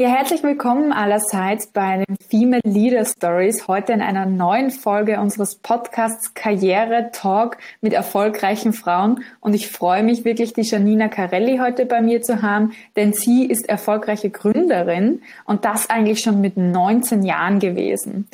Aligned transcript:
Ja, 0.00 0.08
herzlich 0.08 0.42
willkommen 0.42 0.94
allerseits 0.94 1.66
bei 1.66 2.02
den 2.02 2.16
Female 2.26 2.62
Leader 2.64 3.04
Stories. 3.04 3.68
Heute 3.68 3.92
in 3.92 4.00
einer 4.00 4.24
neuen 4.24 4.70
Folge 4.70 5.20
unseres 5.20 5.56
Podcasts 5.56 6.32
Karriere 6.32 7.10
Talk 7.12 7.58
mit 7.82 7.92
erfolgreichen 7.92 8.72
Frauen. 8.72 9.22
Und 9.40 9.52
ich 9.52 9.68
freue 9.68 10.02
mich 10.02 10.24
wirklich, 10.24 10.54
die 10.54 10.62
Janina 10.62 11.08
Carelli 11.08 11.58
heute 11.58 11.84
bei 11.84 12.00
mir 12.00 12.22
zu 12.22 12.40
haben, 12.40 12.72
denn 12.96 13.12
sie 13.12 13.44
ist 13.44 13.68
erfolgreiche 13.68 14.30
Gründerin 14.30 15.20
und 15.44 15.66
das 15.66 15.90
eigentlich 15.90 16.20
schon 16.20 16.40
mit 16.40 16.56
19 16.56 17.22
Jahren 17.22 17.58
gewesen. 17.58 18.26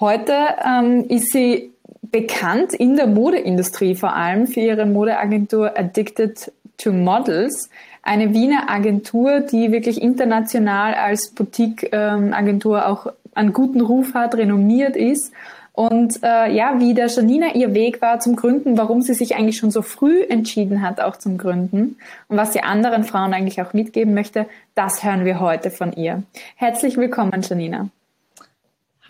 Heute 0.00 0.32
ähm, 0.66 1.04
ist 1.06 1.32
sie 1.32 1.74
bekannt 2.00 2.72
in 2.72 2.96
der 2.96 3.08
Modeindustrie 3.08 3.94
vor 3.94 4.14
allem 4.14 4.46
für 4.46 4.60
ihre 4.60 4.86
Modeagentur 4.86 5.78
Addicted 5.78 6.50
to 6.78 6.92
Models 6.92 7.68
eine 8.02 8.32
Wiener 8.34 8.70
Agentur, 8.70 9.40
die 9.40 9.72
wirklich 9.72 10.00
international 10.00 10.94
als 10.94 11.30
Boutique-Agentur 11.30 12.78
ähm, 12.78 12.84
auch 12.84 13.06
einen 13.34 13.52
guten 13.52 13.80
Ruf 13.80 14.14
hat, 14.14 14.34
renommiert 14.34 14.96
ist. 14.96 15.32
Und 15.72 16.22
äh, 16.22 16.52
ja, 16.52 16.78
wie 16.78 16.94
der 16.94 17.06
Janina 17.06 17.54
ihr 17.54 17.74
Weg 17.74 18.02
war 18.02 18.20
zum 18.20 18.36
Gründen, 18.36 18.76
warum 18.76 19.02
sie 19.02 19.14
sich 19.14 19.36
eigentlich 19.36 19.56
schon 19.56 19.70
so 19.70 19.82
früh 19.82 20.22
entschieden 20.28 20.82
hat, 20.82 21.00
auch 21.00 21.16
zum 21.16 21.38
Gründen 21.38 21.96
und 22.28 22.36
was 22.36 22.52
sie 22.52 22.60
anderen 22.60 23.04
Frauen 23.04 23.32
eigentlich 23.32 23.62
auch 23.62 23.72
mitgeben 23.72 24.12
möchte, 24.12 24.46
das 24.74 25.04
hören 25.04 25.24
wir 25.24 25.40
heute 25.40 25.70
von 25.70 25.92
ihr. 25.92 26.22
Herzlich 26.56 26.96
willkommen, 26.96 27.40
Janina. 27.42 27.88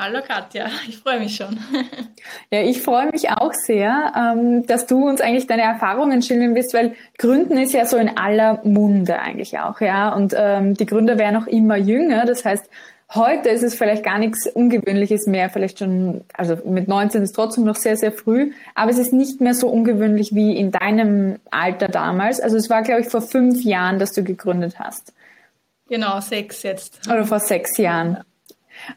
Hallo 0.03 0.21
Katja, 0.27 0.71
ich 0.89 0.97
freue 0.97 1.21
mich 1.21 1.37
schon. 1.37 1.59
Ja, 2.51 2.63
ich 2.63 2.80
freue 2.80 3.11
mich 3.11 3.30
auch 3.30 3.52
sehr, 3.52 4.13
ähm, 4.16 4.66
dass 4.66 4.87
du 4.87 5.07
uns 5.07 5.21
eigentlich 5.21 5.47
deine 5.47 5.63
Erfahrungen 5.63 6.23
schildern 6.23 6.55
wirst, 6.55 6.73
weil 6.73 6.95
Gründen 7.19 7.59
ist 7.59 7.73
ja 7.74 7.85
so 7.85 7.97
in 7.99 8.16
aller 8.16 8.61
Munde 8.65 9.21
eigentlich 9.21 9.59
auch, 9.59 9.80
ja. 9.80 10.15
Und 10.15 10.35
ähm, 10.37 10.74
die 10.74 10.87
Gründer 10.87 11.19
werden 11.19 11.37
auch 11.37 11.47
immer 11.47 11.77
jünger. 11.77 12.24
Das 12.24 12.45
heißt, 12.45 12.65
heute 13.15 13.51
ist 13.51 13.63
es 13.63 13.74
vielleicht 13.74 14.02
gar 14.02 14.19
nichts 14.19 14.47
Ungewöhnliches 14.47 15.27
mehr, 15.27 15.51
vielleicht 15.51 15.79
schon, 15.80 16.24
also 16.35 16.57
mit 16.65 16.89
19 16.89 17.23
ist 17.23 17.33
trotzdem 17.33 17.65
noch 17.65 17.77
sehr, 17.77 17.96
sehr 17.96 18.13
früh, 18.13 18.52
aber 18.74 18.91
es 18.91 18.99
ist 18.99 19.13
nicht 19.13 19.41
mehr 19.41 19.55
so 19.55 19.69
ungewöhnlich 19.69 20.35
wie 20.35 20.57
in 20.57 20.71
deinem 20.71 21.37
Alter 21.51 21.89
damals. 21.89 22.41
Also 22.41 22.57
es 22.57 22.71
war, 22.71 22.83
glaube 22.83 23.02
ich, 23.02 23.09
vor 23.09 23.23
fünf 23.23 23.63
Jahren, 23.63 23.99
dass 23.99 24.13
du 24.13 24.24
gegründet 24.24 24.79
hast. 24.79 25.13
Genau, 25.89 26.21
sechs 26.21 26.63
jetzt. 26.63 27.07
Oder 27.07 27.27
vor 27.27 27.41
sechs 27.41 27.77
Jahren. 27.77 28.24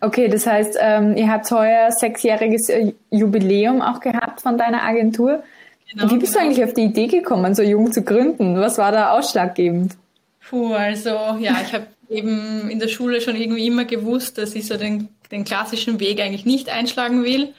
Okay, 0.01 0.27
das 0.27 0.45
heißt, 0.47 0.77
ähm, 0.79 1.15
ihr 1.15 1.29
habt 1.29 1.49
heuer 1.51 1.91
sechsjähriges 1.91 2.69
äh, 2.69 2.93
Jubiläum 3.11 3.81
auch 3.81 3.99
gehabt 3.99 4.41
von 4.41 4.57
deiner 4.57 4.83
Agentur. 4.83 5.43
Genau, 5.91 6.09
Wie 6.09 6.17
bist 6.17 6.33
genau. 6.33 6.45
du 6.45 6.49
eigentlich 6.49 6.65
auf 6.65 6.73
die 6.73 6.83
Idee 6.83 7.07
gekommen, 7.07 7.55
so 7.55 7.61
jung 7.61 7.91
zu 7.91 8.01
gründen? 8.01 8.59
Was 8.59 8.77
war 8.77 8.91
da 8.91 9.11
ausschlaggebend? 9.11 9.95
Puh, 10.49 10.73
also 10.73 11.09
ja, 11.39 11.57
ich 11.63 11.73
habe 11.73 11.87
eben 12.09 12.69
in 12.69 12.79
der 12.79 12.87
Schule 12.87 13.21
schon 13.21 13.35
irgendwie 13.35 13.67
immer 13.67 13.85
gewusst, 13.85 14.37
dass 14.37 14.55
ich 14.55 14.67
so 14.67 14.77
den, 14.77 15.09
den 15.31 15.43
klassischen 15.43 15.99
Weg 15.99 16.21
eigentlich 16.21 16.45
nicht 16.45 16.69
einschlagen 16.69 17.23
will. 17.23 17.53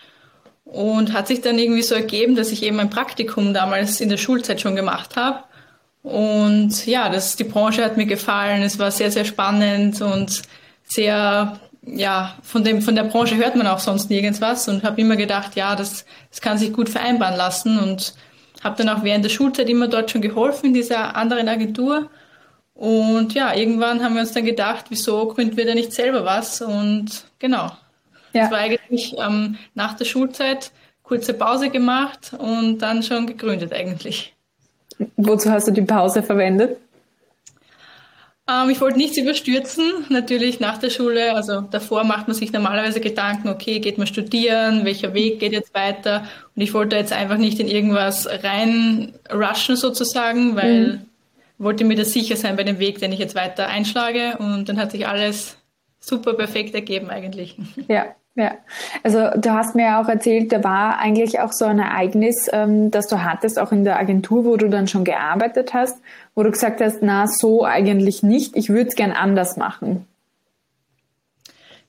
Und 0.65 1.13
hat 1.13 1.29
sich 1.29 1.43
dann 1.43 1.59
irgendwie 1.59 1.83
so 1.83 1.95
ergeben, 1.95 2.37
dass 2.37 2.51
ich 2.51 2.63
eben 2.63 2.81
ein 2.81 2.89
Praktikum 2.89 3.53
damals 3.53 4.01
in 4.01 4.09
der 4.09 4.17
Schulzeit 4.17 4.63
schon 4.63 4.75
gemacht 4.75 5.15
habe. 5.15 5.41
Und 6.03 6.87
ja, 6.87 7.11
das, 7.11 7.37
die 7.37 7.45
Branche 7.45 7.85
hat 7.85 7.97
mir 7.97 8.07
gefallen. 8.07 8.63
Es 8.63 8.79
war 8.79 8.91
sehr, 8.91 9.11
sehr 9.11 9.25
spannend 9.27 10.01
und 10.01 10.43
sehr 10.85 11.59
ja, 11.87 12.35
von 12.43 12.65
dem, 12.65 12.83
von 12.83 12.95
der 12.95 13.05
Branche 13.05 13.37
hört 13.37 13.57
man 13.57 13.67
auch 13.67 13.79
sonst 13.79 14.11
nirgends 14.11 14.41
was 14.41 14.69
und 14.69 14.83
habe 14.85 15.01
immer 15.01 15.17
gedacht, 15.17 15.57
ja, 15.57 15.77
das, 15.77 16.05
das 16.31 16.41
kann 16.41 16.59
sich 16.59 16.73
gut 16.73 16.89
vereinbaren 16.89 17.37
lassen 17.37 17.79
und 17.79 18.15
habe 18.63 18.83
dann 18.83 18.89
auch 18.89 19.05
während 19.05 19.25
der 19.25 19.31
Schulzeit 19.31 19.69
immer 19.69 19.89
dort 19.89 20.11
schon 20.11 20.23
geholfen 20.23 20.67
in 20.67 20.75
dieser 20.75 21.17
anderen 21.17 21.49
Agentur. 21.49 22.09
Und 22.75 23.35
ja, 23.35 23.55
irgendwann 23.55 24.03
haben 24.03 24.15
wir 24.15 24.23
uns 24.23 24.33
dann 24.33 24.45
gedacht, 24.45 24.87
wieso 24.89 25.29
gründen 25.29 25.57
wir 25.57 25.67
da 25.67 25.75
nicht 25.75 25.93
selber 25.93 26.25
was? 26.25 26.61
Und 26.61 27.27
genau. 27.39 27.71
Ja. 28.33 28.43
Das 28.43 28.51
war 28.51 28.59
eigentlich 28.59 29.15
ähm, 29.19 29.57
nach 29.75 29.95
der 29.95 30.07
Schulzeit 30.07 30.73
kurze 31.03 31.35
Pause 31.35 31.71
gemacht 31.71 32.33
und 32.37 32.79
dann 32.79 33.03
schon 33.03 33.27
gegründet 33.27 33.73
eigentlich. 33.73 34.35
Wozu 35.17 35.51
hast 35.51 35.69
du 35.69 35.73
die 35.73 35.83
Pause 35.83 36.23
verwendet? 36.23 36.79
Ähm, 38.49 38.71
ich 38.71 38.81
wollte 38.81 38.99
nichts 38.99 39.17
überstürzen, 39.17 40.07
natürlich 40.11 40.61
nach 40.61 40.79
der 40.79 40.91
Schule. 40.91 41.35
Also 41.35 41.63
davor 41.63 42.05
macht 42.05 42.29
man 42.29 42.37
sich 42.37 42.53
normalerweise 42.53 43.01
Gedanken, 43.01 43.49
okay, 43.49 43.81
geht 43.81 43.97
man 43.99 44.07
studieren, 44.07 44.85
welcher 44.85 45.15
Weg 45.15 45.41
geht 45.41 45.53
jetzt 45.53 45.75
weiter? 45.75 46.27
Und 46.55 46.63
ich 46.63 46.75
wollte 46.75 46.97
jetzt 46.97 47.13
einfach 47.13 47.39
nicht 47.39 47.59
in 47.59 47.69
irgendwas 47.69 48.27
rein 48.27 49.15
rushen 49.33 49.77
sozusagen, 49.77 50.57
weil 50.57 50.87
mhm. 50.87 51.07
wollte 51.59 51.85
mir 51.85 51.97
da 51.97 52.05
sicher 52.05 52.37
sein 52.37 52.57
bei 52.57 52.65
dem 52.65 52.79
Weg, 52.79 52.99
den 52.99 53.13
ich 53.13 53.19
jetzt 53.19 53.35
weiter 53.35 53.69
einschlage. 53.69 54.37
Und 54.39 54.69
dann 54.69 54.79
hat 54.79 54.93
sich 54.93 55.07
alles 55.07 55.57
super 55.99 56.35
perfekt 56.35 56.75
ergeben 56.75 57.09
eigentlich. 57.09 57.57
Ja, 57.89 58.15
ja, 58.37 58.53
also 59.05 59.31
du 59.37 59.51
hast 59.51 59.77
mir 59.77 59.99
auch 59.99 60.09
erzählt, 60.09 60.51
da 60.51 60.65
war 60.65 60.99
eigentlich 60.99 61.39
auch 61.39 61.53
so 61.53 61.67
ein 61.67 61.79
Ereignis, 61.79 62.49
ähm, 62.53 62.91
das 62.91 63.07
du 63.07 63.23
hattest, 63.23 63.59
auch 63.59 63.71
in 63.71 63.85
der 63.85 63.99
Agentur, 63.99 64.45
wo 64.45 64.57
du 64.57 64.69
dann 64.69 64.89
schon 64.89 65.05
gearbeitet 65.05 65.73
hast, 65.73 65.99
wo 66.35 66.43
du 66.43 66.51
gesagt 66.51 66.81
hast, 66.81 67.01
na, 67.01 67.29
so 67.29 67.65
eigentlich 67.65 68.25
nicht, 68.25 68.57
ich 68.57 68.71
würde 68.71 68.89
es 68.89 68.97
gern 68.97 69.13
anders 69.13 69.57
machen. 69.57 70.07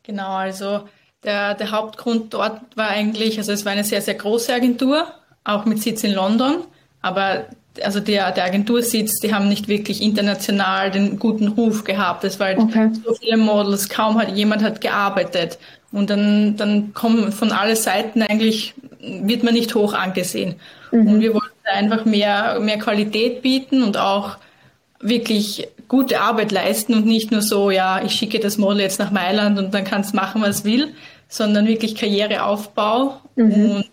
Genau, 0.03 0.33
also 0.35 0.81
der, 1.23 1.55
der 1.55 1.71
Hauptgrund 1.71 2.33
dort 2.35 2.61
war 2.75 2.89
eigentlich, 2.89 3.39
also 3.39 3.51
es 3.51 3.65
war 3.65 3.71
eine 3.71 3.83
sehr, 3.83 4.01
sehr 4.01 4.13
große 4.13 4.53
Agentur, 4.53 5.07
auch 5.43 5.65
mit 5.65 5.81
Sitz 5.81 6.03
in 6.03 6.13
London, 6.13 6.57
aber 7.01 7.45
also 7.83 7.99
der, 7.99 8.31
der 8.31 8.45
Agentursitz, 8.45 9.19
die 9.19 9.33
haben 9.33 9.49
nicht 9.49 9.67
wirklich 9.67 10.01
international 10.01 10.91
den 10.91 11.19
guten 11.19 11.49
Ruf 11.49 11.83
gehabt. 11.83 12.23
Es 12.23 12.39
war 12.39 12.47
halt 12.47 12.59
okay. 12.59 12.89
so 13.03 13.13
viele 13.15 13.37
Models, 13.37 13.89
kaum 13.89 14.17
hat 14.17 14.29
jemand 14.29 14.63
hat 14.63 14.79
gearbeitet. 14.79 15.57
Und 15.95 16.09
dann, 16.09 16.57
dann 16.57 16.93
kommen 16.93 17.31
von 17.31 17.53
allen 17.53 17.77
Seiten 17.77 18.21
eigentlich, 18.21 18.73
wird 18.99 19.43
man 19.43 19.53
nicht 19.53 19.73
hoch 19.75 19.93
angesehen. 19.93 20.55
Mhm. 20.91 21.07
Und 21.07 21.21
wir 21.21 21.33
wollten 21.33 21.49
einfach 21.73 22.03
mehr, 22.03 22.59
mehr 22.59 22.77
Qualität 22.79 23.41
bieten 23.41 23.81
und 23.81 23.95
auch 23.95 24.35
wirklich 24.99 25.69
gute 25.87 26.19
Arbeit 26.19 26.51
leisten 26.51 26.95
und 26.95 27.05
nicht 27.05 27.31
nur 27.31 27.41
so, 27.41 27.71
ja, 27.71 28.03
ich 28.03 28.11
schicke 28.11 28.39
das 28.41 28.57
Model 28.57 28.81
jetzt 28.81 28.99
nach 28.99 29.11
Mailand 29.11 29.57
und 29.57 29.73
dann 29.73 29.85
kann 29.85 30.01
es 30.01 30.11
machen, 30.11 30.41
was 30.41 30.57
es 30.57 30.65
will, 30.65 30.93
sondern 31.29 31.65
wirklich 31.65 31.95
Karriereaufbau. 31.95 33.21
Mhm. 33.37 33.53
Und, 33.53 33.85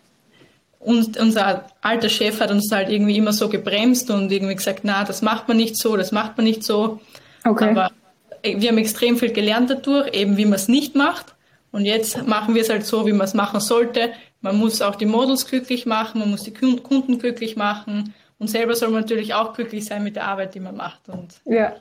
und 0.80 1.16
unser 1.18 1.66
alter 1.82 2.08
Chef 2.08 2.40
hat 2.40 2.50
uns 2.50 2.72
halt 2.72 2.90
irgendwie 2.90 3.16
immer 3.16 3.32
so 3.32 3.48
gebremst 3.48 4.10
und 4.10 4.32
irgendwie 4.32 4.56
gesagt, 4.56 4.80
na, 4.82 5.04
das 5.04 5.22
macht 5.22 5.46
man 5.46 5.56
nicht 5.56 5.76
so, 5.76 5.96
das 5.96 6.10
macht 6.10 6.36
man 6.36 6.46
nicht 6.46 6.64
so. 6.64 7.00
Okay. 7.44 7.70
Aber 7.70 7.90
wir 8.42 8.70
haben 8.70 8.78
extrem 8.78 9.18
viel 9.18 9.32
gelernt 9.32 9.70
dadurch, 9.70 10.12
eben 10.14 10.36
wie 10.36 10.46
man 10.46 10.54
es 10.54 10.66
nicht 10.66 10.96
macht. 10.96 11.31
Und 11.72 11.86
jetzt 11.86 12.26
machen 12.26 12.54
wir 12.54 12.62
es 12.62 12.68
halt 12.68 12.84
so, 12.84 13.06
wie 13.06 13.12
man 13.12 13.26
es 13.26 13.34
machen 13.34 13.60
sollte. 13.60 14.10
Man 14.40 14.56
muss 14.58 14.82
auch 14.82 14.94
die 14.94 15.06
Models 15.06 15.46
glücklich 15.46 15.86
machen, 15.86 16.20
man 16.20 16.30
muss 16.30 16.42
die 16.42 16.52
Kunden 16.52 17.18
glücklich 17.18 17.56
machen 17.56 18.14
und 18.38 18.48
selber 18.48 18.74
soll 18.74 18.90
man 18.90 19.02
natürlich 19.02 19.34
auch 19.34 19.54
glücklich 19.54 19.84
sein 19.84 20.02
mit 20.02 20.16
der 20.16 20.24
Arbeit, 20.26 20.54
die 20.54 20.60
man 20.60 20.76
macht. 20.76 21.08
Und 21.08 21.34
ja. 21.44 21.74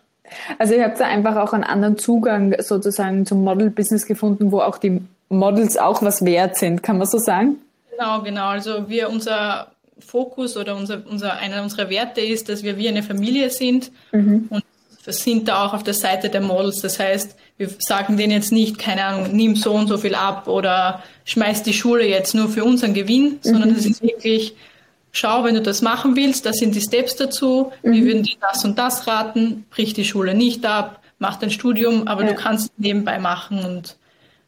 Also 0.59 0.75
ihr 0.75 0.83
habt 0.83 0.99
da 0.99 1.07
einfach 1.07 1.35
auch 1.35 1.53
einen 1.53 1.63
anderen 1.63 1.97
Zugang 1.97 2.55
sozusagen 2.61 3.25
zum 3.25 3.43
Model-Business 3.43 4.05
gefunden, 4.05 4.51
wo 4.51 4.59
auch 4.59 4.77
die 4.77 5.01
Models 5.29 5.77
auch 5.77 6.01
was 6.03 6.23
wert 6.23 6.57
sind, 6.57 6.83
kann 6.83 6.97
man 6.97 7.07
so 7.07 7.17
sagen? 7.17 7.57
Genau, 7.89 8.21
genau. 8.21 8.47
Also 8.47 8.87
wir, 8.87 9.09
unser 9.09 9.71
Fokus 9.97 10.55
oder 10.55 10.75
unser, 10.75 11.01
unser, 11.09 11.33
einer 11.37 11.63
unserer 11.63 11.89
Werte 11.89 12.21
ist, 12.21 12.47
dass 12.47 12.63
wir 12.63 12.77
wie 12.77 12.87
eine 12.87 13.03
Familie 13.03 13.49
sind 13.49 13.91
mhm. 14.11 14.45
und 14.49 14.63
sind 15.05 15.47
da 15.47 15.65
auch 15.65 15.73
auf 15.73 15.83
der 15.83 15.93
Seite 15.93 16.29
der 16.29 16.41
Models. 16.41 16.81
Das 16.81 16.99
heißt, 16.99 17.35
wir 17.57 17.69
sagen 17.79 18.17
denen 18.17 18.31
jetzt 18.31 18.51
nicht, 18.51 18.79
keine 18.79 19.03
Ahnung, 19.05 19.35
nimm 19.35 19.55
so 19.55 19.73
und 19.73 19.87
so 19.87 19.97
viel 19.97 20.15
ab 20.15 20.47
oder 20.47 21.03
schmeiß 21.25 21.63
die 21.63 21.73
Schule 21.73 22.07
jetzt 22.07 22.33
nur 22.33 22.49
für 22.49 22.63
unseren 22.63 22.93
Gewinn, 22.93 23.39
sondern 23.41 23.71
es 23.71 23.85
mhm. 23.85 23.91
ist 23.91 24.01
wirklich, 24.01 24.55
schau, 25.11 25.43
wenn 25.43 25.55
du 25.55 25.61
das 25.61 25.81
machen 25.81 26.15
willst, 26.15 26.45
das 26.45 26.57
sind 26.57 26.75
die 26.75 26.81
Steps 26.81 27.15
dazu, 27.15 27.71
mhm. 27.83 27.93
wir 27.93 28.05
würden 28.05 28.23
dir 28.23 28.37
das 28.41 28.65
und 28.65 28.77
das 28.77 29.07
raten, 29.07 29.65
brich 29.69 29.93
die 29.93 30.05
Schule 30.05 30.33
nicht 30.33 30.65
ab, 30.65 31.01
mach 31.19 31.37
dein 31.37 31.51
Studium, 31.51 32.07
aber 32.07 32.23
ja. 32.23 32.29
du 32.29 32.35
kannst 32.35 32.71
nebenbei 32.77 33.19
machen 33.19 33.63
und 33.63 33.97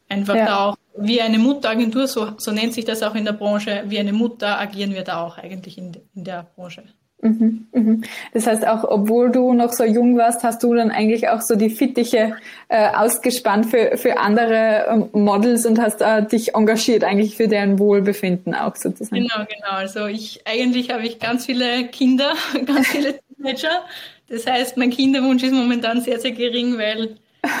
einfach 0.08 0.34
ja. 0.34 0.46
da 0.46 0.58
auch 0.58 0.76
wie 0.96 1.20
eine 1.20 1.38
Mutteragentur, 1.38 2.06
so, 2.06 2.32
so 2.38 2.52
nennt 2.52 2.74
sich 2.74 2.84
das 2.84 3.02
auch 3.02 3.14
in 3.14 3.24
der 3.24 3.32
Branche, 3.32 3.84
wie 3.86 3.98
eine 3.98 4.12
Mutter 4.12 4.58
agieren 4.58 4.92
wir 4.94 5.02
da 5.02 5.22
auch 5.22 5.38
eigentlich 5.38 5.78
in, 5.78 5.96
in 6.14 6.24
der 6.24 6.46
Branche. 6.54 6.84
Mhm, 7.24 7.66
mhm. 7.72 8.02
Das 8.34 8.46
heißt, 8.46 8.66
auch 8.66 8.84
obwohl 8.84 9.30
du 9.30 9.54
noch 9.54 9.72
so 9.72 9.82
jung 9.82 10.18
warst, 10.18 10.44
hast 10.44 10.62
du 10.62 10.74
dann 10.74 10.90
eigentlich 10.90 11.30
auch 11.30 11.40
so 11.40 11.56
die 11.56 11.70
Fittiche 11.70 12.36
äh, 12.68 12.88
ausgespannt 12.88 13.64
für, 13.64 13.96
für 13.96 14.18
andere 14.18 14.86
ähm, 14.90 15.08
Models 15.12 15.64
und 15.64 15.80
hast 15.80 16.02
äh, 16.02 16.26
dich 16.26 16.54
engagiert 16.54 17.02
eigentlich 17.02 17.34
für 17.34 17.48
deren 17.48 17.78
Wohlbefinden 17.78 18.54
auch 18.54 18.76
sozusagen. 18.76 19.22
Genau, 19.22 19.46
genau. 19.48 19.70
Also 19.70 20.04
ich 20.04 20.42
eigentlich 20.44 20.90
habe 20.90 21.06
ich 21.06 21.18
ganz 21.18 21.46
viele 21.46 21.86
Kinder, 21.86 22.34
ganz 22.66 22.88
viele 22.88 23.18
Teenager. 23.34 23.84
Das 24.28 24.46
heißt, 24.46 24.76
mein 24.76 24.90
Kinderwunsch 24.90 25.42
ist 25.42 25.54
momentan 25.54 26.02
sehr, 26.02 26.20
sehr 26.20 26.32
gering, 26.32 26.76
weil 26.76 27.16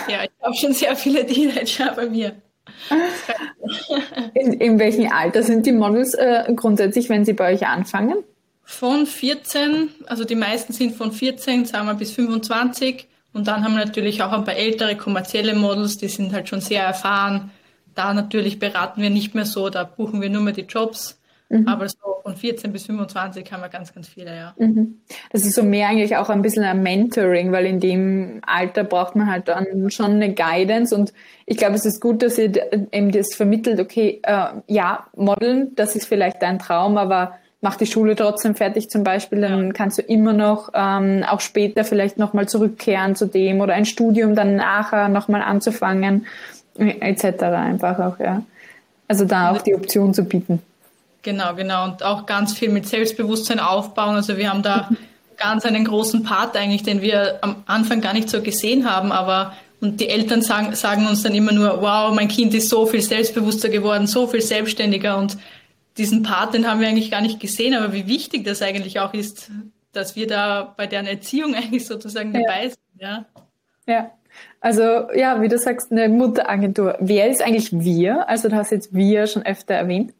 ja, 0.08 0.24
ich 0.24 0.30
habe 0.42 0.54
schon 0.54 0.74
sehr 0.74 0.94
viele 0.94 1.24
Teenager 1.24 1.90
bei 1.96 2.06
mir. 2.06 2.32
In, 4.34 4.52
in 4.52 4.78
welchem 4.78 5.10
Alter 5.10 5.42
sind 5.42 5.64
die 5.64 5.72
Models 5.72 6.12
äh, 6.12 6.52
grundsätzlich, 6.54 7.08
wenn 7.08 7.24
sie 7.24 7.32
bei 7.32 7.54
euch 7.54 7.66
anfangen? 7.66 8.16
Von 8.64 9.06
14, 9.06 9.90
also 10.06 10.24
die 10.24 10.34
meisten 10.34 10.72
sind 10.72 10.96
von 10.96 11.12
14, 11.12 11.66
sagen 11.66 11.86
wir 11.86 11.94
bis 11.94 12.12
25 12.12 13.06
Und 13.32 13.46
dann 13.46 13.62
haben 13.62 13.76
wir 13.76 13.84
natürlich 13.84 14.22
auch 14.22 14.32
ein 14.32 14.44
paar 14.44 14.56
ältere 14.56 14.96
kommerzielle 14.96 15.54
Models, 15.54 15.98
die 15.98 16.08
sind 16.08 16.32
halt 16.32 16.48
schon 16.48 16.60
sehr 16.60 16.82
erfahren. 16.82 17.50
Da 17.94 18.14
natürlich 18.14 18.58
beraten 18.58 19.02
wir 19.02 19.10
nicht 19.10 19.34
mehr 19.34 19.44
so, 19.44 19.68
da 19.68 19.84
buchen 19.84 20.20
wir 20.20 20.30
nur 20.30 20.42
mehr 20.42 20.54
die 20.54 20.62
Jobs. 20.62 21.20
Mhm. 21.50 21.68
Aber 21.68 21.88
so 21.88 21.98
von 22.22 22.36
14 22.36 22.72
bis 22.72 22.86
25 22.86 23.52
haben 23.52 23.60
wir 23.60 23.68
ganz, 23.68 23.92
ganz 23.92 24.08
viele, 24.08 24.34
ja. 24.34 24.54
Mhm. 24.56 25.00
Das 25.30 25.44
ist 25.44 25.54
so 25.54 25.62
mehr 25.62 25.88
eigentlich 25.88 26.16
auch 26.16 26.30
ein 26.30 26.40
bisschen 26.40 26.64
ein 26.64 26.82
Mentoring, 26.82 27.52
weil 27.52 27.66
in 27.66 27.80
dem 27.80 28.40
Alter 28.46 28.82
braucht 28.82 29.14
man 29.14 29.30
halt 29.30 29.48
dann 29.48 29.90
schon 29.90 30.12
eine 30.12 30.32
Guidance 30.32 30.94
und 30.94 31.12
ich 31.44 31.58
glaube, 31.58 31.74
es 31.74 31.84
ist 31.84 32.00
gut, 32.00 32.22
dass 32.22 32.38
ihr 32.38 32.72
eben 32.92 33.12
das 33.12 33.34
vermittelt, 33.34 33.78
okay, 33.78 34.20
äh, 34.22 34.46
ja, 34.68 35.06
Modeln, 35.14 35.74
das 35.74 35.94
ist 35.96 36.06
vielleicht 36.06 36.40
dein 36.40 36.58
Traum, 36.58 36.96
aber 36.96 37.38
mach 37.64 37.76
die 37.76 37.86
Schule 37.86 38.14
trotzdem 38.14 38.54
fertig 38.54 38.90
zum 38.90 39.04
Beispiel, 39.04 39.40
dann 39.40 39.72
kannst 39.72 39.96
du 39.96 40.02
immer 40.02 40.34
noch 40.34 40.68
ähm, 40.74 41.24
auch 41.26 41.40
später 41.40 41.82
vielleicht 41.82 42.18
nochmal 42.18 42.46
zurückkehren 42.46 43.16
zu 43.16 43.26
dem 43.26 43.62
oder 43.62 43.72
ein 43.72 43.86
Studium 43.86 44.34
dann 44.34 44.56
nachher 44.56 45.08
nochmal 45.08 45.40
anzufangen, 45.40 46.26
etc. 46.76 47.42
einfach 47.42 47.98
auch, 47.98 48.20
ja. 48.20 48.42
Also 49.08 49.24
da 49.24 49.50
auch 49.50 49.62
die 49.62 49.74
Option 49.74 50.12
zu 50.12 50.24
bieten. 50.24 50.60
Genau, 51.22 51.54
genau. 51.54 51.84
Und 51.84 52.02
auch 52.02 52.26
ganz 52.26 52.52
viel 52.52 52.68
mit 52.68 52.86
Selbstbewusstsein 52.86 53.58
aufbauen. 53.58 54.14
Also 54.14 54.36
wir 54.36 54.50
haben 54.50 54.62
da 54.62 54.90
ganz 55.38 55.64
einen 55.64 55.86
großen 55.86 56.22
Part 56.22 56.58
eigentlich, 56.58 56.82
den 56.82 57.00
wir 57.00 57.38
am 57.40 57.56
Anfang 57.64 58.02
gar 58.02 58.12
nicht 58.12 58.28
so 58.28 58.42
gesehen 58.42 58.88
haben, 58.88 59.10
aber 59.10 59.54
und 59.80 60.00
die 60.00 60.08
Eltern 60.08 60.42
sagen, 60.42 60.74
sagen 60.74 61.06
uns 61.06 61.22
dann 61.22 61.34
immer 61.34 61.52
nur, 61.52 61.80
wow, 61.80 62.14
mein 62.14 62.28
Kind 62.28 62.54
ist 62.54 62.68
so 62.68 62.84
viel 62.84 63.00
selbstbewusster 63.00 63.70
geworden, 63.70 64.06
so 64.06 64.26
viel 64.26 64.42
selbstständiger 64.42 65.16
und 65.16 65.38
diesen 65.96 66.22
Part, 66.22 66.54
den 66.54 66.66
haben 66.68 66.80
wir 66.80 66.88
eigentlich 66.88 67.10
gar 67.10 67.20
nicht 67.20 67.40
gesehen, 67.40 67.74
aber 67.74 67.92
wie 67.92 68.06
wichtig 68.06 68.44
das 68.44 68.62
eigentlich 68.62 69.00
auch 69.00 69.14
ist, 69.14 69.50
dass 69.92 70.16
wir 70.16 70.26
da 70.26 70.74
bei 70.76 70.86
deren 70.86 71.06
Erziehung 71.06 71.54
eigentlich 71.54 71.86
sozusagen 71.86 72.34
ja. 72.34 72.40
dabei 72.40 72.68
sind, 72.68 72.78
ja. 72.98 73.24
Ja. 73.86 74.10
Also 74.60 74.82
ja, 75.14 75.40
wie 75.42 75.48
du 75.48 75.58
sagst, 75.58 75.92
eine 75.92 76.08
Mutteragentur. 76.08 76.96
Wer 77.00 77.30
ist 77.30 77.42
eigentlich 77.42 77.70
wir? 77.72 78.28
Also 78.28 78.48
du 78.48 78.56
hast 78.56 78.72
jetzt 78.72 78.92
wir 78.92 79.26
schon 79.26 79.44
öfter 79.44 79.74
erwähnt. 79.74 80.12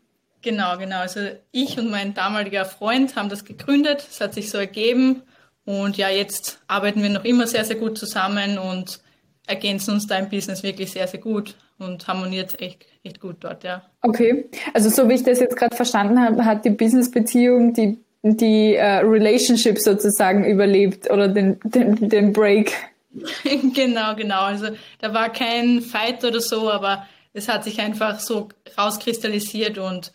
Genau, 0.43 0.76
genau. 0.79 0.99
Also 0.99 1.21
ich 1.50 1.79
und 1.79 1.91
mein 1.91 2.15
damaliger 2.15 2.65
Freund 2.65 3.17
haben 3.17 3.29
das 3.29 3.44
gegründet. 3.44 4.06
Es 4.09 4.20
hat 4.20 4.35
sich 4.35 4.50
so 4.50 4.59
ergeben. 4.59 5.23
Und 5.65 5.97
ja, 5.97 6.11
jetzt 6.11 6.61
arbeiten 6.69 7.03
wir 7.03 7.09
noch 7.09 7.25
immer 7.25 7.47
sehr, 7.47 7.65
sehr 7.65 7.77
gut 7.77 7.97
zusammen 7.97 8.59
und 8.59 9.00
ergänzen 9.46 9.94
uns 9.94 10.06
da 10.06 10.19
im 10.19 10.29
Business 10.29 10.62
wirklich 10.62 10.93
sehr, 10.93 11.06
sehr 11.06 11.20
gut 11.20 11.55
und 11.79 12.06
harmoniert 12.06 12.61
echt, 12.61 12.87
echt 13.02 13.20
gut 13.20 13.37
dort, 13.41 13.64
ja. 13.64 13.82
Okay. 14.02 14.49
Also 14.73 14.88
so 14.91 15.08
wie 15.08 15.14
ich 15.14 15.23
das 15.23 15.41
jetzt 15.41 15.56
gerade 15.56 15.76
verstanden 15.76 16.20
habe, 16.20 16.44
hat 16.44 16.64
die 16.64 16.70
Business-Beziehung 16.70 17.75
die, 17.75 17.99
die 18.23 18.76
uh, 18.76 19.06
Relationship 19.06 19.79
sozusagen 19.79 20.44
überlebt 20.44 21.11
oder 21.11 21.29
den, 21.29 21.58
den, 21.64 22.08
den 22.08 22.32
Break. 22.32 22.73
genau, 23.75 24.14
genau. 24.14 24.43
Also 24.43 24.69
da 25.00 25.12
war 25.12 25.31
kein 25.31 25.81
Fight 25.81 26.25
oder 26.25 26.41
so, 26.41 26.70
aber 26.70 27.06
es 27.32 27.49
hat 27.49 27.64
sich 27.64 27.81
einfach 27.81 28.20
so 28.20 28.49
rauskristallisiert 28.79 29.79
und 29.79 30.12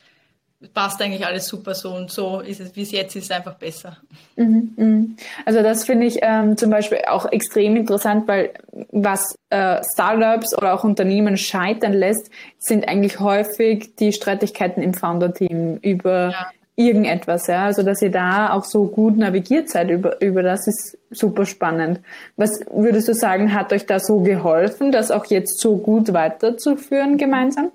passt 0.74 1.02
eigentlich 1.02 1.26
alles 1.26 1.48
super 1.48 1.74
so 1.74 1.94
und 1.94 2.12
so 2.12 2.42
ist 2.42 2.60
es, 2.60 2.76
wie 2.76 2.82
es 2.82 2.92
jetzt 2.92 3.16
ist, 3.16 3.32
einfach 3.32 3.56
besser. 3.56 3.98
Mhm, 4.36 4.74
mhm. 4.76 5.18
Also 5.46 5.64
das 5.64 5.86
finde 5.86 6.06
ich 6.06 6.20
ähm, 6.22 6.58
zum 6.58 6.70
Beispiel 6.70 7.00
auch 7.08 7.32
extrem 7.32 7.78
interessant, 7.78 8.28
weil 8.28 8.52
was 8.92 9.36
äh, 9.50 9.82
Startups 9.94 10.58
oder 10.58 10.74
auch 10.74 10.84
Unternehmen 10.84 11.38
scheitern 11.38 11.94
lässt, 11.94 12.30
sind 12.58 12.88
eigentlich 12.90 13.22
häufig 13.22 13.96
die 13.96 14.12
Streitigkeiten 14.12 14.84
im 14.84 14.94
Founder-Team 14.94 15.78
über 15.82 16.32
ja. 16.32 16.52
irgendetwas. 16.76 17.48
Ja? 17.48 17.64
Also 17.64 17.84
dass 17.84 18.02
ihr 18.02 18.12
da 18.12 18.52
auch 18.52 18.66
so 18.66 18.86
gut 18.86 19.18
navigiert 19.18 19.70
seid 19.70 19.90
über, 19.90 20.22
über 20.22 20.44
das 20.44 20.68
ist 20.68 20.98
super 21.10 21.46
spannend. 21.46 22.02
Was 22.36 22.60
würdest 22.70 23.08
du 23.08 23.14
sagen, 23.14 23.54
hat 23.54 23.72
euch 23.72 23.86
da 23.86 24.02
so 24.02 24.20
geholfen, 24.20 24.92
das 24.92 25.10
auch 25.10 25.26
jetzt 25.28 25.62
so 25.62 25.78
gut 25.78 26.12
weiterzuführen 26.12 27.18
gemeinsam? 27.18 27.72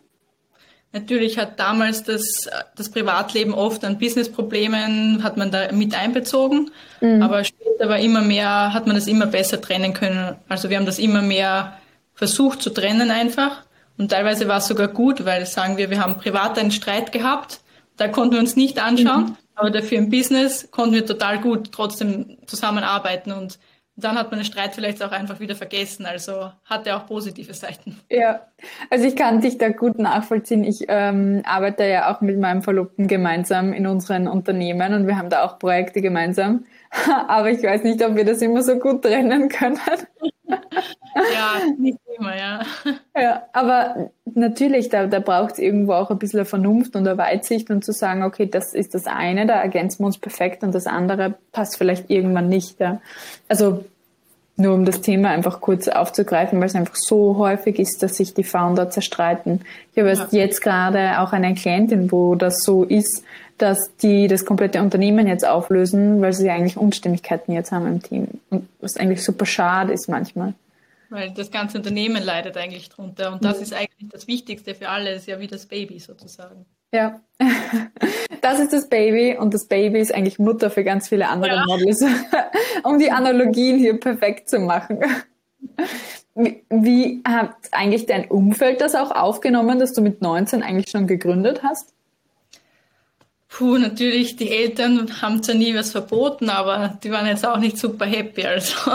Natürlich 0.94 1.38
hat 1.38 1.58
damals 1.58 2.05
das, 2.05 2.49
das 2.76 2.88
Privatleben 2.88 3.52
oft 3.52 3.85
an 3.85 3.99
Businessproblemen, 3.99 5.25
hat 5.25 5.37
man 5.37 5.50
da 5.50 5.73
mit 5.73 5.93
einbezogen, 5.93 6.70
mhm. 7.00 7.20
aber 7.20 7.43
später 7.43 7.88
war 7.88 7.99
immer 7.99 8.23
mehr, 8.23 8.73
hat 8.73 8.87
man 8.87 8.94
das 8.94 9.08
immer 9.08 9.26
besser 9.26 9.61
trennen 9.61 9.93
können. 9.93 10.37
Also 10.49 10.70
wir 10.70 10.76
haben 10.76 10.87
das 10.87 11.00
immer 11.00 11.20
mehr 11.20 11.79
versucht 12.14 12.62
zu 12.62 12.70
trennen 12.70 13.11
einfach 13.11 13.64
und 13.99 14.12
teilweise 14.12 14.46
war 14.46 14.58
es 14.58 14.69
sogar 14.69 14.87
gut, 14.87 15.25
weil 15.25 15.46
sagen 15.46 15.79
wir, 15.79 15.91
wir 15.91 16.00
haben 16.00 16.17
privat 16.17 16.56
einen 16.61 16.70
Streit 16.70 17.11
gehabt, 17.11 17.58
da 17.96 18.06
konnten 18.06 18.35
wir 18.35 18.41
uns 18.41 18.55
nicht 18.55 18.81
anschauen, 18.81 19.25
mhm. 19.25 19.37
aber 19.56 19.73
dafür 19.73 19.99
im 19.99 20.11
Business 20.11 20.70
konnten 20.70 20.94
wir 20.94 21.05
total 21.05 21.41
gut 21.41 21.73
trotzdem 21.73 22.38
zusammenarbeiten 22.46 23.32
und 23.32 23.58
dann 23.96 24.17
hat 24.19 24.31
man 24.31 24.41
den 24.41 24.44
Streit 24.44 24.75
vielleicht 24.75 25.02
auch 25.02 25.12
einfach 25.12 25.38
wieder 25.38 25.55
vergessen. 25.55 26.05
Also 26.05 26.50
hat 26.64 26.87
er 26.87 26.96
auch 26.96 27.06
positive 27.06 27.55
Seiten. 27.55 28.00
Ja, 28.11 28.41
also 28.91 29.06
ich 29.06 29.14
kann 29.14 29.41
dich 29.41 29.58
da 29.58 29.69
gut 29.69 29.99
nachvollziehen. 29.99 30.64
Ich 30.64 30.87
ähm, 30.88 31.43
arbeite 31.44 31.85
ja 31.85 32.12
auch 32.12 32.20
mit 32.20 32.38
meinem 32.38 32.62
Verlobten 32.62 33.06
gemeinsam 33.06 33.73
in 33.73 33.87
unseren 33.87 34.26
Unternehmen 34.26 34.94
und 34.94 35.06
wir 35.06 35.17
haben 35.17 35.31
da 35.31 35.44
auch 35.44 35.58
Projekte 35.58 36.02
gemeinsam. 36.02 36.64
Aber 37.29 37.50
ich 37.50 37.62
weiß 37.62 37.85
nicht, 37.85 38.05
ob 38.05 38.17
wir 38.17 38.25
das 38.25 38.43
immer 38.43 38.62
so 38.62 38.79
gut 38.79 39.02
trennen 39.02 39.49
können. 39.49 39.79
Ja, 40.46 41.61
nicht 41.79 41.99
immer, 42.19 42.37
ja. 42.37 42.61
Ja, 43.17 43.44
aber 43.52 44.11
natürlich, 44.25 44.88
da, 44.88 45.06
da 45.06 45.20
braucht 45.20 45.52
es 45.52 45.58
irgendwo 45.58 45.93
auch 45.93 46.11
ein 46.11 46.19
bisschen 46.19 46.44
Vernunft 46.44 46.96
und 46.96 47.06
eine 47.06 47.17
Weitsicht 47.17 47.70
und 47.70 47.85
zu 47.85 47.93
sagen, 47.93 48.25
okay, 48.25 48.46
das 48.46 48.75
ist 48.75 48.94
das 48.94 49.06
eine, 49.06 49.46
da 49.46 49.55
ergänzen 49.55 50.00
wir 50.00 50.06
uns 50.06 50.19
perfekt 50.19 50.62
und 50.62 50.75
das 50.75 50.87
andere 50.87 51.35
passt 51.52 51.79
vielleicht 51.79 52.11
irgendwann 52.11 52.49
nicht. 52.49 52.81
Ja. 52.81 53.00
Also 53.49 53.85
nur 54.56 54.75
um 54.75 54.85
das 54.85 55.01
Thema 55.01 55.31
einfach 55.31 55.61
kurz 55.61 55.89
aufzugreifen, 55.89 56.61
weil 56.61 56.69
es 56.69 56.75
einfach 56.75 56.95
so 56.95 57.37
häufig 57.39 57.79
ist, 57.79 58.03
dass 58.03 58.17
sich 58.17 58.35
die 58.35 58.45
Founder 58.45 58.89
zerstreiten. 58.91 59.62
Ich 59.93 59.99
habe 59.99 60.12
ja. 60.12 60.27
jetzt 60.31 60.61
gerade 60.61 61.21
auch 61.21 61.33
eine 61.33 61.55
Klientin, 61.55 62.12
wo 62.12 62.37
das 62.37 62.62
so 62.62 62.85
ist, 62.85 63.25
dass 63.59 63.97
die 63.97 64.29
das 64.29 64.45
komplette 64.45 64.81
Unternehmen 64.81 65.27
jetzt 65.27 65.47
auflösen, 65.47 66.21
weil 66.21 66.33
sie 66.33 66.51
eigentlich 66.51 66.77
Unstimmigkeiten 66.77 67.53
jetzt 67.53 67.73
haben 67.73 67.87
im 67.87 68.03
Team. 68.03 68.29
Und 68.51 68.69
was 68.81 68.97
eigentlich 68.97 69.25
super 69.25 69.47
schade 69.47 69.93
ist 69.93 70.09
manchmal. 70.09 70.55
Weil 71.11 71.31
das 71.31 71.51
ganze 71.51 71.79
Unternehmen 71.79 72.23
leidet 72.23 72.56
eigentlich 72.56 72.89
drunter. 72.89 73.33
Und 73.33 73.45
das 73.45 73.59
mhm. 73.59 73.62
ist 73.62 73.73
eigentlich 73.73 74.11
das 74.11 74.27
Wichtigste 74.27 74.75
für 74.75 74.89
alle, 74.89 75.15
ist 75.15 75.27
ja 75.27 75.39
wie 75.39 75.47
das 75.47 75.67
Baby 75.67 75.99
sozusagen. 75.99 76.67
Ja, 76.94 77.20
das 78.41 78.60
ist 78.60 78.72
das 78.72 78.89
Baby 78.89 79.36
und 79.36 79.53
das 79.53 79.67
Baby 79.67 79.98
ist 79.98 80.15
eigentlich 80.15 80.39
Mutter 80.39 80.70
für 80.70 80.84
ganz 80.84 81.08
viele 81.08 81.29
andere 81.29 81.56
ja. 81.56 81.65
Models, 81.67 82.05
um 82.84 83.01
die 83.01 83.10
Analogien 83.10 83.79
hier 83.79 83.98
perfekt 83.98 84.48
zu 84.48 84.60
machen. 84.60 85.01
Wie, 86.36 86.65
wie 86.70 87.20
hat 87.27 87.56
eigentlich 87.72 88.06
dein 88.06 88.31
Umfeld 88.31 88.81
das 88.81 88.94
auch 88.94 89.10
aufgenommen, 89.10 89.81
dass 89.81 89.93
du 89.93 90.03
mit 90.03 90.22
19 90.22 90.63
eigentlich 90.63 90.91
schon 90.91 91.08
gegründet 91.08 91.65
hast? 91.65 91.93
Puh, 93.48 93.77
natürlich, 93.79 94.36
die 94.36 94.51
Eltern 94.53 95.20
haben 95.20 95.43
zwar 95.43 95.56
nie 95.56 95.74
was 95.74 95.91
verboten, 95.91 96.48
aber 96.48 96.98
die 97.03 97.10
waren 97.10 97.27
jetzt 97.27 97.44
auch 97.44 97.58
nicht 97.58 97.77
super 97.77 98.06
happy. 98.06 98.46
Also 98.46 98.93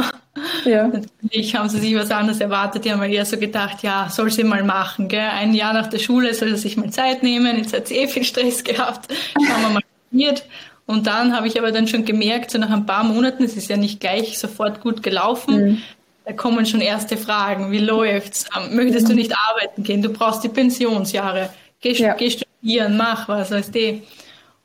ja. 0.66 0.88
natürlich 1.22 1.56
haben 1.56 1.70
sie 1.70 1.80
sich 1.80 1.96
was 1.96 2.12
anderes 2.12 2.40
erwartet. 2.40 2.86
Die 2.86 2.92
haben 2.92 3.02
eher 3.04 3.26
so 3.26 3.38
gedacht, 3.38 3.84
ja, 3.84 4.10
soll 4.10 4.32
sie 4.32 4.44
mal 4.44 4.64
machen. 4.64 5.08
Gell? 5.08 5.20
Ein 5.20 5.54
Jahr 5.54 5.74
nach 5.74 5.88
der 5.88 6.00
Schule 6.00 6.34
soll 6.34 6.50
sie 6.50 6.62
sich 6.62 6.78
mal 6.78 6.90
Zeit 6.90 7.24
nehmen. 7.24 7.58
Jetzt 7.58 7.74
hat 7.74 7.88
sie 7.88 7.98
eh 7.98 8.08
viel 8.08 8.24
Stress 8.24 8.64
gehabt. 8.64 9.12
Schauen 9.34 9.62
wir 9.62 9.70
mal, 9.70 9.84
was 10.12 10.44
Und 10.86 11.08
dann 11.08 11.36
habe 11.36 11.48
ich 11.48 11.58
aber 11.60 11.72
dann 11.72 11.88
schon 11.88 12.06
gemerkt, 12.06 12.52
so 12.52 12.58
nach 12.58 12.70
ein 12.70 12.86
paar 12.86 13.04
Monaten, 13.04 13.44
es 13.44 13.56
ist 13.56 13.70
ja 13.70 13.78
nicht 13.78 14.00
gleich 14.00 14.38
sofort 14.40 14.82
gut 14.82 15.04
gelaufen, 15.04 15.56
mhm. 15.56 15.82
da 16.26 16.34
kommen 16.34 16.66
schon 16.66 16.82
erste 16.82 17.18
Fragen. 17.18 17.72
Wie 17.72 17.80
läuft's? 17.80 18.46
Ähm, 18.58 18.76
möchtest 18.76 19.10
du 19.10 19.14
nicht 19.14 19.34
arbeiten 19.50 19.84
gehen? 19.84 20.02
Du 20.02 20.10
brauchst 20.10 20.44
die 20.44 20.50
Pensionsjahre. 20.50 21.50
Geh, 21.82 21.94
ja. 21.94 22.14
geh 22.14 22.30
studieren, 22.30 22.98
mach 22.98 23.28
was, 23.28 23.52
weißt 23.52 23.74
du. 23.74 24.02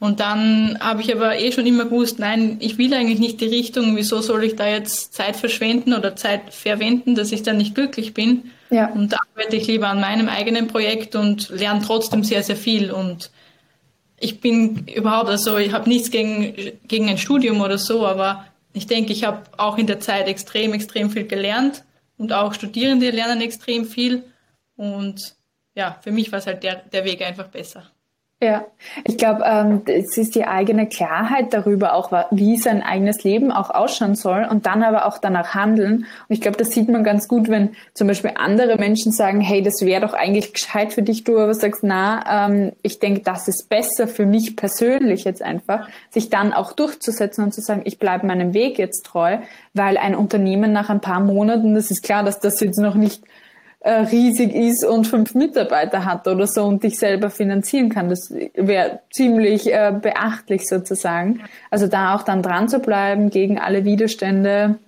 Und 0.04 0.20
dann 0.20 0.76
habe 0.80 1.00
ich 1.00 1.10
aber 1.14 1.38
eh 1.38 1.50
schon 1.50 1.64
immer 1.64 1.86
gewusst, 1.86 2.18
nein, 2.18 2.58
ich 2.60 2.76
will 2.76 2.92
eigentlich 2.92 3.20
nicht 3.20 3.40
die 3.40 3.46
Richtung, 3.46 3.96
wieso 3.96 4.20
soll 4.20 4.44
ich 4.44 4.54
da 4.54 4.68
jetzt 4.68 5.14
Zeit 5.14 5.34
verschwenden 5.34 5.94
oder 5.94 6.14
Zeit 6.14 6.52
verwenden, 6.52 7.14
dass 7.14 7.32
ich 7.32 7.42
dann 7.42 7.56
nicht 7.56 7.74
glücklich 7.74 8.12
bin. 8.12 8.50
Ja. 8.68 8.90
Und 8.90 9.14
da 9.14 9.16
arbeite 9.32 9.56
ich 9.56 9.66
lieber 9.66 9.88
an 9.88 10.02
meinem 10.02 10.28
eigenen 10.28 10.68
Projekt 10.68 11.16
und 11.16 11.48
lerne 11.48 11.80
trotzdem 11.80 12.22
sehr, 12.22 12.42
sehr 12.42 12.56
viel. 12.56 12.90
Und 12.92 13.30
ich 14.20 14.42
bin 14.42 14.86
überhaupt, 14.94 15.30
also 15.30 15.56
ich 15.56 15.72
habe 15.72 15.88
nichts 15.88 16.10
gegen, 16.10 16.54
gegen 16.86 17.08
ein 17.08 17.16
Studium 17.16 17.62
oder 17.62 17.78
so, 17.78 18.06
aber 18.06 18.44
ich 18.74 18.86
denke, 18.86 19.10
ich 19.10 19.24
habe 19.24 19.44
auch 19.56 19.78
in 19.78 19.86
der 19.86 20.00
Zeit 20.00 20.28
extrem, 20.28 20.74
extrem 20.74 21.08
viel 21.08 21.26
gelernt 21.26 21.82
und 22.18 22.34
auch 22.34 22.52
Studierende 22.52 23.08
lernen 23.08 23.40
extrem 23.40 23.86
viel. 23.86 24.22
Und 24.76 25.34
ja, 25.74 25.98
für 26.02 26.12
mich 26.12 26.30
war 26.30 26.40
es 26.40 26.46
halt 26.46 26.62
der, 26.62 26.82
der 26.92 27.06
Weg 27.06 27.22
einfach 27.22 27.48
besser. 27.48 27.84
Ja, 28.44 28.66
ich 29.04 29.16
glaube, 29.16 29.42
ähm, 29.46 29.80
es 29.86 30.18
ist 30.18 30.34
die 30.34 30.44
eigene 30.44 30.86
Klarheit 30.86 31.54
darüber 31.54 31.94
auch, 31.94 32.12
wie 32.30 32.58
sein 32.58 32.82
eigenes 32.82 33.24
Leben 33.24 33.50
auch 33.50 33.70
ausschauen 33.70 34.16
soll 34.16 34.46
und 34.50 34.66
dann 34.66 34.82
aber 34.82 35.06
auch 35.06 35.16
danach 35.16 35.54
handeln. 35.54 36.00
Und 36.00 36.06
ich 36.28 36.42
glaube, 36.42 36.58
das 36.58 36.70
sieht 36.72 36.90
man 36.90 37.04
ganz 37.04 37.26
gut, 37.26 37.48
wenn 37.48 37.70
zum 37.94 38.06
Beispiel 38.06 38.32
andere 38.34 38.76
Menschen 38.76 39.12
sagen, 39.12 39.40
hey, 39.40 39.62
das 39.62 39.80
wäre 39.80 40.02
doch 40.02 40.12
eigentlich 40.12 40.52
gescheit 40.52 40.92
für 40.92 41.00
dich, 41.00 41.24
du 41.24 41.38
aber 41.38 41.54
sagst, 41.54 41.82
na, 41.84 42.48
ähm, 42.48 42.72
ich 42.82 42.98
denke, 42.98 43.22
das 43.22 43.48
ist 43.48 43.70
besser 43.70 44.08
für 44.08 44.26
mich 44.26 44.56
persönlich 44.56 45.24
jetzt 45.24 45.40
einfach, 45.40 45.88
sich 46.10 46.28
dann 46.28 46.52
auch 46.52 46.74
durchzusetzen 46.74 47.44
und 47.44 47.54
zu 47.54 47.62
sagen, 47.62 47.80
ich 47.86 47.98
bleibe 47.98 48.26
meinem 48.26 48.52
Weg 48.52 48.78
jetzt 48.78 49.06
treu, 49.06 49.38
weil 49.72 49.96
ein 49.96 50.14
Unternehmen 50.14 50.70
nach 50.70 50.90
ein 50.90 51.00
paar 51.00 51.20
Monaten, 51.20 51.74
das 51.74 51.90
ist 51.90 52.02
klar, 52.02 52.22
dass 52.22 52.40
das 52.40 52.60
jetzt 52.60 52.78
noch 52.78 52.94
nicht 52.94 53.22
riesig 53.90 54.54
ist 54.54 54.84
und 54.84 55.06
fünf 55.06 55.34
Mitarbeiter 55.34 56.04
hat 56.04 56.26
oder 56.26 56.46
so 56.46 56.64
und 56.64 56.82
dich 56.82 56.98
selber 56.98 57.30
finanzieren 57.30 57.90
kann. 57.90 58.08
Das 58.08 58.32
wäre 58.54 59.00
ziemlich 59.12 59.72
äh, 59.72 59.92
beachtlich 60.00 60.66
sozusagen. 60.66 61.40
Also 61.70 61.86
da 61.86 62.14
auch 62.14 62.22
dann 62.22 62.42
dran 62.42 62.68
zu 62.68 62.78
bleiben 62.78 63.30
gegen 63.30 63.58
alle 63.58 63.84
Widerstände, 63.84 64.78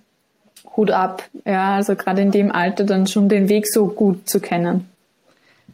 Hut 0.75 0.91
ab. 0.91 1.23
Ja, 1.45 1.75
also 1.75 1.95
gerade 1.95 2.21
in 2.21 2.31
dem 2.31 2.51
Alter 2.51 2.83
dann 2.83 3.07
schon 3.07 3.29
den 3.29 3.49
Weg 3.49 3.67
so 3.67 3.87
gut 3.87 4.27
zu 4.27 4.39
kennen. 4.39 4.89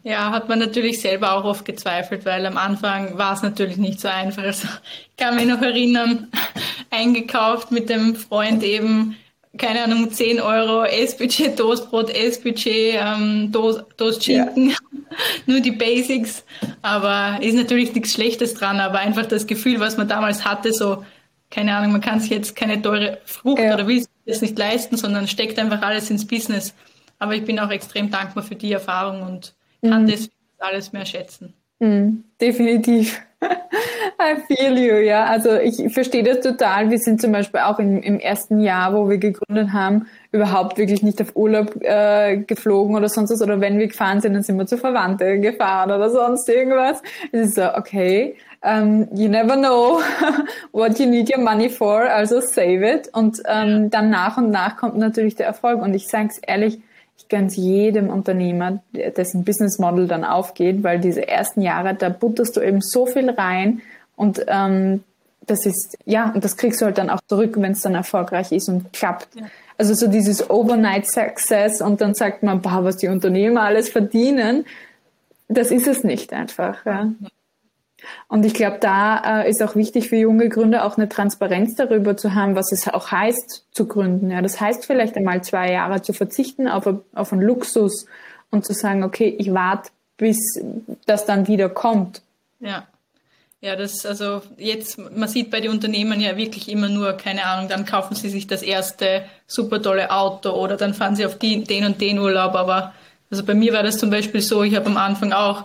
Ja, 0.03 0.31
hat 0.31 0.49
man 0.49 0.59
natürlich 0.59 0.99
selber 0.99 1.33
auch 1.33 1.45
oft 1.45 1.63
gezweifelt, 1.63 2.25
weil 2.25 2.45
am 2.45 2.57
Anfang 2.57 3.17
war 3.17 3.33
es 3.33 3.41
natürlich 3.41 3.77
nicht 3.77 4.01
so 4.01 4.09
einfach. 4.09 4.43
Also 4.43 4.67
ich 5.09 5.15
kann 5.15 5.35
mich 5.37 5.45
noch 5.45 5.61
erinnern, 5.61 6.27
eingekauft 6.89 7.71
mit 7.71 7.89
dem 7.89 8.15
Freund 8.15 8.63
eben 8.63 9.15
keine 9.57 9.83
Ahnung, 9.83 10.11
10 10.11 10.39
Euro 10.39 10.83
Essbudget, 10.83 11.57
Toastbrot, 11.57 12.09
Essbudget, 12.09 12.95
ähm, 12.99 13.51
Toast, 13.51 13.83
Toast 13.97 14.23
Schinken, 14.23 14.71
ja. 14.71 14.75
nur 15.45 15.59
die 15.59 15.71
Basics. 15.71 16.43
Aber 16.81 17.41
ist 17.41 17.55
natürlich 17.55 17.93
nichts 17.93 18.13
Schlechtes 18.13 18.55
dran, 18.55 18.79
aber 18.79 18.99
einfach 18.99 19.25
das 19.25 19.45
Gefühl, 19.45 19.79
was 19.79 19.97
man 19.97 20.07
damals 20.07 20.43
hatte, 20.43 20.73
so, 20.73 21.05
keine 21.51 21.75
Ahnung, 21.75 21.91
man 21.91 22.01
kann 22.01 22.19
sich 22.19 22.31
jetzt 22.31 22.55
keine 22.55 22.81
teure 22.81 23.19
Frucht 23.25 23.61
ja. 23.61 23.75
oder 23.75 23.87
will 23.87 23.99
sich 23.99 24.09
das 24.25 24.41
nicht 24.41 24.57
leisten, 24.57 24.97
sondern 24.97 25.27
steckt 25.27 25.59
einfach 25.59 25.81
alles 25.83 26.09
ins 26.09 26.25
Business. 26.25 26.73
Aber 27.19 27.35
ich 27.35 27.45
bin 27.45 27.59
auch 27.59 27.69
extrem 27.69 28.09
dankbar 28.09 28.43
für 28.43 28.55
die 28.55 28.71
Erfahrung 28.71 29.21
und 29.21 29.53
kann 29.81 30.03
mhm. 30.03 30.07
das 30.07 30.29
alles 30.57 30.93
mehr 30.93 31.05
schätzen. 31.05 31.53
Mhm, 31.79 32.23
definitiv. 32.41 33.21
I 34.21 34.35
feel 34.47 34.77
you, 34.77 34.95
ja. 34.95 35.25
Also 35.25 35.55
ich 35.55 35.93
verstehe 35.93 36.23
das 36.23 36.41
total. 36.41 36.89
Wir 36.89 36.99
sind 36.99 37.21
zum 37.21 37.31
Beispiel 37.31 37.61
auch 37.61 37.79
im, 37.79 38.01
im 38.01 38.19
ersten 38.19 38.59
Jahr, 38.59 38.93
wo 38.93 39.09
wir 39.09 39.17
gegründet 39.17 39.73
haben, 39.73 40.07
überhaupt 40.31 40.77
wirklich 40.77 41.03
nicht 41.03 41.21
auf 41.21 41.35
Urlaub 41.35 41.75
äh, 41.81 42.37
geflogen 42.37 42.95
oder 42.95 43.09
sonst 43.09 43.31
was. 43.31 43.41
Oder 43.41 43.61
wenn 43.61 43.79
wir 43.79 43.87
gefahren 43.87 44.21
sind, 44.21 44.33
dann 44.33 44.43
sind 44.43 44.57
wir 44.57 44.65
zu 44.65 44.77
Verwandten 44.77 45.41
gefahren 45.41 45.91
oder 45.91 46.09
sonst 46.09 46.47
irgendwas. 46.49 47.01
Es 47.31 47.47
ist 47.47 47.55
so, 47.55 47.73
okay, 47.75 48.35
um, 48.63 49.07
you 49.13 49.27
never 49.27 49.55
know 49.55 50.01
what 50.71 50.99
you 50.99 51.05
need 51.05 51.29
your 51.35 51.43
money 51.43 51.69
for, 51.69 52.01
also 52.01 52.39
save 52.39 52.85
it. 52.85 53.09
Und 53.13 53.41
ähm, 53.47 53.89
dann 53.89 54.09
nach 54.09 54.37
und 54.37 54.51
nach 54.51 54.77
kommt 54.77 54.97
natürlich 54.97 55.35
der 55.35 55.47
Erfolg. 55.47 55.81
Und 55.81 55.93
ich 55.93 56.07
sage 56.07 56.29
es 56.31 56.37
ehrlich, 56.39 56.79
ich 57.17 57.27
gönne 57.29 57.47
es 57.47 57.55
jedem 57.55 58.09
Unternehmer, 58.09 58.81
dessen 58.93 59.43
Business 59.43 59.79
Model 59.79 60.07
dann 60.07 60.23
aufgeht, 60.23 60.83
weil 60.83 60.99
diese 60.99 61.27
ersten 61.27 61.61
Jahre, 61.61 61.93
da 61.95 62.09
butterst 62.09 62.57
du 62.57 62.61
eben 62.61 62.81
so 62.81 63.05
viel 63.05 63.29
rein 63.29 63.81
und 64.15 64.43
ähm, 64.47 65.03
das 65.45 65.65
ist, 65.65 65.97
ja, 66.05 66.31
und 66.33 66.43
das 66.43 66.57
kriegst 66.57 66.81
du 66.81 66.85
halt 66.85 66.97
dann 66.97 67.09
auch 67.09 67.19
zurück, 67.27 67.55
wenn 67.57 67.73
es 67.73 67.81
dann 67.81 67.95
erfolgreich 67.95 68.51
ist 68.51 68.69
und 68.69 68.93
klappt. 68.93 69.35
Ja. 69.35 69.43
Also 69.77 69.93
so 69.93 70.07
dieses 70.07 70.49
Overnight 70.49 71.07
Success 71.07 71.81
und 71.81 71.99
dann 71.99 72.13
sagt 72.13 72.43
man, 72.43 72.61
boah, 72.61 72.83
was 72.83 72.97
die 72.97 73.07
Unternehmer 73.07 73.63
alles 73.63 73.89
verdienen, 73.89 74.65
das 75.47 75.71
ist 75.71 75.87
es 75.87 76.03
nicht 76.03 76.31
einfach. 76.31 76.85
Ja. 76.85 77.11
Und 78.27 78.45
ich 78.45 78.53
glaube, 78.53 78.77
da 78.79 79.41
äh, 79.41 79.49
ist 79.49 79.61
auch 79.61 79.75
wichtig 79.75 80.09
für 80.09 80.15
junge 80.15 80.49
Gründer 80.49 80.85
auch 80.85 80.97
eine 80.97 81.09
Transparenz 81.09 81.75
darüber 81.75 82.17
zu 82.17 82.35
haben, 82.35 82.55
was 82.55 82.71
es 82.71 82.87
auch 82.87 83.11
heißt 83.11 83.65
zu 83.71 83.87
gründen. 83.87 84.31
Ja, 84.31 84.41
das 84.41 84.59
heißt 84.59 84.85
vielleicht 84.85 85.15
einmal 85.15 85.43
zwei 85.43 85.71
Jahre 85.71 86.01
zu 86.01 86.13
verzichten 86.13 86.67
auf, 86.67 86.87
auf 87.13 87.33
einen 87.33 87.41
Luxus 87.41 88.05
und 88.49 88.65
zu 88.65 88.73
sagen, 88.73 89.03
okay, 89.03 89.35
ich 89.37 89.53
warte, 89.53 89.91
bis 90.17 90.37
das 91.05 91.25
dann 91.25 91.47
wieder 91.47 91.69
kommt. 91.69 92.21
Ja. 92.59 92.87
Ja, 93.61 93.77
das, 93.77 94.05
also 94.05 94.41
jetzt, 94.57 94.97
man 94.97 95.29
sieht 95.29 95.49
bei 95.49 95.61
den 95.61 95.71
Unternehmen 95.71 96.19
ja 96.19 96.35
wirklich 96.35 96.69
immer 96.69 96.89
nur, 96.89 97.13
keine 97.13 97.45
Ahnung, 97.45 97.69
dann 97.69 97.85
kaufen 97.85 98.13
sie 98.13 98.27
sich 98.27 98.45
das 98.45 98.61
erste 98.61 99.23
super 99.47 99.81
tolle 99.81 100.11
Auto 100.11 100.49
oder 100.49 100.75
dann 100.75 100.93
fahren 100.93 101.15
sie 101.15 101.25
auf 101.25 101.39
die, 101.39 101.63
den 101.63 101.85
und 101.85 102.01
den 102.01 102.19
Urlaub. 102.19 102.55
Aber 102.55 102.93
also 103.31 103.45
bei 103.45 103.53
mir 103.53 103.71
war 103.71 103.81
das 103.81 103.97
zum 103.97 104.09
Beispiel 104.09 104.41
so, 104.41 104.63
ich 104.63 104.75
habe 104.75 104.87
am 104.87 104.97
Anfang 104.97 105.31
auch 105.31 105.63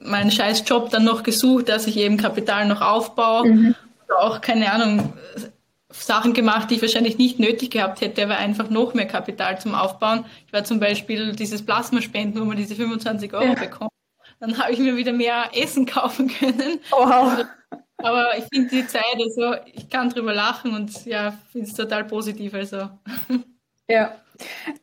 meinen 0.00 0.30
scheiß 0.30 0.64
Job 0.66 0.90
dann 0.90 1.04
noch 1.04 1.22
gesucht, 1.22 1.68
dass 1.68 1.86
ich 1.86 1.96
eben 1.96 2.16
Kapital 2.16 2.66
noch 2.66 2.80
aufbaue. 2.80 3.48
Mhm. 3.48 3.74
Oder 4.06 4.20
auch, 4.20 4.40
keine 4.40 4.72
Ahnung, 4.72 5.12
Sachen 5.90 6.32
gemacht, 6.32 6.70
die 6.70 6.76
ich 6.76 6.82
wahrscheinlich 6.82 7.18
nicht 7.18 7.38
nötig 7.38 7.70
gehabt 7.70 8.00
hätte, 8.00 8.24
aber 8.24 8.38
einfach 8.38 8.70
noch 8.70 8.94
mehr 8.94 9.06
Kapital 9.06 9.60
zum 9.60 9.74
Aufbauen. 9.74 10.24
Ich 10.46 10.52
war 10.52 10.64
zum 10.64 10.80
Beispiel 10.80 11.32
dieses 11.32 11.64
Plasmaspenden, 11.64 12.40
wo 12.40 12.44
man 12.44 12.56
diese 12.56 12.74
25 12.74 13.32
Euro 13.34 13.44
ja. 13.44 13.54
bekommt. 13.54 13.90
Dann 14.40 14.58
habe 14.58 14.72
ich 14.72 14.78
mir 14.78 14.96
wieder 14.96 15.12
mehr 15.12 15.50
Essen 15.54 15.86
kaufen 15.86 16.28
können. 16.28 16.80
Wow. 16.90 17.44
Aber 17.98 18.36
ich 18.36 18.44
finde 18.52 18.70
die 18.70 18.86
Zeit, 18.86 19.04
also 19.16 19.54
ich 19.72 19.88
kann 19.88 20.10
drüber 20.10 20.34
lachen 20.34 20.74
und 20.74 21.04
ja, 21.04 21.34
finde 21.52 21.68
es 21.68 21.74
total 21.74 22.04
positiv. 22.04 22.54
Also. 22.54 22.88
Ja. 23.88 24.16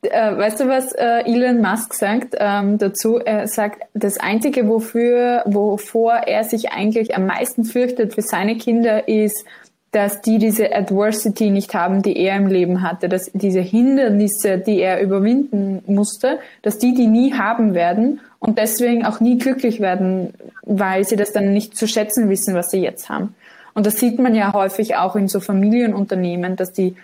Äh, 0.02 0.38
weißt 0.38 0.60
du, 0.62 0.68
was 0.68 0.94
äh, 0.94 1.24
Elon 1.26 1.62
Musk 1.62 1.94
sagt 1.94 2.36
ähm, 2.40 2.78
dazu? 2.78 3.18
Er 3.18 3.48
sagt, 3.48 3.84
das 3.94 4.20
Einzige, 4.20 4.68
wofür, 4.68 5.44
wovor 5.46 6.14
er 6.14 6.44
sich 6.44 6.72
eigentlich 6.72 7.16
am 7.16 7.26
meisten 7.26 7.66
fürchtet 7.66 8.14
für 8.14 8.22
seine 8.22 8.58
Kinder, 8.58 9.08
ist, 9.08 9.46
dass 9.92 10.22
die 10.22 10.38
diese 10.38 10.74
Adversity 10.74 11.50
nicht 11.50 11.74
haben, 11.74 12.04
die 12.04 12.16
er 12.18 12.38
im 12.38 12.48
Leben 12.48 12.84
hatte, 12.84 13.10
dass 13.10 13.32
diese 13.34 13.62
Hindernisse, 13.62 14.60
die 14.60 14.80
er 14.80 15.02
überwinden 15.02 15.82
musste, 15.88 16.40
dass 16.62 16.78
die 16.78 16.94
die 16.94 17.08
nie 17.08 17.34
haben 17.34 17.74
werden 17.74 18.22
und 18.38 18.60
deswegen 18.60 19.06
auch 19.06 19.20
nie 19.20 19.38
glücklich 19.40 19.80
werden, 19.80 20.34
weil 20.62 21.06
sie 21.06 21.16
das 21.16 21.32
dann 21.32 21.54
nicht 21.54 21.76
zu 21.76 21.88
schätzen 21.88 22.30
wissen, 22.30 22.54
was 22.54 22.70
sie 22.70 22.82
jetzt 22.82 23.10
haben. 23.10 23.36
Und 23.74 23.86
das 23.86 23.96
sieht 23.96 24.20
man 24.20 24.36
ja 24.36 24.54
häufig 24.54 24.96
auch 24.96 25.16
in 25.16 25.28
so 25.28 25.40
Familienunternehmen, 25.40 26.56
dass 26.56 26.72
die 26.72 26.96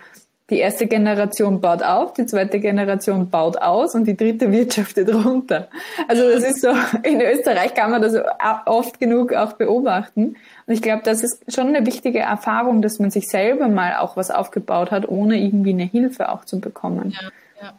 die 0.51 0.59
erste 0.59 0.85
Generation 0.85 1.59
baut 1.59 1.81
auf, 1.81 2.13
die 2.13 2.27
zweite 2.27 2.59
Generation 2.59 3.29
baut 3.29 3.57
aus 3.57 3.95
und 3.95 4.05
die 4.05 4.15
dritte 4.15 4.51
wirtschaftet 4.51 5.13
runter. 5.13 5.69
Also 6.07 6.29
das 6.29 6.43
ist 6.43 6.61
so, 6.61 6.69
in 7.03 7.19
Österreich 7.21 7.73
kann 7.73 7.91
man 7.91 8.01
das 8.01 8.15
oft 8.65 8.99
genug 8.99 9.33
auch 9.33 9.53
beobachten. 9.53 10.35
Und 10.67 10.73
ich 10.73 10.81
glaube, 10.81 11.01
das 11.03 11.23
ist 11.23 11.51
schon 11.53 11.67
eine 11.75 11.85
wichtige 11.85 12.19
Erfahrung, 12.19 12.81
dass 12.81 12.99
man 12.99 13.09
sich 13.09 13.27
selber 13.27 13.67
mal 13.67 13.95
auch 13.95 14.17
was 14.17 14.29
aufgebaut 14.29 14.91
hat, 14.91 15.07
ohne 15.09 15.37
irgendwie 15.37 15.71
eine 15.71 15.85
Hilfe 15.85 16.29
auch 16.29 16.45
zu 16.45 16.59
bekommen. 16.59 17.15
Ja, 17.19 17.29
ja. 17.61 17.73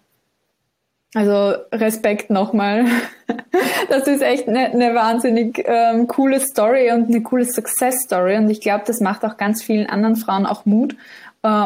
Also 1.15 1.59
Respekt 1.73 2.31
nochmal. 2.31 2.87
Das 3.89 4.07
ist 4.07 4.21
echt 4.21 4.49
eine, 4.49 4.67
eine 4.67 4.95
wahnsinnig 4.95 5.63
ähm, 5.65 6.09
coole 6.09 6.41
Story 6.41 6.91
und 6.93 7.09
eine 7.09 7.23
coole 7.23 7.45
Success 7.45 8.03
Story. 8.05 8.37
Und 8.37 8.51
ich 8.51 8.61
glaube, 8.61 8.85
das 8.87 9.01
macht 9.01 9.25
auch 9.25 9.37
ganz 9.37 9.63
vielen 9.63 9.89
anderen 9.89 10.17
Frauen 10.17 10.45
auch 10.45 10.67
Mut 10.67 10.97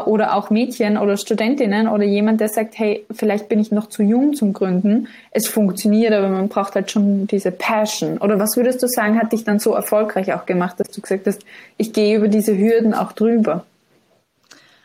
oder 0.06 0.34
auch 0.34 0.50
Mädchen 0.50 0.96
oder 0.98 1.16
Studentinnen 1.16 1.88
oder 1.88 2.04
jemand, 2.04 2.40
der 2.40 2.48
sagt, 2.48 2.78
hey, 2.78 3.04
vielleicht 3.10 3.48
bin 3.48 3.60
ich 3.60 3.70
noch 3.70 3.88
zu 3.88 4.02
jung 4.02 4.34
zum 4.34 4.52
Gründen. 4.52 5.08
Es 5.30 5.48
funktioniert, 5.48 6.12
aber 6.12 6.28
man 6.28 6.48
braucht 6.48 6.74
halt 6.74 6.90
schon 6.90 7.26
diese 7.26 7.50
Passion. 7.50 8.18
Oder 8.18 8.38
was 8.38 8.56
würdest 8.56 8.82
du 8.82 8.88
sagen, 8.88 9.18
hat 9.20 9.32
dich 9.32 9.44
dann 9.44 9.58
so 9.58 9.72
erfolgreich 9.74 10.32
auch 10.32 10.46
gemacht, 10.46 10.78
dass 10.78 10.88
du 10.88 11.00
gesagt 11.00 11.26
hast, 11.26 11.40
ich 11.76 11.92
gehe 11.92 12.16
über 12.16 12.28
diese 12.28 12.56
Hürden 12.56 12.94
auch 12.94 13.12
drüber? 13.12 13.64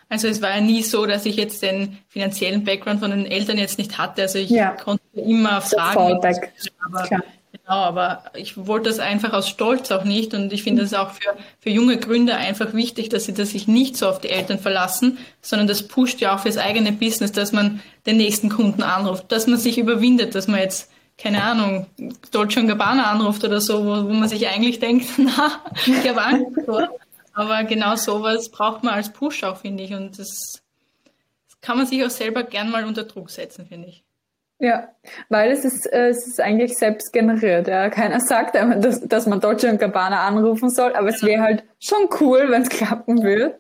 Also 0.07 0.27
es 0.27 0.41
war 0.41 0.55
ja 0.55 0.61
nie 0.61 0.83
so, 0.83 1.05
dass 1.05 1.25
ich 1.25 1.35
jetzt 1.35 1.61
den 1.63 1.97
finanziellen 2.09 2.63
Background 2.63 2.99
von 2.99 3.11
den 3.11 3.25
Eltern 3.25 3.57
jetzt 3.57 3.77
nicht 3.77 3.97
hatte. 3.97 4.21
Also 4.23 4.37
ich 4.39 4.49
ja. 4.49 4.71
konnte 4.71 5.03
immer 5.15 5.61
fragen. 5.61 6.21
Aber 6.85 7.03
Klar. 7.03 7.23
Genau, 7.67 7.77
aber 7.77 8.25
ich 8.35 8.67
wollte 8.67 8.89
das 8.89 8.99
einfach 8.99 9.33
aus 9.33 9.49
Stolz 9.49 9.91
auch 9.91 10.03
nicht 10.03 10.35
und 10.35 10.53
ich 10.53 10.61
finde 10.61 10.83
es 10.83 10.93
auch 10.93 11.11
für, 11.11 11.35
für 11.59 11.71
junge 11.71 11.97
Gründer 11.97 12.37
einfach 12.37 12.73
wichtig, 12.73 13.09
dass 13.09 13.25
sie 13.25 13.33
das 13.33 13.49
sich 13.49 13.67
nicht 13.67 13.97
so 13.97 14.07
auf 14.07 14.21
die 14.21 14.29
Eltern 14.29 14.59
verlassen, 14.59 15.17
sondern 15.41 15.67
das 15.67 15.87
pusht 15.87 16.21
ja 16.21 16.35
auch 16.35 16.41
fürs 16.41 16.57
eigene 16.57 16.91
Business, 16.91 17.31
dass 17.31 17.53
man 17.53 17.81
den 18.05 18.17
nächsten 18.17 18.49
Kunden 18.49 18.83
anruft, 18.83 19.31
dass 19.31 19.47
man 19.47 19.57
sich 19.57 19.79
überwindet, 19.79 20.35
dass 20.35 20.47
man 20.47 20.59
jetzt 20.59 20.91
keine 21.17 21.43
Ahnung, 21.43 21.87
Dolce 22.31 22.65
Gabbana 22.65 23.09
anruft 23.09 23.43
oder 23.43 23.61
so, 23.61 23.83
wo, 23.85 24.09
wo 24.09 24.13
man 24.13 24.29
sich 24.29 24.47
eigentlich 24.47 24.79
denkt, 24.79 25.07
na, 25.17 25.63
ich 25.87 26.07
habe 26.07 26.21
Angst 26.21 26.65
vor. 26.65 26.89
Aber 27.33 27.63
genau 27.63 27.95
sowas 27.95 28.49
braucht 28.49 28.83
man 28.83 28.93
als 28.93 29.11
Push 29.11 29.43
auch, 29.43 29.57
finde 29.57 29.83
ich. 29.83 29.93
Und 29.93 30.19
das, 30.19 30.61
das 31.47 31.61
kann 31.61 31.77
man 31.77 31.87
sich 31.87 32.03
auch 32.05 32.09
selber 32.09 32.43
gern 32.43 32.69
mal 32.69 32.85
unter 32.85 33.03
Druck 33.03 33.29
setzen, 33.29 33.65
finde 33.65 33.87
ich. 33.87 34.04
Ja, 34.57 34.87
weil 35.27 35.51
es 35.51 35.65
ist, 35.65 35.85
äh, 35.91 36.07
es 36.07 36.25
ist 36.27 36.39
eigentlich 36.39 36.77
selbst 36.77 37.11
generiert. 37.11 37.67
Ja. 37.67 37.89
Keiner 37.89 38.21
sagt 38.21 38.55
einem, 38.55 38.81
dass, 38.81 39.01
dass 39.01 39.27
man 39.27 39.41
Dolce 39.41 39.69
und 39.69 39.79
Gabbana 39.79 40.25
anrufen 40.25 40.69
soll, 40.69 40.95
aber 40.95 41.09
es 41.09 41.21
wäre 41.23 41.41
halt 41.41 41.63
schon 41.77 42.07
cool, 42.21 42.45
wenn 42.49 42.61
es 42.61 42.69
klappen 42.69 43.21
würde. 43.21 43.55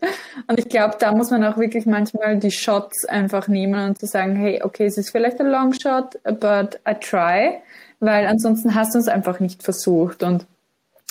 Und 0.47 0.57
ich 0.57 0.69
glaube, 0.69 0.95
da 0.97 1.11
muss 1.11 1.31
man 1.31 1.43
auch 1.43 1.57
wirklich 1.57 1.85
manchmal 1.85 2.37
die 2.37 2.51
Shots 2.51 3.03
einfach 3.05 3.49
nehmen 3.49 3.89
und 3.89 3.99
zu 3.99 4.05
sagen, 4.05 4.37
hey, 4.37 4.61
okay, 4.63 4.85
es 4.85 4.97
ist 4.97 5.09
vielleicht 5.09 5.39
ein 5.41 5.47
Long 5.47 5.73
Shot, 5.73 6.17
but 6.23 6.79
I 6.87 6.93
try, 6.99 7.57
weil 7.99 8.25
ansonsten 8.25 8.73
hast 8.73 8.95
du 8.95 8.99
es 8.99 9.09
einfach 9.09 9.41
nicht 9.41 9.63
versucht. 9.63 10.23
Und 10.23 10.45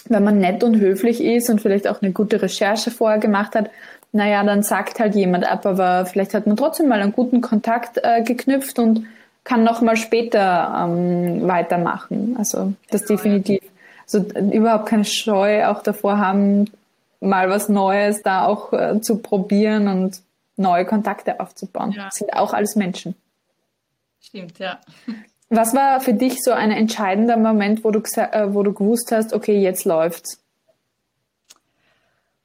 wenn 0.09 0.25
man 0.25 0.39
nett 0.39 0.65
und 0.65 0.81
höflich 0.81 1.23
ist 1.23 1.51
und 1.51 1.61
vielleicht 1.61 1.89
auch 1.89 2.01
eine 2.01 2.13
gute 2.13 2.41
Recherche 2.41 2.91
vorher 2.91 3.19
gemacht 3.19 3.55
hat, 3.55 3.71
naja, 4.13 4.43
dann 4.45 4.63
sagt 4.63 4.99
halt 4.99 5.15
jemand 5.15 5.45
ab, 5.45 5.67
aber 5.67 6.07
vielleicht 6.07 6.33
hat 6.33 6.47
man 6.47 6.57
trotzdem 6.57 6.89
mal 6.89 7.03
einen 7.03 7.13
guten 7.13 7.43
Kontakt 7.43 7.99
äh, 8.03 8.23
geknüpft 8.23 8.79
und 8.79 9.05
kann 9.45 9.63
noch 9.63 9.83
mal 9.83 9.97
später 9.97 10.87
ähm, 10.87 11.47
weitermachen. 11.47 12.35
Also 12.39 12.73
das 12.91 13.03
genau, 13.03 13.17
definitiv. 13.17 13.63
Also 14.05 14.27
überhaupt 14.53 14.87
keine 14.87 15.05
Scheu 15.05 15.67
auch 15.67 15.83
davor 15.83 16.19
haben, 16.19 16.71
mal 17.21 17.49
was 17.49 17.69
Neues 17.69 18.23
da 18.23 18.47
auch 18.47 18.73
äh, 18.73 19.01
zu 19.01 19.19
probieren 19.19 19.89
und 19.89 20.21
neue 20.57 20.85
Kontakte 20.85 21.41
aufzubauen. 21.41 21.93
Ja. 21.93 22.07
Das 22.07 22.17
sind 22.17 22.33
auch 22.35 22.53
alles 22.53 22.77
Menschen. 22.77 23.15
Stimmt, 24.21 24.59
ja. 24.59 24.81
Was 25.51 25.75
war 25.75 26.01
für 26.01 26.15
dich 26.15 26.43
so 26.43 26.53
ein 26.53 26.71
entscheidender 26.71 27.37
Moment, 27.37 27.85
wo 27.85 27.91
du, 27.91 28.01
äh, 28.17 28.55
wo 28.55 28.63
du 28.63 28.73
gewusst 28.73 29.13
hast, 29.13 29.33
okay, 29.33 29.61
jetzt 29.61 29.85
läuft's? 29.85 30.41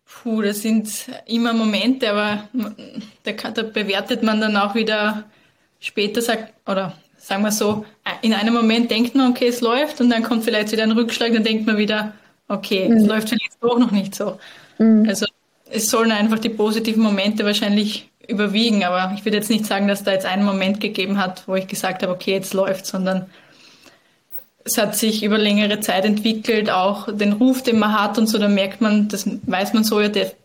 Puh, 0.05 0.41
das 0.41 0.61
sind 0.61 0.89
immer 1.25 1.53
Momente, 1.53 2.11
aber 2.11 2.49
da, 3.23 3.31
da 3.31 3.63
bewertet 3.63 4.21
man 4.21 4.41
dann 4.41 4.57
auch 4.57 4.75
wieder 4.75 5.23
später, 5.79 6.21
sagt, 6.21 6.53
oder 6.67 6.93
sagen 7.17 7.43
wir 7.43 7.51
so, 7.51 7.85
in 8.21 8.33
einem 8.33 8.53
Moment 8.53 8.89
denkt 8.89 9.15
man, 9.15 9.31
okay, 9.31 9.47
es 9.47 9.61
läuft 9.61 10.01
und 10.01 10.09
dann 10.09 10.23
kommt 10.23 10.43
vielleicht 10.43 10.71
wieder 10.71 10.83
ein 10.83 10.91
Rückschlag, 10.91 11.33
dann 11.33 11.43
denkt 11.43 11.65
man 11.65 11.77
wieder, 11.77 12.13
okay, 12.47 12.87
mhm. 12.87 12.97
es 12.97 13.05
läuft 13.05 13.29
vielleicht 13.29 13.57
doch 13.61 13.77
noch 13.77 13.91
nicht 13.91 14.15
so. 14.15 14.39
Mhm. 14.77 15.07
Also 15.07 15.25
es 15.69 15.89
sollen 15.89 16.11
einfach 16.11 16.39
die 16.39 16.49
positiven 16.49 17.03
Momente 17.03 17.45
wahrscheinlich 17.45 18.09
überwiegen, 18.27 18.83
aber 18.83 19.13
ich 19.15 19.25
würde 19.25 19.37
jetzt 19.37 19.49
nicht 19.49 19.65
sagen, 19.65 19.87
dass 19.87 20.03
da 20.03 20.11
jetzt 20.11 20.25
einen 20.25 20.45
Moment 20.45 20.79
gegeben 20.79 21.17
hat, 21.17 21.47
wo 21.47 21.55
ich 21.55 21.67
gesagt 21.67 22.03
habe, 22.03 22.13
okay, 22.13 22.31
jetzt 22.31 22.53
läuft, 22.53 22.85
sondern 22.85 23.29
es 24.69 24.77
hat 24.77 24.95
sich 24.95 25.23
über 25.23 25.39
längere 25.39 25.79
Zeit 25.79 26.05
entwickelt, 26.05 26.69
auch 26.69 27.11
den 27.11 27.33
Ruf, 27.33 27.63
den 27.63 27.79
man 27.79 27.99
hat 27.99 28.19
und 28.19 28.27
so, 28.27 28.37
da 28.37 28.47
merkt 28.47 28.81
man, 28.81 29.07
das 29.07 29.27
weiß 29.27 29.73
man 29.73 29.83
so, 29.83 29.99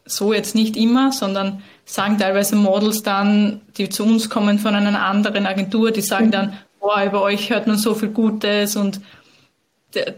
so 0.06 0.32
jetzt 0.32 0.54
nicht 0.54 0.76
immer, 0.78 1.12
sondern 1.12 1.62
sagen 1.84 2.16
teilweise 2.18 2.56
Models 2.56 3.02
dann, 3.02 3.60
die 3.76 3.90
zu 3.90 4.04
uns 4.04 4.30
kommen 4.30 4.58
von 4.58 4.74
einer 4.74 5.04
anderen 5.04 5.46
Agentur, 5.46 5.90
die 5.90 6.00
sagen 6.00 6.30
dann, 6.30 6.54
boah, 6.80 7.04
über 7.04 7.20
euch 7.20 7.50
hört 7.50 7.66
man 7.66 7.76
so 7.76 7.94
viel 7.94 8.08
Gutes 8.08 8.76
und 8.76 9.00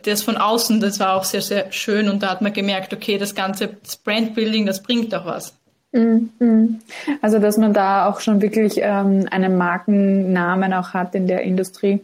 das 0.04 0.22
von 0.22 0.36
außen, 0.36 0.80
das 0.80 1.00
war 1.00 1.16
auch 1.16 1.24
sehr, 1.24 1.42
sehr 1.42 1.72
schön 1.72 2.08
und 2.08 2.22
da 2.22 2.30
hat 2.30 2.42
man 2.42 2.52
gemerkt, 2.52 2.94
okay, 2.94 3.18
das 3.18 3.34
ganze 3.34 3.76
Brandbuilding, 4.04 4.66
das 4.66 4.82
bringt 4.82 5.14
auch 5.14 5.26
was. 5.26 5.58
Mhm, 5.92 6.30
mhm. 6.38 6.78
Also, 7.22 7.38
dass 7.38 7.58
man 7.58 7.72
da 7.72 8.06
auch 8.06 8.20
schon 8.20 8.40
wirklich 8.40 8.78
ähm, 8.78 9.26
einen 9.30 9.58
Markennamen 9.58 10.72
auch 10.72 10.94
hat 10.94 11.14
in 11.14 11.26
der 11.26 11.42
Industrie, 11.42 12.00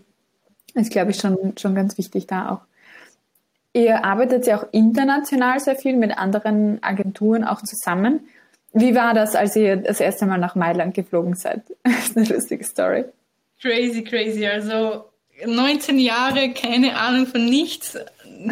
ist, 0.74 0.92
glaube 0.92 1.10
ich, 1.10 1.18
schon, 1.18 1.54
schon 1.58 1.74
ganz 1.74 1.98
wichtig 1.98 2.26
da 2.26 2.50
auch. 2.50 2.60
Ihr 3.74 4.04
arbeitet 4.04 4.46
ja 4.46 4.58
auch 4.58 4.66
international 4.72 5.58
sehr 5.58 5.76
viel 5.76 5.96
mit 5.96 6.16
anderen 6.16 6.82
Agenturen 6.82 7.44
auch 7.44 7.62
zusammen. 7.62 8.20
Wie 8.74 8.94
war 8.94 9.14
das, 9.14 9.34
als 9.34 9.56
ihr 9.56 9.76
das 9.76 10.00
erste 10.00 10.26
Mal 10.26 10.38
nach 10.38 10.54
Mailand 10.54 10.94
geflogen 10.94 11.34
seid? 11.34 11.62
das 11.82 12.08
ist 12.08 12.16
eine 12.16 12.26
lustige 12.26 12.64
Story. 12.64 13.04
Crazy, 13.60 14.02
crazy. 14.02 14.46
Also 14.46 15.04
19 15.46 15.98
Jahre, 15.98 16.50
keine 16.50 16.96
Ahnung 16.96 17.26
von 17.26 17.44
nichts, 17.46 17.98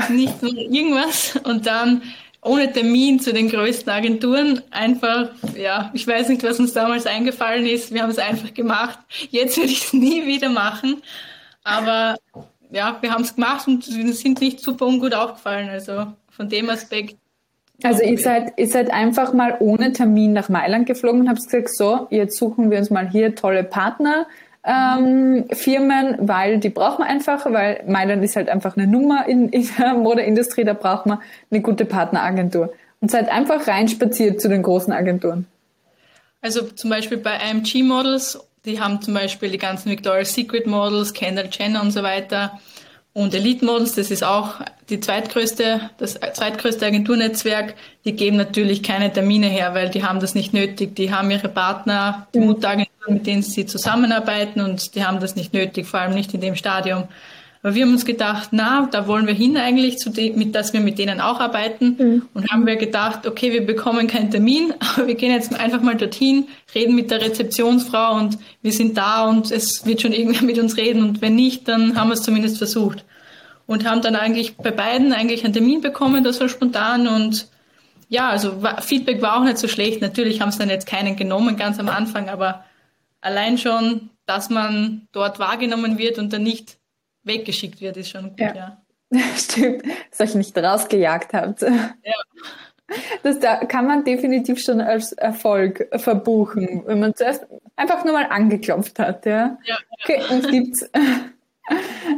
nicht 0.09 0.35
von 0.39 0.57
irgendwas 0.57 1.37
und 1.45 1.67
dann 1.67 2.03
ohne 2.43 2.73
Termin 2.73 3.21
zu 3.21 3.33
den 3.33 3.51
größten 3.51 3.93
Agenturen 3.93 4.63
einfach, 4.71 5.31
ja, 5.57 5.91
ich 5.93 6.07
weiß 6.07 6.29
nicht, 6.29 6.43
was 6.43 6.59
uns 6.59 6.73
damals 6.73 7.07
eingefallen 7.07 7.67
ist. 7.67 7.93
Wir 7.93 8.03
haben 8.03 8.11
es 8.11 8.19
einfach 8.19 8.55
gemacht. 8.55 8.99
Jetzt 9.31 9.59
würde 9.59 9.71
ich 9.71 9.85
es 9.85 9.93
nie 9.93 10.27
wieder 10.27 10.49
machen. 10.49 11.03
Aber 11.65 12.17
ja, 12.71 12.99
wir 13.01 13.13
haben 13.13 13.23
es 13.23 13.35
gemacht 13.35 13.67
und 13.67 13.85
sind 13.85 14.41
nicht 14.41 14.61
super 14.61 14.87
ungut 14.87 15.15
aufgefallen. 15.15 15.69
Also 15.69 16.07
von 16.31 16.49
dem 16.49 16.71
Aspekt. 16.71 17.17
Also 17.83 18.03
ihr 18.03 18.19
seid, 18.19 18.53
ihr 18.57 18.69
seid 18.69 18.91
einfach 18.91 19.33
mal 19.33 19.57
ohne 19.61 19.93
Termin 19.93 20.33
nach 20.33 20.49
Mailand 20.49 20.87
geflogen 20.87 21.23
und 21.23 21.29
habt 21.29 21.43
gesagt, 21.43 21.75
so, 21.75 22.07
jetzt 22.11 22.37
suchen 22.37 22.71
wir 22.71 22.79
uns 22.79 22.91
mal 22.91 23.09
hier 23.09 23.35
tolle 23.35 23.65
Partner 23.65 24.27
ähm, 24.65 25.47
Firmen, 25.53 26.17
weil 26.21 26.59
die 26.59 26.69
braucht 26.69 26.99
man 26.99 27.09
einfach, 27.09 27.47
weil 27.47 27.83
Mailand 27.87 28.23
ist 28.23 28.37
halt 28.37 28.49
einfach 28.49 28.77
eine 28.77 28.87
Nummer 28.87 29.27
in, 29.27 29.49
in 29.49 29.69
der 29.79 29.95
Modeindustrie, 29.95 30.65
da 30.65 30.75
braucht 30.75 31.07
man 31.07 31.21
eine 31.51 31.61
gute 31.63 31.85
Partneragentur. 31.85 32.73
Und 33.01 33.11
seid 33.11 33.31
einfach 33.31 33.67
reinspaziert 33.67 34.43
zu 34.43 34.49
den 34.49 34.63
großen 34.63 34.93
Agenturen. 34.93 35.47
Also 36.43 36.63
zum 36.63 36.91
Beispiel 36.91 37.17
bei 37.17 37.39
IMG 37.51 37.83
Models, 37.83 38.39
die 38.65 38.81
haben 38.81 39.01
zum 39.01 39.15
Beispiel 39.15 39.51
die 39.51 39.59
ganzen 39.59 39.91
Victoria's 39.91 40.33
Secret 40.35 40.67
Models, 40.67 41.13
Kendall 41.13 41.49
Jenner 41.51 41.83
und 41.83 41.93
so 41.93 42.03
weiter. 42.03 42.61
Und 43.13 43.35
Elite 43.35 43.65
Models, 43.65 43.95
das 43.95 44.11
ist 44.11 44.23
auch 44.23 44.61
die 44.89 45.01
zweitgrößte, 45.01 45.91
das 45.99 46.15
zweitgrößte 46.15 46.87
Agenturnetzwerk. 46.87 47.75
Die 48.05 48.13
geben 48.13 48.37
natürlich 48.37 48.85
keine 48.85 49.13
Termine 49.13 49.49
her, 49.49 49.75
weil 49.75 49.91
die 49.91 50.05
haben 50.05 50.21
das 50.21 50.37
nicht 50.37 50.53
nötig. 50.53 50.95
Die 50.95 51.13
haben 51.13 51.31
ihre 51.31 51.49
Partner, 51.49 52.29
die 52.35 52.39
mhm. 52.39 52.47
Mutteragenturen, 52.47 53.15
mit 53.15 53.27
denen 53.27 53.43
sie 53.43 53.67
zusammenarbeiten 53.67 54.61
und 54.61 54.95
die 54.95 55.05
haben 55.05 55.19
das 55.19 55.35
nicht 55.35 55.53
nötig, 55.53 55.87
vor 55.87 56.01
allem 56.01 56.15
nicht 56.15 56.33
in 56.35 56.41
dem 56.41 56.55
Stadium. 56.55 57.09
Aber 57.63 57.75
wir 57.75 57.85
haben 57.85 57.93
uns 57.93 58.07
gedacht, 58.07 58.51
na, 58.53 58.89
da 58.91 59.07
wollen 59.07 59.27
wir 59.27 59.35
hin 59.35 59.59
eigentlich, 59.59 59.99
zu 59.99 60.09
de, 60.09 60.35
mit, 60.35 60.55
dass 60.55 60.73
wir 60.73 60.81
mit 60.81 60.99
denen 60.99 61.21
auch 61.21 61.41
arbeiten. 61.41 61.97
Mhm. 61.99 62.23
Und 62.33 62.51
haben 62.51 62.67
wir 62.67 62.77
gedacht, 62.77 63.27
okay, 63.27 63.53
wir 63.53 63.67
bekommen 63.67 64.07
keinen 64.07 64.31
Termin, 64.31 64.73
aber 64.79 65.07
wir 65.07 65.15
gehen 65.15 65.33
jetzt 65.33 65.55
einfach 65.59 65.83
mal 65.83 65.97
dorthin, 65.97 66.49
reden 66.75 66.95
mit 66.95 67.11
der 67.11 67.21
Rezeptionsfrau 67.21 68.15
und 68.15 68.39
wir 68.63 68.73
sind 68.73 68.97
da 68.97 69.29
und 69.29 69.51
es 69.51 69.85
wird 69.85 70.01
schon 70.01 70.13
irgendwer 70.13 70.43
mit 70.43 70.59
uns 70.59 70.79
reden. 70.79 71.03
Und 71.03 71.21
wenn 71.21 71.35
nicht, 71.35 71.69
dann 71.69 71.97
haben 71.97 72.09
wir 72.09 72.15
es 72.15 72.23
zumindest 72.23 72.57
versucht. 72.57 73.05
Und 73.67 73.89
haben 73.89 74.01
dann 74.01 74.17
eigentlich 74.17 74.57
bei 74.57 74.71
beiden 74.71 75.13
eigentlich 75.13 75.45
einen 75.45 75.53
Termin 75.53 75.81
bekommen, 75.81 76.25
das 76.25 76.41
war 76.41 76.49
spontan 76.49 77.07
und 77.07 77.47
ja, 78.09 78.29
also 78.29 78.61
Feedback 78.81 79.23
war 79.23 79.37
auch 79.37 79.45
nicht 79.45 79.59
so 79.59 79.69
schlecht. 79.69 80.01
Natürlich 80.01 80.41
haben 80.41 80.51
sie 80.51 80.59
dann 80.59 80.69
jetzt 80.69 80.87
keinen 80.87 81.15
genommen 81.15 81.57
ganz 81.57 81.79
am 81.79 81.89
Anfang, 81.89 82.29
aber 82.29 82.65
allein 83.21 83.57
schon, 83.57 84.11
dass 84.27 84.51
man 84.51 85.07
dort 85.13 85.39
wahrgenommen 85.39 85.97
wird 85.97 86.19
und 86.19 86.33
dann 86.33 86.43
nicht 86.43 86.80
weggeschickt 87.25 87.81
wird, 87.81 87.97
ist 87.97 88.11
schon 88.11 88.31
gut, 88.31 88.41
ja. 88.41 88.55
ja. 89.13 89.21
Stimmt, 89.37 89.83
dass 90.11 90.21
euch 90.21 90.35
nicht 90.35 90.57
rausgejagt 90.57 91.33
habt. 91.33 91.63
Ja. 91.63 91.91
Das 93.23 93.39
da 93.39 93.57
kann 93.65 93.87
man 93.87 94.05
definitiv 94.05 94.61
schon 94.61 94.81
als 94.81 95.13
Erfolg 95.13 95.89
verbuchen, 96.01 96.83
wenn 96.87 97.01
man 97.01 97.15
zuerst 97.15 97.47
einfach 97.77 98.05
nur 98.05 98.15
mal 98.15 98.27
angeklopft 98.29 98.99
hat, 98.99 99.27
ja. 99.27 99.59
ja, 99.65 99.79
Okay, 100.03 100.23
uns 100.31 100.49
gibt's. 100.49 100.91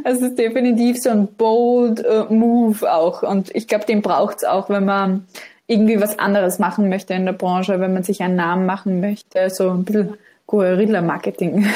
Es 0.03 0.19
ist 0.19 0.39
definitiv 0.39 0.99
so 0.99 1.11
ein 1.11 1.27
bold 1.27 2.03
uh, 2.03 2.25
Move 2.33 2.91
auch. 2.91 3.21
Und 3.21 3.55
ich 3.55 3.67
glaube, 3.67 3.85
den 3.85 4.01
braucht's 4.01 4.43
auch, 4.43 4.67
wenn 4.67 4.83
man 4.83 5.27
irgendwie 5.67 6.01
was 6.01 6.17
anderes 6.17 6.57
machen 6.57 6.89
möchte 6.89 7.13
in 7.13 7.25
der 7.25 7.33
Branche, 7.33 7.79
wenn 7.79 7.93
man 7.93 8.01
sich 8.01 8.21
einen 8.23 8.35
Namen 8.35 8.65
machen 8.65 8.99
möchte, 8.99 9.51
so 9.51 9.69
ein 9.69 9.85
bisschen 9.85 10.17
Guerilla-Marketing. 10.47 11.67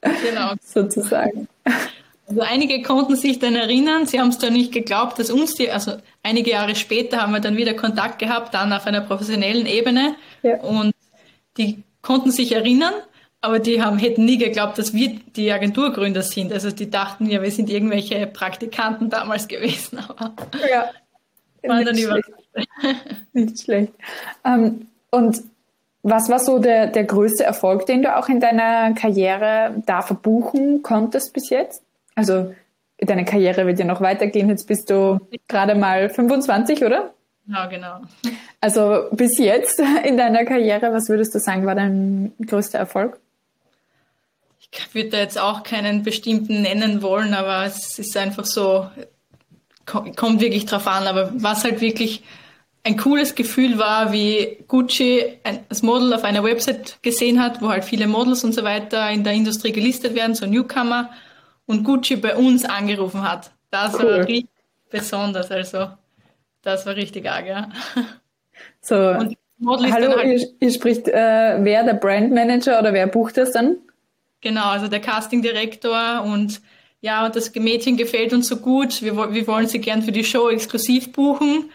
Genau. 0.00 0.52
sozusagen. 0.62 1.46
Also 2.32 2.50
einige 2.50 2.80
konnten 2.82 3.14
sich 3.14 3.38
dann 3.38 3.54
erinnern, 3.54 4.06
sie 4.06 4.18
haben 4.18 4.30
es 4.30 4.38
dann 4.38 4.54
nicht 4.54 4.72
geglaubt, 4.72 5.18
dass 5.18 5.30
uns 5.30 5.54
die, 5.54 5.70
also 5.70 5.92
einige 6.22 6.50
Jahre 6.52 6.74
später 6.74 7.20
haben 7.20 7.32
wir 7.32 7.40
dann 7.40 7.58
wieder 7.58 7.74
Kontakt 7.74 8.18
gehabt, 8.18 8.54
dann 8.54 8.72
auf 8.72 8.86
einer 8.86 9.02
professionellen 9.02 9.66
Ebene 9.66 10.14
ja. 10.42 10.56
und 10.60 10.94
die 11.58 11.82
konnten 12.00 12.30
sich 12.30 12.52
erinnern, 12.52 12.94
aber 13.42 13.58
die 13.58 13.82
haben, 13.82 13.98
hätten 13.98 14.24
nie 14.24 14.38
geglaubt, 14.38 14.78
dass 14.78 14.94
wir 14.94 15.20
die 15.36 15.52
Agenturgründer 15.52 16.22
sind. 16.22 16.54
Also 16.54 16.70
die 16.70 16.88
dachten 16.88 17.26
ja, 17.28 17.42
wir 17.42 17.50
sind 17.50 17.68
irgendwelche 17.68 18.26
Praktikanten 18.26 19.10
damals 19.10 19.46
gewesen, 19.46 19.98
aber 19.98 20.32
ja, 20.70 20.90
waren 21.68 21.84
dann 21.84 21.98
schlecht. 21.98 22.30
Nicht 23.34 23.60
schlecht. 23.60 23.92
Ähm, 24.44 24.86
und 25.10 25.42
was 26.02 26.30
war 26.30 26.38
so 26.38 26.58
der, 26.58 26.86
der 26.86 27.04
größte 27.04 27.44
Erfolg, 27.44 27.84
den 27.84 28.02
du 28.02 28.16
auch 28.16 28.28
in 28.30 28.40
deiner 28.40 28.94
Karriere 28.94 29.82
da 29.84 30.00
verbuchen 30.00 30.82
konntest 30.82 31.34
bis 31.34 31.50
jetzt? 31.50 31.82
Also 32.14 32.54
deine 32.98 33.24
Karriere 33.24 33.66
wird 33.66 33.78
ja 33.78 33.84
noch 33.84 34.00
weitergehen. 34.00 34.48
Jetzt 34.48 34.66
bist 34.66 34.90
du 34.90 35.20
gerade 35.48 35.74
mal 35.74 36.08
25, 36.08 36.84
oder? 36.84 37.12
Ja, 37.46 37.66
genau. 37.66 38.00
Also 38.60 39.08
bis 39.12 39.38
jetzt 39.38 39.82
in 40.04 40.16
deiner 40.16 40.44
Karriere, 40.44 40.92
was 40.92 41.08
würdest 41.08 41.34
du 41.34 41.40
sagen, 41.40 41.66
war 41.66 41.74
dein 41.74 42.32
größter 42.46 42.78
Erfolg? 42.78 43.18
Ich 44.60 44.94
würde 44.94 45.10
da 45.10 45.18
jetzt 45.18 45.38
auch 45.38 45.64
keinen 45.64 46.02
bestimmten 46.02 46.62
nennen 46.62 47.02
wollen, 47.02 47.34
aber 47.34 47.66
es 47.66 47.98
ist 47.98 48.16
einfach 48.16 48.46
so, 48.46 48.88
kommt 49.84 50.40
wirklich 50.40 50.64
drauf 50.66 50.86
an. 50.86 51.06
Aber 51.06 51.32
was 51.34 51.64
halt 51.64 51.80
wirklich 51.80 52.22
ein 52.84 52.96
cooles 52.96 53.34
Gefühl 53.34 53.78
war, 53.78 54.12
wie 54.12 54.64
Gucci 54.66 55.38
ein, 55.44 55.60
das 55.68 55.82
Model 55.82 56.14
auf 56.14 56.24
einer 56.24 56.42
Website 56.42 56.98
gesehen 57.02 57.42
hat, 57.42 57.60
wo 57.60 57.68
halt 57.68 57.84
viele 57.84 58.06
Models 58.06 58.44
und 58.44 58.54
so 58.54 58.64
weiter 58.64 59.10
in 59.10 59.24
der 59.24 59.34
Industrie 59.34 59.72
gelistet 59.72 60.14
werden, 60.14 60.34
so 60.34 60.46
Newcomer 60.46 61.10
und 61.66 61.84
Gucci 61.84 62.16
bei 62.16 62.36
uns 62.36 62.64
angerufen 62.64 63.22
hat. 63.22 63.50
Das 63.70 63.94
cool. 63.94 64.04
war 64.04 64.18
richtig 64.20 64.48
besonders. 64.90 65.50
Also, 65.50 65.88
das 66.62 66.86
war 66.86 66.96
richtig 66.96 67.28
arg, 67.28 67.46
ja. 67.46 67.68
So, 68.80 68.96
hallo, 68.96 70.16
halt 70.16 70.26
ihr, 70.26 70.48
ihr, 70.60 70.70
spricht, 70.72 71.08
äh, 71.08 71.58
wer 71.60 71.84
der 71.84 71.94
Brandmanager 71.94 72.78
oder 72.78 72.92
wer 72.92 73.06
bucht 73.06 73.36
das 73.36 73.52
dann? 73.52 73.76
Genau, 74.40 74.66
also 74.66 74.88
der 74.88 75.00
Castingdirektor 75.00 76.22
und 76.24 76.60
ja, 77.00 77.28
das 77.28 77.54
Mädchen 77.54 77.96
gefällt 77.96 78.32
uns 78.32 78.48
so 78.48 78.56
gut, 78.56 79.02
wir, 79.02 79.16
wir 79.32 79.46
wollen 79.46 79.66
sie 79.66 79.80
gern 79.80 80.02
für 80.02 80.12
die 80.12 80.24
Show 80.24 80.48
exklusiv 80.48 81.12
buchen. 81.12 81.70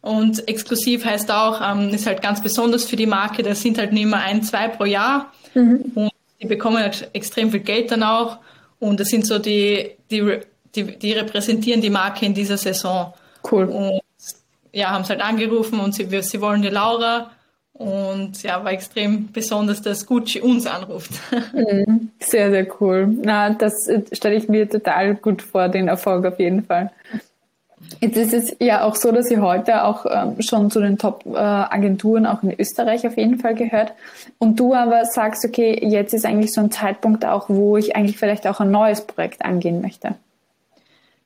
Und 0.00 0.46
exklusiv 0.48 1.04
heißt 1.04 1.30
auch, 1.30 1.60
ähm, 1.60 1.90
ist 1.90 2.06
halt 2.06 2.22
ganz 2.22 2.40
besonders 2.40 2.84
für 2.84 2.94
die 2.94 3.06
Marke, 3.06 3.42
das 3.42 3.60
sind 3.62 3.78
halt 3.78 3.92
nicht 3.92 4.06
mehr 4.06 4.20
ein, 4.20 4.42
zwei 4.42 4.68
pro 4.68 4.84
Jahr. 4.84 5.32
Mhm. 5.54 5.92
Und 5.94 6.10
die 6.40 6.46
bekommen 6.46 6.78
halt 6.78 7.10
extrem 7.12 7.50
viel 7.50 7.60
Geld 7.60 7.90
dann 7.90 8.04
auch. 8.04 8.38
Und 8.80 9.00
das 9.00 9.08
sind 9.08 9.26
so 9.26 9.38
die, 9.38 9.96
die, 10.10 10.40
die, 10.74 10.98
die 10.98 11.12
repräsentieren 11.12 11.80
die 11.80 11.90
Marke 11.90 12.26
in 12.26 12.34
dieser 12.34 12.56
Saison. 12.56 13.12
Cool. 13.50 13.64
Und 13.64 14.00
ja, 14.72 14.90
haben 14.90 15.02
es 15.02 15.10
halt 15.10 15.20
angerufen 15.20 15.80
und 15.80 15.94
sie, 15.94 16.06
sie 16.22 16.40
wollen 16.40 16.62
die 16.62 16.68
Laura. 16.68 17.30
Und 17.72 18.42
ja, 18.42 18.64
war 18.64 18.72
extrem 18.72 19.30
besonders, 19.30 19.80
dass 19.80 20.04
Gucci 20.04 20.40
uns 20.40 20.66
anruft. 20.66 21.12
Mhm. 21.52 22.10
Sehr, 22.20 22.50
sehr 22.50 22.66
cool. 22.80 23.08
Na, 23.22 23.50
das 23.50 23.72
stelle 24.12 24.36
ich 24.36 24.48
mir 24.48 24.68
total 24.68 25.14
gut 25.14 25.42
vor, 25.42 25.68
den 25.68 25.88
Erfolg 25.88 26.24
auf 26.26 26.38
jeden 26.38 26.64
Fall. 26.64 26.90
Jetzt 28.00 28.16
ist 28.16 28.32
es 28.32 28.56
ja 28.60 28.84
auch 28.84 28.94
so, 28.94 29.12
dass 29.12 29.30
ihr 29.30 29.40
heute 29.40 29.84
auch 29.84 30.06
ähm, 30.08 30.40
schon 30.40 30.70
zu 30.70 30.80
den 30.80 30.98
Top-Agenturen 30.98 32.24
äh, 32.24 32.28
auch 32.28 32.42
in 32.42 32.54
Österreich 32.58 33.06
auf 33.06 33.16
jeden 33.16 33.38
Fall 33.38 33.54
gehört. 33.54 33.92
Und 34.38 34.60
du 34.60 34.74
aber 34.74 35.04
sagst, 35.04 35.44
okay, 35.44 35.78
jetzt 35.82 36.14
ist 36.14 36.24
eigentlich 36.24 36.52
so 36.52 36.60
ein 36.60 36.70
Zeitpunkt 36.70 37.24
auch, 37.24 37.48
wo 37.48 37.76
ich 37.76 37.96
eigentlich 37.96 38.18
vielleicht 38.18 38.46
auch 38.46 38.60
ein 38.60 38.70
neues 38.70 39.00
Projekt 39.00 39.44
angehen 39.44 39.80
möchte. 39.80 40.14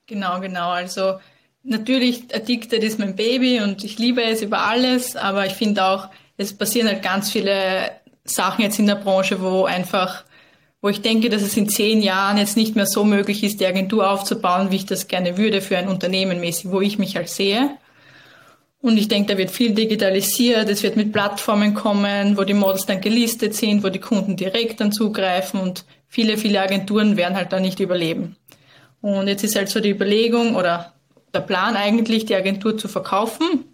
Genau, 0.06 0.40
genau. 0.40 0.70
Also 0.70 1.14
natürlich, 1.62 2.34
Addicted 2.34 2.82
ist 2.82 2.98
mein 2.98 3.16
Baby 3.16 3.60
und 3.60 3.84
ich 3.84 3.98
liebe 3.98 4.22
es 4.22 4.42
über 4.42 4.66
alles, 4.66 5.16
aber 5.16 5.46
ich 5.46 5.54
finde 5.54 5.84
auch, 5.84 6.08
es 6.36 6.56
passieren 6.56 6.88
halt 6.88 7.02
ganz 7.02 7.30
viele 7.30 7.90
Sachen 8.24 8.62
jetzt 8.62 8.78
in 8.78 8.86
der 8.86 8.96
Branche, 8.96 9.40
wo 9.40 9.64
einfach, 9.64 10.24
wo 10.82 10.88
ich 10.88 11.00
denke, 11.00 11.30
dass 11.30 11.42
es 11.42 11.56
in 11.56 11.68
zehn 11.68 12.02
Jahren 12.02 12.36
jetzt 12.36 12.56
nicht 12.56 12.74
mehr 12.74 12.86
so 12.86 13.04
möglich 13.04 13.44
ist, 13.44 13.60
die 13.60 13.66
Agentur 13.66 14.10
aufzubauen, 14.10 14.72
wie 14.72 14.76
ich 14.76 14.86
das 14.86 15.06
gerne 15.06 15.38
würde 15.38 15.62
für 15.62 15.78
ein 15.78 15.88
Unternehmen 15.88 16.40
mäßig, 16.40 16.70
wo 16.70 16.80
ich 16.80 16.98
mich 16.98 17.16
halt 17.16 17.28
sehe. 17.28 17.78
Und 18.80 18.96
ich 18.96 19.06
denke, 19.06 19.32
da 19.32 19.38
wird 19.38 19.52
viel 19.52 19.74
digitalisiert, 19.74 20.68
es 20.68 20.82
wird 20.82 20.96
mit 20.96 21.12
Plattformen 21.12 21.72
kommen, 21.72 22.36
wo 22.36 22.42
die 22.42 22.52
Models 22.52 22.84
dann 22.84 23.00
gelistet 23.00 23.54
sind, 23.54 23.84
wo 23.84 23.90
die 23.90 24.00
Kunden 24.00 24.36
direkt 24.36 24.80
dann 24.80 24.90
zugreifen 24.90 25.60
und 25.60 25.84
viele, 26.08 26.36
viele 26.36 26.60
Agenturen 26.60 27.16
werden 27.16 27.36
halt 27.36 27.52
da 27.52 27.60
nicht 27.60 27.78
überleben. 27.78 28.36
Und 29.00 29.28
jetzt 29.28 29.44
ist 29.44 29.54
halt 29.54 29.68
so 29.68 29.78
die 29.78 29.90
Überlegung 29.90 30.56
oder 30.56 30.94
der 31.32 31.40
Plan 31.40 31.76
eigentlich, 31.76 32.26
die 32.26 32.34
Agentur 32.34 32.76
zu 32.76 32.88
verkaufen. 32.88 33.64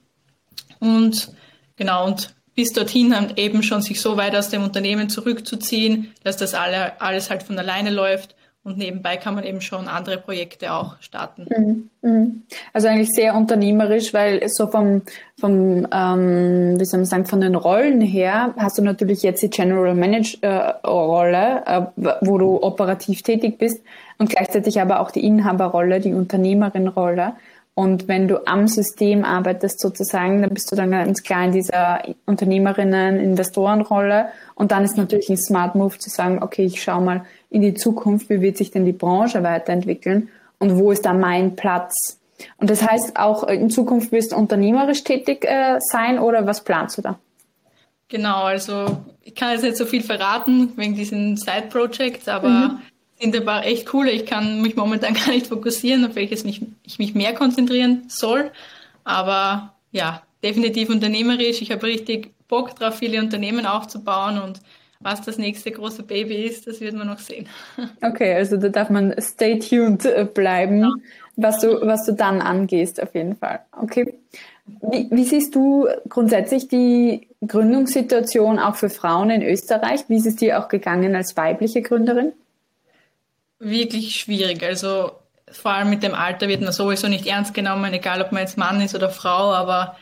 Und 0.78 1.32
genau, 1.76 2.06
und 2.06 2.34
bis 2.58 2.72
dorthin 2.72 3.14
eben 3.36 3.62
schon 3.62 3.82
sich 3.82 4.00
so 4.00 4.16
weit 4.16 4.34
aus 4.34 4.48
dem 4.48 4.64
Unternehmen 4.64 5.08
zurückzuziehen, 5.08 6.12
dass 6.24 6.36
das 6.38 6.54
alle, 6.54 7.00
alles 7.00 7.30
halt 7.30 7.44
von 7.44 7.56
alleine 7.56 7.90
läuft. 7.90 8.34
Und 8.64 8.78
nebenbei 8.78 9.16
kann 9.16 9.36
man 9.36 9.44
eben 9.44 9.60
schon 9.60 9.86
andere 9.86 10.18
Projekte 10.18 10.72
auch 10.72 10.96
starten. 10.98 11.46
Mhm, 11.56 11.90
mhm. 12.02 12.42
Also 12.72 12.88
eigentlich 12.88 13.10
sehr 13.14 13.36
unternehmerisch, 13.36 14.12
weil 14.12 14.42
so 14.48 14.66
vom, 14.66 15.02
vom 15.38 15.86
ähm, 15.92 16.80
wie 16.80 16.84
soll 16.84 16.98
man 16.98 17.06
sagen, 17.06 17.26
von 17.26 17.40
den 17.40 17.54
Rollen 17.54 18.00
her 18.00 18.54
hast 18.58 18.76
du 18.76 18.82
natürlich 18.82 19.22
jetzt 19.22 19.40
die 19.40 19.50
General 19.50 19.94
Manager 19.94 20.80
äh, 20.82 21.76
äh, 21.76 21.86
wo 22.22 22.38
du 22.38 22.60
operativ 22.60 23.22
tätig 23.22 23.58
bist 23.58 23.84
und 24.18 24.30
gleichzeitig 24.30 24.80
aber 24.80 24.98
auch 24.98 25.12
die 25.12 25.24
Inhaberrolle, 25.24 26.00
die 26.00 26.12
Unternehmerin-Rolle. 26.12 27.34
Und 27.78 28.08
wenn 28.08 28.26
du 28.26 28.44
am 28.44 28.66
System 28.66 29.24
arbeitest 29.24 29.78
sozusagen, 29.78 30.42
dann 30.42 30.50
bist 30.50 30.72
du 30.72 30.74
dann 30.74 30.90
ganz 30.90 31.22
klar 31.22 31.44
in 31.44 31.52
dieser 31.52 32.02
Unternehmerinnen, 32.26 33.20
Investorenrolle. 33.20 34.30
Und 34.56 34.72
dann 34.72 34.82
ist 34.82 34.96
natürlich 34.96 35.30
ein 35.30 35.36
Smart 35.36 35.76
Move 35.76 35.96
zu 35.96 36.10
sagen, 36.10 36.42
okay, 36.42 36.64
ich 36.64 36.82
schaue 36.82 37.04
mal 37.04 37.24
in 37.50 37.62
die 37.62 37.74
Zukunft, 37.74 38.30
wie 38.30 38.40
wird 38.40 38.56
sich 38.56 38.72
denn 38.72 38.84
die 38.84 38.90
Branche 38.90 39.44
weiterentwickeln 39.44 40.28
und 40.58 40.76
wo 40.76 40.90
ist 40.90 41.06
da 41.06 41.12
mein 41.12 41.54
Platz? 41.54 42.18
Und 42.56 42.68
das 42.68 42.82
heißt 42.84 43.16
auch 43.16 43.44
in 43.44 43.70
Zukunft 43.70 44.10
wirst 44.10 44.32
du 44.32 44.36
unternehmerisch 44.36 45.04
tätig 45.04 45.44
äh, 45.44 45.78
sein 45.78 46.18
oder 46.18 46.48
was 46.48 46.64
planst 46.64 46.98
du 46.98 47.02
da? 47.02 47.20
Genau, 48.08 48.42
also 48.42 48.98
ich 49.22 49.36
kann 49.36 49.52
jetzt 49.52 49.62
nicht 49.62 49.76
so 49.76 49.86
viel 49.86 50.02
verraten 50.02 50.72
wegen 50.74 50.96
diesen 50.96 51.36
Side 51.36 51.68
Projects, 51.70 52.26
aber 52.26 52.48
mhm 52.48 52.80
sind 53.20 53.36
aber 53.36 53.64
echt 53.64 53.92
cool. 53.92 54.08
Ich 54.08 54.26
kann 54.26 54.62
mich 54.62 54.76
momentan 54.76 55.14
gar 55.26 55.30
nicht 55.30 55.46
fokussieren, 55.46 56.04
auf 56.04 56.14
welches 56.14 56.44
mich, 56.44 56.60
ich 56.84 56.98
mich 56.98 57.14
mehr 57.14 57.34
konzentrieren 57.34 58.04
soll. 58.08 58.50
Aber 59.04 59.74
ja, 59.92 60.22
definitiv 60.42 60.90
unternehmerisch. 60.90 61.62
Ich 61.62 61.70
habe 61.70 61.86
richtig 61.86 62.32
Bock 62.48 62.74
drauf, 62.76 62.98
viele 62.98 63.20
Unternehmen 63.20 63.66
aufzubauen 63.66 64.40
und 64.40 64.60
was 65.00 65.22
das 65.22 65.38
nächste 65.38 65.70
große 65.70 66.02
Baby 66.02 66.44
ist, 66.44 66.66
das 66.66 66.80
wird 66.80 66.94
man 66.94 67.06
noch 67.06 67.20
sehen. 67.20 67.46
Okay, 68.02 68.34
also 68.34 68.56
da 68.56 68.68
darf 68.68 68.90
man 68.90 69.14
stay 69.20 69.58
tuned 69.58 70.04
äh, 70.04 70.24
bleiben, 70.24 70.80
ja. 70.80 70.90
was 71.36 71.60
du, 71.60 71.80
was 71.86 72.04
du 72.04 72.12
dann 72.12 72.40
angehst, 72.40 73.00
auf 73.00 73.14
jeden 73.14 73.36
Fall. 73.36 73.60
Okay. 73.80 74.14
Wie, 74.66 75.08
wie 75.10 75.24
siehst 75.24 75.54
du 75.54 75.86
grundsätzlich 76.08 76.68
die 76.68 77.28
Gründungssituation 77.46 78.58
auch 78.58 78.74
für 78.74 78.90
Frauen 78.90 79.30
in 79.30 79.42
Österreich? 79.42 80.00
Wie 80.08 80.16
ist 80.16 80.26
es 80.26 80.36
dir 80.36 80.58
auch 80.58 80.68
gegangen 80.68 81.14
als 81.14 81.36
weibliche 81.36 81.80
Gründerin? 81.80 82.32
Wirklich 83.58 84.16
schwierig. 84.20 84.62
Also 84.62 85.12
vor 85.50 85.72
allem 85.72 85.90
mit 85.90 86.02
dem 86.02 86.14
Alter 86.14 86.48
wird 86.48 86.60
man 86.60 86.72
sowieso 86.72 87.08
nicht 87.08 87.26
ernst 87.26 87.54
genommen, 87.54 87.92
egal 87.92 88.20
ob 88.22 88.32
man 88.32 88.42
jetzt 88.42 88.58
Mann 88.58 88.80
ist 88.80 88.94
oder 88.94 89.10
Frau, 89.10 89.52
aber 89.52 89.96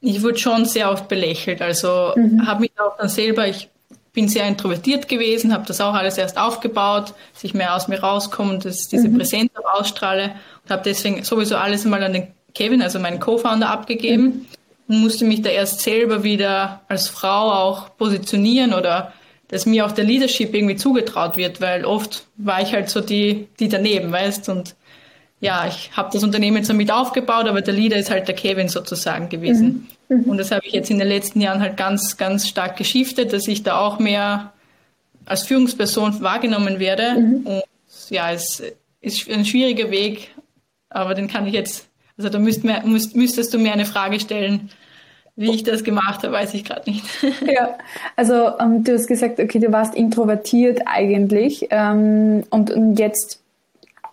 ich 0.00 0.22
wurde 0.22 0.38
schon 0.38 0.64
sehr 0.64 0.90
oft 0.90 1.08
belächelt. 1.08 1.60
Also 1.60 2.12
mhm. 2.16 2.46
habe 2.46 2.60
mich 2.60 2.72
auch 2.78 2.96
dann 2.96 3.08
selber, 3.08 3.46
ich 3.46 3.68
bin 4.12 4.28
sehr 4.28 4.46
introvertiert 4.46 5.08
gewesen, 5.08 5.52
habe 5.52 5.66
das 5.66 5.80
auch 5.80 5.94
alles 5.94 6.18
erst 6.18 6.38
aufgebaut, 6.38 7.14
dass 7.34 7.44
ich 7.44 7.54
mehr 7.54 7.74
aus 7.74 7.88
mir 7.88 8.00
rauskomme 8.00 8.54
und 8.54 8.64
dass 8.64 8.88
diese 8.88 9.08
mhm. 9.08 9.18
Präsenz 9.18 9.50
auch 9.56 9.80
ausstrahle 9.80 10.32
und 10.64 10.70
habe 10.70 10.82
deswegen 10.84 11.22
sowieso 11.24 11.56
alles 11.56 11.84
mal 11.84 12.02
an 12.02 12.12
den 12.12 12.28
Kevin, 12.54 12.82
also 12.82 12.98
meinen 12.98 13.20
Co-Founder, 13.20 13.70
abgegeben 13.70 14.24
mhm. 14.24 14.46
und 14.88 15.00
musste 15.02 15.24
mich 15.24 15.42
da 15.42 15.50
erst 15.50 15.80
selber 15.80 16.24
wieder 16.24 16.80
als 16.88 17.08
Frau 17.08 17.52
auch 17.52 17.96
positionieren 17.96 18.72
oder 18.74 19.12
dass 19.48 19.66
mir 19.66 19.86
auch 19.86 19.92
der 19.92 20.04
Leadership 20.04 20.54
irgendwie 20.54 20.76
zugetraut 20.76 21.36
wird, 21.36 21.60
weil 21.60 21.84
oft 21.84 22.26
war 22.36 22.60
ich 22.62 22.72
halt 22.72 22.90
so 22.90 23.00
die, 23.00 23.48
die 23.58 23.68
daneben, 23.68 24.12
weißt 24.12 24.48
und 24.48 24.74
ja, 25.40 25.66
ich 25.68 25.90
habe 25.96 26.10
das 26.12 26.24
Unternehmen 26.24 26.64
zwar 26.64 26.74
mit 26.74 26.90
aufgebaut, 26.90 27.46
aber 27.46 27.60
der 27.60 27.74
Leader 27.74 27.96
ist 27.96 28.10
halt 28.10 28.26
der 28.26 28.34
Kevin 28.34 28.68
sozusagen 28.68 29.28
gewesen. 29.28 29.88
Mhm. 30.08 30.16
Mhm. 30.16 30.24
Und 30.24 30.38
das 30.38 30.50
habe 30.50 30.66
ich 30.66 30.72
jetzt 30.72 30.90
in 30.90 30.98
den 30.98 31.08
letzten 31.08 31.40
Jahren 31.40 31.60
halt 31.60 31.76
ganz, 31.76 32.16
ganz 32.16 32.48
stark 32.48 32.76
geschiftet, 32.76 33.32
dass 33.32 33.46
ich 33.46 33.62
da 33.62 33.78
auch 33.78 33.98
mehr 33.98 34.52
als 35.26 35.44
Führungsperson 35.44 36.20
wahrgenommen 36.22 36.80
werde. 36.80 37.20
Mhm. 37.20 37.46
Und 37.46 37.62
ja, 38.10 38.32
es 38.32 38.62
ist 39.00 39.30
ein 39.30 39.44
schwieriger 39.44 39.90
Weg, 39.90 40.34
aber 40.90 41.14
den 41.14 41.28
kann 41.28 41.46
ich 41.46 41.52
jetzt, 41.52 41.88
also 42.16 42.30
da 42.30 42.38
müsst, 42.38 42.64
müsst, 42.64 43.14
müsstest 43.14 43.54
du 43.54 43.58
mir 43.58 43.72
eine 43.72 43.86
Frage 43.86 44.18
stellen, 44.18 44.70
wie 45.38 45.54
ich 45.54 45.62
das 45.62 45.84
gemacht 45.84 46.24
habe, 46.24 46.32
weiß 46.32 46.52
ich 46.54 46.64
gerade 46.64 46.90
nicht. 46.90 47.04
ja, 47.46 47.78
also 48.16 48.58
ähm, 48.58 48.82
du 48.82 48.92
hast 48.92 49.06
gesagt, 49.06 49.38
okay, 49.38 49.60
du 49.60 49.70
warst 49.70 49.94
introvertiert 49.94 50.80
eigentlich 50.86 51.68
ähm, 51.70 52.42
und, 52.50 52.72
und 52.72 52.98
jetzt 52.98 53.40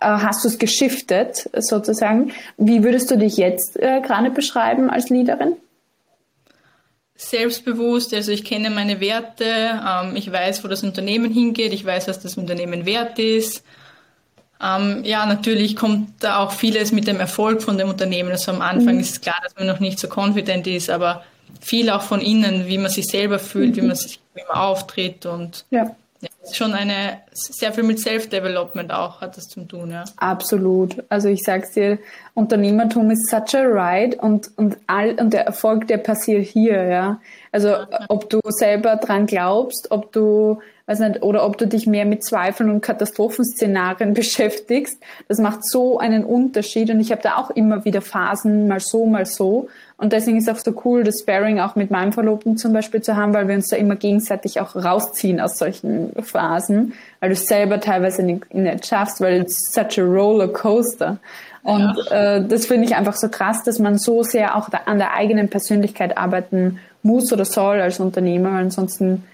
äh, 0.00 0.06
hast 0.06 0.44
du 0.44 0.48
es 0.48 0.58
geschiftet 0.58 1.50
sozusagen. 1.58 2.30
Wie 2.58 2.84
würdest 2.84 3.10
du 3.10 3.18
dich 3.18 3.36
jetzt 3.38 3.76
äh, 3.76 4.00
gerade 4.02 4.30
beschreiben 4.30 4.88
als 4.88 5.10
Leaderin? 5.10 5.56
Selbstbewusst, 7.16 8.14
also 8.14 8.30
ich 8.30 8.44
kenne 8.44 8.70
meine 8.70 9.00
Werte, 9.00 9.44
ähm, 9.44 10.14
ich 10.14 10.30
weiß, 10.30 10.62
wo 10.62 10.68
das 10.68 10.84
Unternehmen 10.84 11.32
hingeht, 11.32 11.72
ich 11.72 11.84
weiß, 11.84 12.06
was 12.06 12.20
das 12.20 12.36
Unternehmen 12.36 12.86
wert 12.86 13.18
ist. 13.18 13.64
Ähm, 14.62 15.02
ja, 15.04 15.26
natürlich 15.26 15.76
kommt 15.76 16.10
da 16.20 16.38
auch 16.38 16.52
vieles 16.52 16.92
mit 16.92 17.06
dem 17.06 17.20
Erfolg 17.20 17.62
von 17.62 17.76
dem 17.78 17.88
Unternehmen. 17.88 18.30
Also 18.30 18.52
am 18.52 18.62
Anfang 18.62 18.94
mhm. 18.94 19.00
ist 19.00 19.10
es 19.10 19.20
klar, 19.20 19.36
dass 19.42 19.54
man 19.56 19.66
noch 19.66 19.80
nicht 19.80 19.98
so 19.98 20.08
confident 20.08 20.66
ist, 20.66 20.90
aber 20.90 21.22
viel 21.60 21.90
auch 21.90 22.02
von 22.02 22.20
innen, 22.20 22.66
wie 22.66 22.78
man 22.78 22.90
sich 22.90 23.06
selber 23.06 23.38
fühlt, 23.38 23.76
mhm. 23.76 23.76
wie 23.76 23.86
man 23.86 23.96
sich 23.96 24.20
wie 24.34 24.42
man 24.48 24.56
auftritt 24.56 25.26
und 25.26 25.64
ja. 25.70 25.84
ja 26.20 26.28
ist 26.42 26.56
schon 26.56 26.72
eine 26.72 27.20
sehr 27.32 27.72
viel 27.72 27.84
mit 27.84 27.98
Self-Development 28.00 28.92
auch 28.92 29.20
hat 29.20 29.36
das 29.36 29.44
zu 29.44 29.62
tun, 29.62 29.90
ja. 29.90 30.04
Absolut. 30.16 31.02
Also 31.08 31.28
ich 31.28 31.42
sag's 31.42 31.72
dir, 31.72 31.98
Unternehmertum 32.34 33.10
ist 33.10 33.28
such 33.30 33.54
a 33.54 33.62
ride 33.62 34.16
und, 34.18 34.50
und 34.56 34.76
all, 34.86 35.14
und 35.14 35.32
der 35.32 35.46
Erfolg, 35.46 35.88
der 35.88 35.98
passiert 35.98 36.46
hier, 36.46 36.84
ja. 36.84 37.20
Also 37.52 37.68
ja. 37.68 37.88
ob 38.08 38.30
du 38.30 38.40
selber 38.48 38.96
dran 38.96 39.26
glaubst, 39.26 39.90
ob 39.90 40.12
du 40.12 40.60
weiß 40.86 41.00
nicht, 41.00 41.22
oder 41.22 41.44
ob 41.44 41.58
du 41.58 41.66
dich 41.66 41.86
mehr 41.86 42.04
mit 42.04 42.24
Zweifeln 42.24 42.70
und 42.70 42.80
Katastrophenszenarien 42.80 44.14
beschäftigst. 44.14 45.02
Das 45.28 45.38
macht 45.38 45.64
so 45.64 45.98
einen 45.98 46.24
Unterschied 46.24 46.90
und 46.90 47.00
ich 47.00 47.10
habe 47.10 47.22
da 47.22 47.36
auch 47.36 47.50
immer 47.50 47.84
wieder 47.84 48.00
Phasen, 48.00 48.68
mal 48.68 48.80
so, 48.80 49.06
mal 49.06 49.26
so. 49.26 49.68
Und 49.98 50.12
deswegen 50.12 50.36
ist 50.36 50.50
auch 50.50 50.58
so 50.58 50.74
cool, 50.84 51.04
das 51.04 51.20
Sparing 51.20 51.58
auch 51.58 51.74
mit 51.74 51.90
meinem 51.90 52.12
Verlobten 52.12 52.58
zum 52.58 52.72
Beispiel 52.72 53.00
zu 53.00 53.16
haben, 53.16 53.32
weil 53.32 53.48
wir 53.48 53.54
uns 53.54 53.68
da 53.68 53.76
immer 53.76 53.96
gegenseitig 53.96 54.60
auch 54.60 54.76
rausziehen 54.76 55.40
aus 55.40 55.56
solchen 55.58 56.12
Phasen, 56.22 56.92
weil 57.20 57.30
du 57.30 57.34
es 57.34 57.46
selber 57.46 57.80
teilweise 57.80 58.22
nicht, 58.22 58.52
nicht 58.52 58.86
schaffst, 58.86 59.20
weil 59.20 59.40
it's 59.40 59.72
such 59.72 59.98
a 59.98 60.02
roller 60.02 60.48
coaster. 60.48 61.18
Und 61.62 61.96
ja. 62.10 62.36
äh, 62.36 62.46
das 62.46 62.66
finde 62.66 62.84
ich 62.84 62.94
einfach 62.94 63.16
so 63.16 63.28
krass, 63.28 63.64
dass 63.64 63.78
man 63.78 63.98
so 63.98 64.22
sehr 64.22 64.54
auch 64.54 64.68
da 64.68 64.82
an 64.84 64.98
der 64.98 65.14
eigenen 65.14 65.48
Persönlichkeit 65.48 66.16
arbeiten 66.16 66.78
muss 67.02 67.32
oder 67.32 67.44
soll 67.44 67.80
als 67.80 67.98
Unternehmer, 67.98 68.52
weil 68.52 68.64
ansonsten 68.64 69.24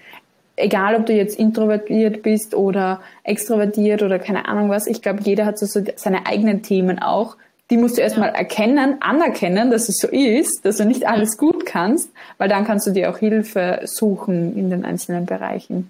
egal 0.55 0.95
ob 0.95 1.05
du 1.05 1.13
jetzt 1.13 1.37
introvertiert 1.37 2.21
bist 2.21 2.55
oder 2.55 3.01
extrovertiert 3.23 4.01
oder 4.03 4.19
keine 4.19 4.47
Ahnung 4.47 4.69
was, 4.69 4.87
ich 4.87 5.01
glaube, 5.01 5.21
jeder 5.23 5.45
hat 5.45 5.57
so, 5.57 5.65
so 5.65 5.83
seine 5.95 6.25
eigenen 6.25 6.61
Themen 6.61 6.99
auch. 6.99 7.37
Die 7.69 7.77
musst 7.77 7.97
du 7.97 8.01
erstmal 8.01 8.29
ja. 8.29 8.35
erkennen, 8.35 8.97
anerkennen, 9.01 9.71
dass 9.71 9.89
es 9.89 9.97
so 9.97 10.07
ist, 10.07 10.65
dass 10.65 10.77
du 10.77 10.85
nicht 10.85 11.07
alles 11.07 11.37
gut 11.37 11.65
kannst, 11.65 12.11
weil 12.37 12.49
dann 12.49 12.65
kannst 12.65 12.85
du 12.85 12.91
dir 12.91 13.09
auch 13.09 13.17
Hilfe 13.17 13.81
suchen 13.85 14.55
in 14.57 14.69
den 14.69 14.85
einzelnen 14.85 15.25
Bereichen. 15.25 15.89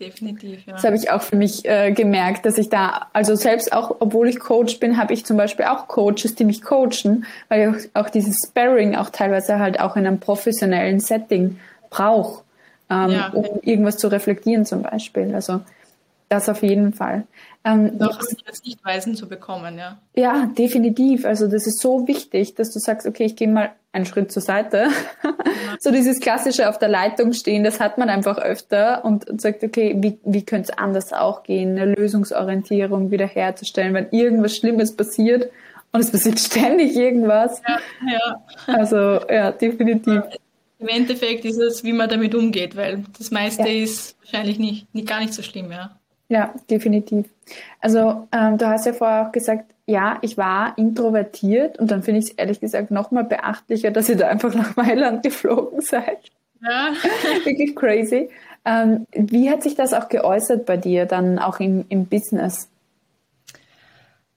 Definitiv, 0.00 0.66
ja. 0.66 0.72
Das 0.72 0.82
habe 0.82 0.96
ich 0.96 1.12
auch 1.12 1.22
für 1.22 1.36
mich 1.36 1.64
äh, 1.64 1.92
gemerkt, 1.92 2.44
dass 2.46 2.58
ich 2.58 2.68
da, 2.68 3.06
also 3.12 3.36
selbst 3.36 3.72
auch, 3.72 3.96
obwohl 4.00 4.28
ich 4.28 4.40
Coach 4.40 4.80
bin, 4.80 4.96
habe 4.96 5.14
ich 5.14 5.24
zum 5.24 5.36
Beispiel 5.36 5.66
auch 5.66 5.86
Coaches, 5.86 6.34
die 6.34 6.44
mich 6.44 6.62
coachen, 6.62 7.26
weil 7.48 7.60
ich 7.60 7.90
auch, 7.94 8.02
auch 8.02 8.10
dieses 8.10 8.36
Sparring 8.48 8.96
auch 8.96 9.10
teilweise 9.10 9.60
halt 9.60 9.78
auch 9.78 9.96
in 9.96 10.04
einem 10.04 10.18
professionellen 10.18 10.98
Setting 10.98 11.60
brauche 11.90 12.43
ähm, 12.90 13.10
ja. 13.10 13.28
um 13.32 13.60
irgendwas 13.62 13.96
zu 13.98 14.08
reflektieren 14.08 14.64
zum 14.64 14.82
Beispiel. 14.82 15.34
Also 15.34 15.60
das 16.28 16.48
auf 16.48 16.62
jeden 16.62 16.92
Fall. 16.92 17.24
Ähm, 17.64 17.98
auch 18.00 18.18
als 18.18 18.36
Sichtweisen 18.62 19.14
zu 19.14 19.28
bekommen, 19.28 19.78
ja. 19.78 19.98
Ja, 20.14 20.46
definitiv. 20.58 21.24
Also 21.24 21.46
das 21.46 21.66
ist 21.66 21.80
so 21.80 22.06
wichtig, 22.08 22.54
dass 22.54 22.72
du 22.72 22.78
sagst, 22.78 23.06
okay, 23.06 23.24
ich 23.24 23.36
gehe 23.36 23.48
mal 23.48 23.70
einen 23.92 24.04
Schritt 24.04 24.32
zur 24.32 24.42
Seite. 24.42 24.88
Ja. 25.22 25.34
so 25.78 25.90
dieses 25.90 26.20
klassische 26.20 26.68
auf 26.68 26.78
der 26.78 26.88
Leitung 26.88 27.32
stehen, 27.32 27.64
das 27.64 27.80
hat 27.80 27.96
man 27.96 28.10
einfach 28.10 28.38
öfter 28.38 29.04
und 29.04 29.40
sagt, 29.40 29.62
okay, 29.62 29.96
wie, 29.98 30.18
wie 30.24 30.44
könnte 30.44 30.72
es 30.72 30.78
anders 30.78 31.12
auch 31.12 31.42
gehen, 31.42 31.78
eine 31.78 31.94
Lösungsorientierung 31.94 33.10
wiederherzustellen, 33.10 33.94
wenn 33.94 34.10
irgendwas 34.10 34.56
Schlimmes 34.56 34.96
passiert 34.96 35.50
und 35.92 36.00
es 36.00 36.10
passiert 36.10 36.38
ständig 36.40 36.96
irgendwas. 36.96 37.62
Ja, 37.66 37.78
ja. 38.12 38.74
Also 38.74 39.20
ja, 39.30 39.52
definitiv 39.52 40.22
im 40.84 40.88
Endeffekt 40.88 41.44
ist 41.44 41.58
es, 41.58 41.82
wie 41.82 41.92
man 41.92 42.10
damit 42.10 42.34
umgeht, 42.34 42.76
weil 42.76 43.04
das 43.18 43.30
meiste 43.30 43.62
ja. 43.62 43.82
ist 43.82 44.16
wahrscheinlich 44.22 44.58
nicht, 44.58 44.94
nicht, 44.94 45.08
gar 45.08 45.20
nicht 45.20 45.32
so 45.32 45.42
schlimm, 45.42 45.72
ja. 45.72 45.96
Ja, 46.28 46.54
definitiv. 46.68 47.26
Also 47.80 48.28
ähm, 48.32 48.58
du 48.58 48.66
hast 48.66 48.86
ja 48.86 48.92
vorher 48.92 49.26
auch 49.26 49.32
gesagt, 49.32 49.72
ja, 49.86 50.18
ich 50.22 50.36
war 50.36 50.76
introvertiert 50.76 51.78
und 51.78 51.90
dann 51.90 52.02
finde 52.02 52.20
ich 52.20 52.26
es 52.26 52.32
ehrlich 52.32 52.60
gesagt 52.60 52.90
nochmal 52.90 53.24
beachtlicher, 53.24 53.90
dass 53.90 54.08
ihr 54.08 54.16
da 54.16 54.28
einfach 54.28 54.54
nach 54.54 54.76
Mailand 54.76 55.22
geflogen 55.22 55.80
seid. 55.80 56.30
Ja. 56.62 56.92
Wirklich 57.44 57.74
crazy. 57.74 58.28
Ähm, 58.64 59.06
wie 59.12 59.50
hat 59.50 59.62
sich 59.62 59.74
das 59.74 59.92
auch 59.94 60.08
geäußert 60.08 60.66
bei 60.66 60.76
dir 60.76 61.06
dann 61.06 61.38
auch 61.38 61.60
im, 61.60 61.84
im 61.88 62.06
Business? 62.06 62.68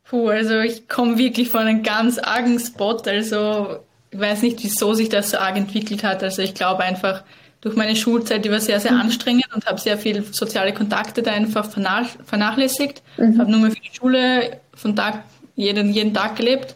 Puh, 0.04 0.30
also 0.30 0.60
ich 0.60 0.88
komme 0.88 1.18
wirklich 1.18 1.50
von 1.50 1.62
einem 1.62 1.84
ganz 1.84 2.18
argen 2.18 2.60
Spot. 2.60 3.02
Also 3.06 3.80
ich 4.12 4.20
weiß 4.20 4.42
nicht, 4.42 4.64
wieso 4.64 4.94
sich 4.94 5.10
das 5.10 5.32
so 5.32 5.38
arg 5.38 5.58
entwickelt 5.58 6.04
hat. 6.04 6.24
Also 6.24 6.42
ich 6.42 6.54
glaube 6.54 6.84
einfach, 6.84 7.24
durch 7.62 7.76
meine 7.76 7.96
Schulzeit, 7.96 8.46
die 8.46 8.52
war 8.52 8.60
sehr, 8.60 8.80
sehr 8.80 8.94
mhm. 8.94 9.02
anstrengend 9.02 9.54
und 9.54 9.66
habe 9.66 9.80
sehr 9.80 9.98
viele 9.98 10.24
soziale 10.24 10.74
Kontakte 10.74 11.24
da 11.24 11.32
einfach 11.32 11.70
vernachlässigt. 11.70 13.02
Mhm. 13.18 13.40
Habe 13.40 13.52
nur 13.52 13.60
mehr 13.62 13.72
für 13.72 13.82
die 13.82 13.96
Schule 13.96 14.60
von 14.74 14.96
Tag, 14.96 15.24
jeden, 15.56 15.92
jeden 15.92 16.14
Tag 16.14 16.36
gelebt 16.36 16.76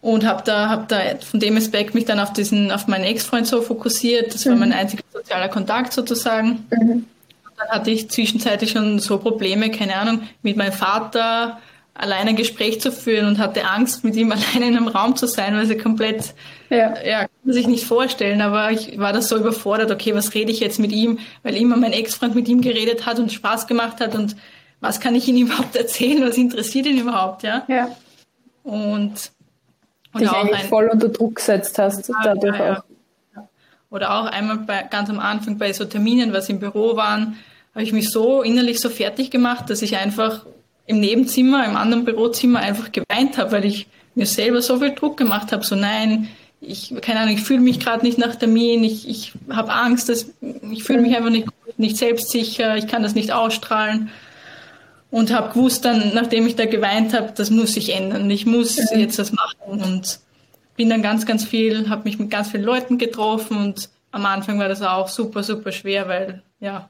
und 0.00 0.24
habe 0.24 0.42
da, 0.44 0.68
hab 0.68 0.88
da 0.88 1.00
von 1.20 1.40
dem 1.40 1.56
Aspekt 1.56 1.94
mich 1.94 2.06
dann 2.06 2.18
auf 2.18 2.32
diesen, 2.32 2.70
auf 2.72 2.86
meinen 2.88 3.04
Ex-Freund 3.04 3.46
so 3.46 3.62
fokussiert. 3.62 4.34
Das 4.34 4.44
mhm. 4.44 4.50
war 4.50 4.56
mein 4.58 4.72
einziger 4.72 5.02
sozialer 5.12 5.48
Kontakt 5.48 5.92
sozusagen. 5.92 6.66
Mhm. 6.70 7.06
Dann 7.56 7.68
hatte 7.68 7.90
ich 7.90 8.10
zwischenzeitlich 8.10 8.72
schon 8.72 8.98
so 8.98 9.18
Probleme, 9.18 9.70
keine 9.70 9.96
Ahnung, 9.96 10.22
mit 10.42 10.56
meinem 10.56 10.72
Vater, 10.72 11.58
alleine 11.94 12.30
ein 12.30 12.36
Gespräch 12.36 12.80
zu 12.80 12.90
führen 12.90 13.26
und 13.26 13.38
hatte 13.38 13.64
Angst, 13.64 14.04
mit 14.04 14.16
ihm 14.16 14.32
alleine 14.32 14.68
in 14.68 14.76
einem 14.76 14.88
Raum 14.88 15.16
zu 15.16 15.26
sein, 15.26 15.54
weil 15.54 15.66
sie 15.66 15.78
komplett, 15.78 16.34
ja, 16.68 16.94
ja 17.02 17.20
kann 17.20 17.30
man 17.44 17.54
sich 17.54 17.66
nicht 17.66 17.86
vorstellen, 17.86 18.40
aber 18.42 18.72
ich 18.72 18.98
war 18.98 19.12
da 19.12 19.22
so 19.22 19.36
überfordert, 19.36 19.90
okay, 19.90 20.14
was 20.14 20.34
rede 20.34 20.50
ich 20.50 20.60
jetzt 20.60 20.78
mit 20.78 20.92
ihm, 20.92 21.18
weil 21.42 21.56
immer 21.56 21.76
mein 21.76 21.92
Ex-Freund 21.92 22.34
mit 22.34 22.48
ihm 22.48 22.60
geredet 22.60 23.06
hat 23.06 23.18
und 23.18 23.32
Spaß 23.32 23.66
gemacht 23.66 24.00
hat 24.00 24.14
und 24.14 24.36
was 24.80 25.00
kann 25.00 25.14
ich 25.14 25.28
ihm 25.28 25.36
überhaupt 25.46 25.76
erzählen, 25.76 26.26
was 26.26 26.36
interessiert 26.36 26.86
ihn 26.86 26.98
überhaupt, 26.98 27.42
ja? 27.42 27.64
Ja. 27.68 27.88
Und, 28.64 29.30
und 30.12 30.20
dich 30.20 30.30
eigentlich 30.30 30.62
ein, 30.62 30.68
voll 30.68 30.88
unter 30.88 31.08
Druck 31.08 31.36
gesetzt 31.36 31.78
hast, 31.78 32.08
ja, 32.08 32.14
dadurch 32.24 32.58
ja, 32.58 32.78
auch. 32.78 32.84
Oder 33.90 34.12
auch 34.18 34.26
einmal 34.26 34.58
bei, 34.58 34.82
ganz 34.90 35.08
am 35.08 35.20
Anfang 35.20 35.56
bei 35.56 35.72
so 35.72 35.84
Terminen, 35.84 36.32
was 36.32 36.48
im 36.48 36.58
Büro 36.58 36.96
waren, 36.96 37.36
habe 37.74 37.84
ich 37.84 37.92
mich 37.92 38.10
so 38.10 38.42
innerlich 38.42 38.80
so 38.80 38.88
fertig 38.88 39.30
gemacht, 39.30 39.70
dass 39.70 39.82
ich 39.82 39.96
einfach 39.96 40.44
im 40.86 41.00
Nebenzimmer, 41.00 41.64
im 41.66 41.76
anderen 41.76 42.04
Bürozimmer 42.04 42.60
einfach 42.60 42.92
geweint 42.92 43.38
habe, 43.38 43.52
weil 43.52 43.64
ich 43.64 43.86
mir 44.14 44.26
selber 44.26 44.62
so 44.62 44.78
viel 44.78 44.94
Druck 44.94 45.16
gemacht 45.16 45.52
habe, 45.52 45.64
so 45.64 45.74
nein, 45.74 46.28
ich, 46.60 46.94
keine 47.00 47.20
Ahnung, 47.20 47.34
ich 47.34 47.42
fühle 47.42 47.60
mich 47.60 47.80
gerade 47.80 48.04
nicht 48.04 48.18
nach 48.18 48.36
Termin, 48.36 48.84
ich, 48.84 49.08
ich 49.08 49.32
habe 49.50 49.72
Angst, 49.72 50.08
dass, 50.08 50.30
ich 50.70 50.84
fühle 50.84 51.00
mich 51.00 51.16
einfach 51.16 51.30
nicht, 51.30 51.48
nicht 51.76 51.96
selbstsicher, 51.96 52.76
ich 52.76 52.86
kann 52.86 53.02
das 53.02 53.14
nicht 53.14 53.32
ausstrahlen. 53.32 54.10
Und 55.10 55.32
habe 55.32 55.52
gewusst 55.52 55.84
dann, 55.84 56.12
nachdem 56.12 56.46
ich 56.46 56.56
da 56.56 56.66
geweint 56.66 57.14
habe, 57.14 57.32
das 57.36 57.50
muss 57.50 57.74
sich 57.74 57.94
ändern, 57.94 58.28
ich 58.30 58.46
muss 58.46 58.78
mhm. 58.78 58.98
jetzt 58.98 59.18
was 59.18 59.32
machen 59.32 59.80
und 59.82 60.18
bin 60.76 60.90
dann 60.90 61.02
ganz, 61.02 61.24
ganz 61.24 61.44
viel, 61.44 61.88
habe 61.88 62.04
mich 62.04 62.18
mit 62.18 62.30
ganz 62.30 62.50
vielen 62.50 62.64
Leuten 62.64 62.98
getroffen 62.98 63.56
und 63.58 63.90
am 64.10 64.26
Anfang 64.26 64.58
war 64.58 64.68
das 64.68 64.82
auch 64.82 65.08
super, 65.08 65.42
super 65.44 65.70
schwer, 65.70 66.08
weil 66.08 66.42
ja, 66.58 66.88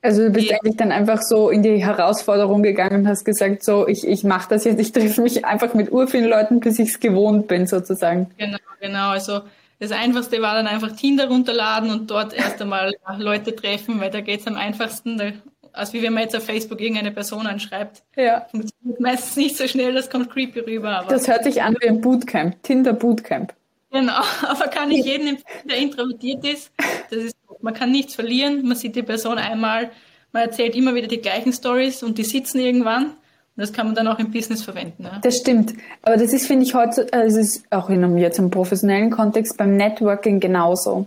also 0.00 0.24
du 0.24 0.30
bist 0.30 0.50
ja. 0.50 0.56
eigentlich 0.56 0.76
dann 0.76 0.92
einfach 0.92 1.22
so 1.22 1.50
in 1.50 1.62
die 1.62 1.84
Herausforderung 1.84 2.62
gegangen 2.62 3.00
und 3.00 3.08
hast 3.08 3.24
gesagt, 3.24 3.64
so 3.64 3.88
ich, 3.88 4.06
ich 4.06 4.24
mache 4.24 4.48
das 4.50 4.64
jetzt, 4.64 4.80
ich 4.80 4.92
treffe 4.92 5.20
mich 5.22 5.44
einfach 5.44 5.74
mit 5.74 5.90
urvielen 5.90 6.28
Leuten, 6.28 6.60
bis 6.60 6.78
ich 6.78 6.90
es 6.90 7.00
gewohnt 7.00 7.48
bin 7.48 7.66
sozusagen. 7.66 8.30
Genau, 8.38 8.58
genau. 8.80 9.10
Also 9.10 9.40
das 9.80 9.92
Einfachste 9.92 10.40
war 10.42 10.54
dann 10.54 10.66
einfach 10.66 10.92
Tinder 10.92 11.28
runterladen 11.28 11.90
und 11.90 12.10
dort 12.10 12.32
erst 12.32 12.60
einmal 12.60 12.94
Leute 13.18 13.54
treffen, 13.54 14.00
weil 14.00 14.10
da 14.10 14.20
geht 14.20 14.40
es 14.40 14.46
am 14.46 14.56
einfachsten, 14.56 15.40
als 15.72 15.92
wie 15.92 16.02
wenn 16.02 16.12
man 16.12 16.24
jetzt 16.24 16.36
auf 16.36 16.44
Facebook 16.44 16.80
irgendeine 16.80 17.12
Person 17.12 17.46
anschreibt. 17.46 18.02
Ja. 18.16 18.46
Funktioniert 18.50 19.00
meistens 19.00 19.36
nicht 19.36 19.56
so 19.56 19.68
schnell, 19.68 19.94
das 19.94 20.10
kommt 20.10 20.30
creepy 20.30 20.60
rüber. 20.60 21.00
Aber 21.00 21.10
das 21.10 21.28
hört 21.28 21.44
sich 21.44 21.62
an 21.62 21.76
wie 21.80 21.88
ein 21.88 22.00
Bootcamp, 22.00 22.62
Tinder 22.62 22.92
Bootcamp. 22.92 23.52
Genau, 23.90 24.20
aber 24.48 24.68
kann 24.68 24.90
ich 24.90 25.04
jedem 25.04 25.28
empfehlen, 25.28 25.68
der 25.68 25.78
introvertiert 25.78 26.44
ist. 26.44 26.72
Das 27.10 27.20
ist 27.20 27.36
man 27.60 27.74
kann 27.74 27.90
nichts 27.90 28.14
verlieren, 28.14 28.66
man 28.66 28.76
sieht 28.76 28.96
die 28.96 29.02
Person 29.02 29.38
einmal, 29.38 29.90
man 30.32 30.42
erzählt 30.42 30.74
immer 30.76 30.94
wieder 30.94 31.08
die 31.08 31.20
gleichen 31.20 31.52
Stories 31.52 32.02
und 32.02 32.18
die 32.18 32.24
sitzen 32.24 32.60
irgendwann. 32.60 33.06
Und 33.06 33.62
das 33.62 33.72
kann 33.72 33.86
man 33.86 33.96
dann 33.96 34.06
auch 34.06 34.20
im 34.20 34.30
Business 34.30 34.62
verwenden. 34.62 35.04
Ja. 35.04 35.18
Das 35.20 35.38
stimmt. 35.38 35.74
Aber 36.02 36.16
das 36.16 36.32
ist, 36.32 36.46
finde 36.46 36.64
ich, 36.64 36.74
heute, 36.74 37.08
also 37.12 37.38
es 37.40 37.56
ist 37.56 37.64
auch 37.70 37.88
in 37.90 38.04
einem, 38.04 38.16
jetzt 38.16 38.38
im 38.38 38.50
professionellen 38.50 39.10
Kontext 39.10 39.56
beim 39.56 39.76
Networking 39.76 40.38
genauso. 40.38 41.06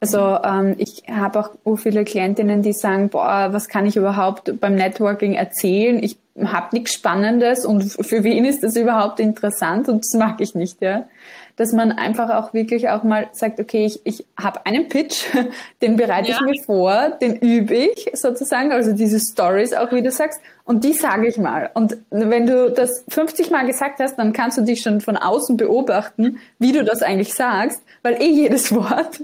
Also 0.00 0.38
ähm, 0.42 0.74
ich 0.78 1.04
habe 1.08 1.38
auch 1.38 1.76
viele 1.76 2.04
Klientinnen, 2.04 2.62
die 2.62 2.72
sagen, 2.72 3.08
boah, 3.08 3.50
was 3.52 3.68
kann 3.68 3.86
ich 3.86 3.94
überhaupt 3.94 4.58
beim 4.60 4.74
Networking 4.74 5.34
erzählen? 5.34 6.02
Ich 6.02 6.16
habe 6.44 6.74
nichts 6.74 6.94
Spannendes 6.94 7.64
und 7.64 7.84
für 7.84 8.24
wen 8.24 8.44
ist 8.44 8.64
das 8.64 8.74
überhaupt 8.74 9.20
interessant? 9.20 9.88
Und 9.88 10.04
das 10.04 10.18
mag 10.18 10.40
ich 10.40 10.56
nicht, 10.56 10.82
ja 10.82 11.04
dass 11.56 11.72
man 11.72 11.92
einfach 11.92 12.30
auch 12.30 12.54
wirklich 12.54 12.88
auch 12.88 13.02
mal 13.02 13.28
sagt, 13.32 13.60
okay, 13.60 13.84
ich, 13.84 14.00
ich 14.04 14.26
habe 14.40 14.64
einen 14.66 14.88
Pitch, 14.88 15.24
den 15.82 15.96
bereite 15.96 16.30
ja. 16.30 16.36
ich 16.36 16.40
mir 16.40 16.62
vor, 16.64 17.10
den 17.20 17.36
übe 17.36 17.74
ich 17.74 18.10
sozusagen, 18.14 18.72
also 18.72 18.92
diese 18.92 19.20
Stories 19.20 19.72
auch, 19.72 19.92
wie 19.92 20.02
du 20.02 20.10
sagst, 20.10 20.40
und 20.64 20.84
die 20.84 20.92
sage 20.92 21.26
ich 21.26 21.38
mal. 21.38 21.70
Und 21.74 21.96
wenn 22.10 22.46
du 22.46 22.70
das 22.70 23.04
50 23.08 23.50
Mal 23.50 23.66
gesagt 23.66 24.00
hast, 24.00 24.16
dann 24.16 24.32
kannst 24.32 24.58
du 24.58 24.62
dich 24.62 24.82
schon 24.82 25.00
von 25.00 25.16
außen 25.16 25.56
beobachten, 25.56 26.38
wie 26.58 26.72
du 26.72 26.84
das 26.84 27.02
eigentlich 27.02 27.34
sagst, 27.34 27.82
weil 28.02 28.20
eh 28.22 28.30
jedes 28.30 28.72
Wort 28.74 29.20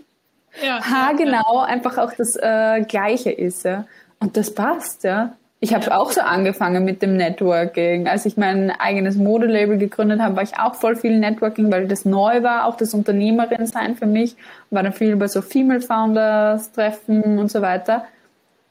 ja, 0.63 0.83
haargenau 0.83 1.61
ja. 1.61 1.65
einfach 1.65 1.99
auch 1.99 2.13
das 2.13 2.37
äh, 2.37 2.83
Gleiche 2.83 3.31
ist. 3.31 3.65
Ja. 3.65 3.87
Und 4.19 4.37
das 4.37 4.53
passt, 4.53 5.05
ja. 5.05 5.37
Ich 5.61 5.75
habe 5.75 5.97
auch 5.97 6.13
so 6.13 6.21
angefangen 6.21 6.85
mit 6.85 7.03
dem 7.03 7.17
Networking. 7.17 8.07
Als 8.07 8.25
ich 8.27 8.37
mein 8.37 8.71
eigenes 8.71 9.17
Modelabel 9.17 9.77
gegründet 9.77 10.21
habe, 10.21 10.37
war 10.37 10.43
ich 10.45 10.57
auch 10.57 10.77
voll 10.77 10.95
viel 10.95 11.19
Networking, 11.19 11.71
weil 11.73 11.89
das 11.89 12.05
neu 12.05 12.45
war, 12.45 12.67
auch 12.67 12.77
das 12.77 12.95
Unternehmerin 12.95 13.67
sein 13.67 13.97
für 13.97 14.07
mich. 14.07 14.37
War 14.71 14.85
dann 14.85 14.93
viel 14.93 15.17
bei 15.17 15.27
so 15.27 15.43
Female 15.43 15.81
Founders 15.81 16.71
Treffen 16.71 17.39
und 17.41 17.51
so 17.51 17.61
weiter. 17.61 18.05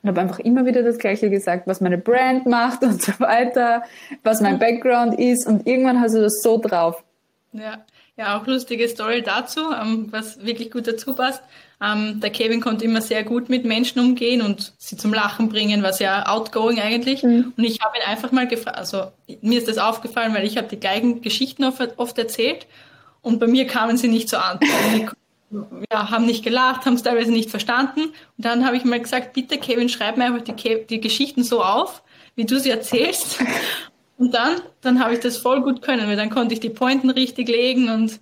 Und 0.02 0.10
habe 0.10 0.22
einfach 0.22 0.40
immer 0.40 0.66
wieder 0.66 0.82
das 0.82 0.98
Gleiche 0.98 1.30
gesagt, 1.30 1.68
was 1.68 1.82
meine 1.82 1.98
Brand 1.98 2.46
macht 2.46 2.82
und 2.84 3.02
so 3.02 3.12
weiter, 3.20 3.84
was 4.24 4.40
mein 4.40 4.58
Background 4.58 5.20
ist. 5.20 5.46
Und 5.46 5.68
irgendwann 5.68 6.00
hast 6.00 6.16
du 6.16 6.22
das 6.22 6.42
so 6.42 6.58
drauf. 6.58 7.04
Ja, 7.52 7.80
ja, 8.18 8.38
auch 8.38 8.48
lustige 8.48 8.88
Story 8.90 9.22
dazu, 9.22 9.60
ähm, 9.72 10.08
was 10.12 10.44
wirklich 10.44 10.72
gut 10.72 10.88
dazu 10.88 11.14
passt. 11.14 11.44
Ähm, 11.80 12.20
der 12.20 12.32
Kevin 12.32 12.62
konnte 12.62 12.84
immer 12.84 13.02
sehr 13.02 13.24
gut 13.24 13.50
mit 13.50 13.64
Menschen 13.64 14.00
umgehen 14.00 14.42
und 14.42 14.74
sie 14.80 14.98
zum 14.98 15.14
Lachen 15.14 15.50
bringen, 15.50 15.84
war 15.84 15.94
sehr 15.94 16.32
outgoing 16.32 16.80
eigentlich. 16.80 17.22
Mhm. 17.22 17.54
Und 17.56 17.64
ich 17.64 17.80
habe 17.82 17.98
ihn 17.98 18.08
einfach 18.08 18.32
mal 18.32 18.48
gefragt, 18.48 18.78
also 18.78 19.12
mir 19.42 19.60
ist 19.60 19.68
das 19.68 19.78
aufgefallen, 19.78 20.34
weil 20.34 20.46
ich 20.46 20.58
habe 20.58 20.68
die 20.68 20.80
gleichen 20.80 21.22
Geschichten 21.22 21.64
oft, 21.64 21.82
oft 21.98 22.18
erzählt 22.18 22.66
und 23.22 23.40
bei 23.40 23.46
mir 23.46 23.68
kamen 23.68 23.98
sie 23.98 24.08
nicht 24.08 24.30
so 24.30 24.38
an. 24.38 24.60
ja, 25.92 26.10
haben 26.10 26.26
nicht 26.26 26.44
gelacht, 26.44 26.86
haben 26.86 26.96
es 26.96 27.04
teilweise 27.04 27.32
nicht 27.32 27.52
verstanden. 27.52 28.02
Und 28.02 28.14
dann 28.46 28.66
habe 28.66 28.78
ich 28.78 28.84
mal 28.84 29.00
gesagt, 29.00 29.34
bitte 29.34 29.60
Kevin, 29.60 29.90
schreib 29.90 30.18
mir 30.18 30.26
einfach 30.26 30.44
die, 30.44 30.86
die 30.90 31.02
Geschichten 31.02 31.44
so 31.44 31.64
auf, 31.64 32.02
wie 32.36 32.46
du 32.46 32.60
sie 32.60 32.72
erzählst. 32.72 33.40
Und 34.18 34.34
dann, 34.34 34.62
dann 34.82 35.00
habe 35.04 35.14
ich 35.14 35.20
das 35.20 35.38
voll 35.38 35.62
gut 35.62 35.82
können, 35.82 36.08
weil 36.08 36.16
dann 36.16 36.30
konnte 36.30 36.54
ich 36.54 36.60
die 36.60 36.70
Pointen 36.70 37.10
richtig 37.10 37.48
legen 37.48 37.90
und 37.90 38.20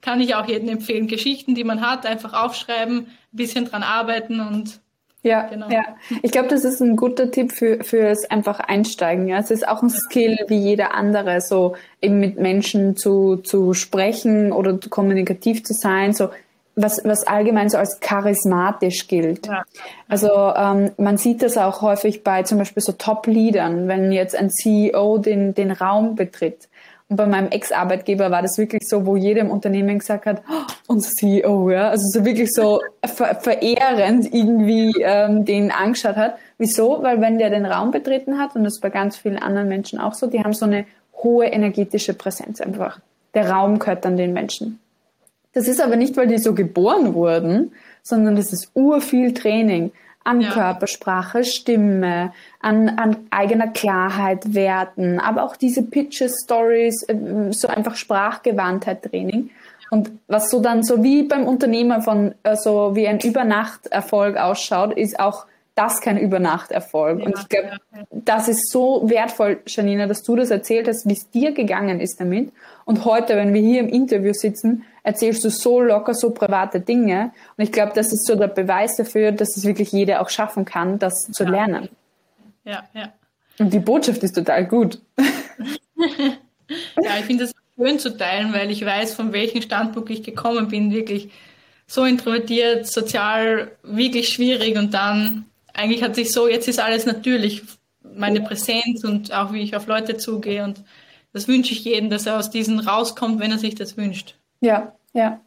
kann 0.00 0.20
ich 0.20 0.34
auch 0.34 0.46
jedem 0.46 0.68
empfehlen. 0.68 1.08
Geschichten, 1.08 1.54
die 1.54 1.64
man 1.64 1.80
hat, 1.80 2.06
einfach 2.06 2.32
aufschreiben, 2.34 2.98
ein 2.98 3.08
bisschen 3.32 3.64
dran 3.64 3.82
arbeiten 3.82 4.40
und 4.40 4.80
Ja, 5.22 5.42
genau. 5.48 5.70
ja. 5.70 5.82
Ich 6.22 6.30
glaube, 6.30 6.48
das 6.48 6.64
ist 6.64 6.80
ein 6.80 6.96
guter 6.96 7.30
Tipp 7.30 7.50
für 7.52 7.82
fürs 7.82 8.30
einfach 8.30 8.60
Einsteigen. 8.60 9.26
Ja, 9.26 9.38
es 9.38 9.50
ist 9.50 9.66
auch 9.66 9.82
ein 9.82 9.90
Skill 9.90 10.36
wie 10.48 10.58
jeder 10.58 10.94
andere, 10.94 11.40
so 11.40 11.74
eben 12.02 12.20
mit 12.20 12.38
Menschen 12.38 12.96
zu 12.96 13.36
zu 13.38 13.72
sprechen 13.74 14.52
oder 14.52 14.78
kommunikativ 14.90 15.64
zu 15.64 15.72
sein. 15.72 16.12
So 16.12 16.28
was, 16.76 17.00
was 17.04 17.26
allgemein 17.26 17.68
so 17.68 17.78
als 17.78 18.00
charismatisch 18.00 19.06
gilt. 19.08 19.46
Ja. 19.46 19.64
Also 20.08 20.30
ähm, 20.56 20.90
man 20.96 21.16
sieht 21.16 21.42
das 21.42 21.56
auch 21.56 21.82
häufig 21.82 22.24
bei 22.24 22.42
zum 22.42 22.58
Beispiel 22.58 22.82
so 22.82 22.92
Top-Leadern, 22.92 23.88
wenn 23.88 24.12
jetzt 24.12 24.36
ein 24.36 24.50
CEO 24.50 25.18
den, 25.18 25.54
den 25.54 25.70
Raum 25.70 26.14
betritt. 26.14 26.68
Und 27.08 27.16
bei 27.16 27.26
meinem 27.26 27.50
Ex-Arbeitgeber 27.50 28.30
war 28.30 28.40
das 28.40 28.56
wirklich 28.56 28.82
so, 28.88 29.04
wo 29.04 29.16
jedem 29.16 29.50
Unternehmen 29.50 29.98
gesagt 29.98 30.24
hat, 30.24 30.42
oh, 30.50 30.72
unser 30.88 31.10
CEO, 31.10 31.70
ja, 31.70 31.90
also 31.90 32.04
so 32.08 32.24
wirklich 32.24 32.50
so 32.52 32.80
ver 33.04 33.34
verehrend 33.34 34.32
irgendwie 34.32 34.94
ähm, 35.02 35.44
den 35.44 35.70
angeschaut 35.70 36.16
hat. 36.16 36.36
Wieso? 36.56 37.02
Weil 37.02 37.20
wenn 37.20 37.38
der 37.38 37.50
den 37.50 37.66
Raum 37.66 37.90
betreten 37.90 38.38
hat, 38.38 38.56
und 38.56 38.64
das 38.64 38.74
ist 38.74 38.80
bei 38.80 38.90
ganz 38.90 39.16
vielen 39.18 39.38
anderen 39.38 39.68
Menschen 39.68 39.98
auch 39.98 40.14
so, 40.14 40.26
die 40.26 40.42
haben 40.42 40.54
so 40.54 40.64
eine 40.64 40.86
hohe 41.22 41.46
energetische 41.46 42.14
Präsenz 42.14 42.60
einfach. 42.60 43.00
Der 43.34 43.50
Raum 43.50 43.78
gehört 43.78 44.04
dann 44.04 44.16
den 44.16 44.32
Menschen. 44.32 44.80
Das 45.54 45.68
ist 45.68 45.80
aber 45.80 45.96
nicht, 45.96 46.16
weil 46.16 46.26
die 46.26 46.38
so 46.38 46.54
geboren 46.54 47.14
wurden, 47.14 47.72
sondern 48.02 48.36
das 48.36 48.52
ist 48.52 48.70
urviel 48.74 49.32
Training 49.32 49.92
an 50.24 50.40
ja. 50.40 50.50
Körpersprache, 50.50 51.44
Stimme, 51.44 52.32
an, 52.60 52.88
an 52.88 53.26
eigener 53.30 53.68
Klarheit, 53.68 54.54
Werten, 54.54 55.20
aber 55.20 55.44
auch 55.44 55.56
diese 55.56 55.82
Pitches, 55.82 56.42
Stories, 56.44 57.04
ähm, 57.08 57.52
so 57.52 57.68
einfach 57.68 57.94
Sprachgewandtheit 57.94 59.02
Training. 59.02 59.50
Und 59.90 60.10
was 60.26 60.50
so 60.50 60.60
dann 60.60 60.82
so 60.82 61.04
wie 61.04 61.22
beim 61.24 61.46
Unternehmer 61.46 62.00
von 62.00 62.34
äh, 62.42 62.56
so 62.56 62.96
wie 62.96 63.06
ein 63.06 63.20
Übernachterfolg 63.20 64.36
ausschaut, 64.36 64.96
ist 64.96 65.20
auch 65.20 65.46
das 65.74 66.00
kein 66.00 66.18
Übernachterfolg. 66.18 67.20
Ja, 67.20 67.26
und 67.26 67.38
ich 67.38 67.48
glaube, 67.48 67.68
ja, 67.92 68.02
das 68.10 68.48
ist 68.48 68.70
so 68.70 69.08
wertvoll, 69.08 69.60
Janina, 69.66 70.06
dass 70.06 70.22
du 70.22 70.36
das 70.36 70.50
erzählt 70.50 70.88
hast, 70.88 71.06
wie 71.06 71.14
es 71.14 71.30
dir 71.30 71.52
gegangen 71.52 72.00
ist 72.00 72.20
damit. 72.20 72.52
Und 72.84 73.04
heute, 73.04 73.36
wenn 73.36 73.52
wir 73.52 73.60
hier 73.60 73.80
im 73.80 73.88
Interview 73.88 74.32
sitzen, 74.32 74.84
erzählst 75.04 75.44
du 75.44 75.50
so 75.50 75.80
locker, 75.80 76.14
so 76.14 76.30
private 76.30 76.80
Dinge. 76.80 77.32
Und 77.56 77.62
ich 77.62 77.70
glaube, 77.70 77.92
das 77.94 78.12
ist 78.12 78.26
so 78.26 78.34
der 78.34 78.48
Beweis 78.48 78.96
dafür, 78.96 79.30
dass 79.30 79.56
es 79.56 79.64
wirklich 79.64 79.92
jeder 79.92 80.20
auch 80.20 80.30
schaffen 80.30 80.64
kann, 80.64 80.98
das 80.98 81.30
zu 81.30 81.44
lernen. 81.44 81.88
Ja, 82.64 82.82
ja. 82.94 83.12
Und 83.58 83.72
die 83.72 83.78
Botschaft 83.78 84.22
ist 84.24 84.34
total 84.34 84.66
gut. 84.66 84.98
ja, 85.96 87.18
ich 87.18 87.26
finde 87.26 87.44
es 87.44 87.52
schön 87.76 87.98
zu 88.00 88.16
teilen, 88.16 88.52
weil 88.52 88.70
ich 88.70 88.84
weiß, 88.84 89.14
von 89.14 89.32
welchem 89.32 89.62
Standpunkt 89.62 90.10
ich 90.10 90.24
gekommen 90.24 90.68
bin. 90.68 90.90
Wirklich 90.90 91.30
so 91.86 92.04
introvertiert, 92.04 92.86
sozial, 92.86 93.70
wirklich 93.82 94.30
schwierig 94.30 94.76
und 94.78 94.94
dann 94.94 95.44
eigentlich 95.74 96.02
hat 96.02 96.14
sich 96.14 96.32
so, 96.32 96.48
jetzt 96.48 96.68
ist 96.68 96.80
alles 96.80 97.04
natürlich, 97.04 97.62
meine 98.16 98.40
Präsenz 98.40 99.04
und 99.04 99.32
auch 99.32 99.52
wie 99.52 99.62
ich 99.62 99.76
auf 99.76 99.86
Leute 99.86 100.16
zugehe 100.16 100.64
und 100.64 100.82
das 101.32 101.48
wünsche 101.48 101.72
ich 101.72 101.84
jedem, 101.84 102.10
dass 102.10 102.26
er 102.26 102.38
aus 102.38 102.48
diesen 102.48 102.78
rauskommt, 102.78 103.40
wenn 103.40 103.50
er 103.50 103.58
sich 103.58 103.74
das 103.74 103.96
wünscht. 103.96 104.36
Ja, 104.64 104.92
ja, 105.12 105.40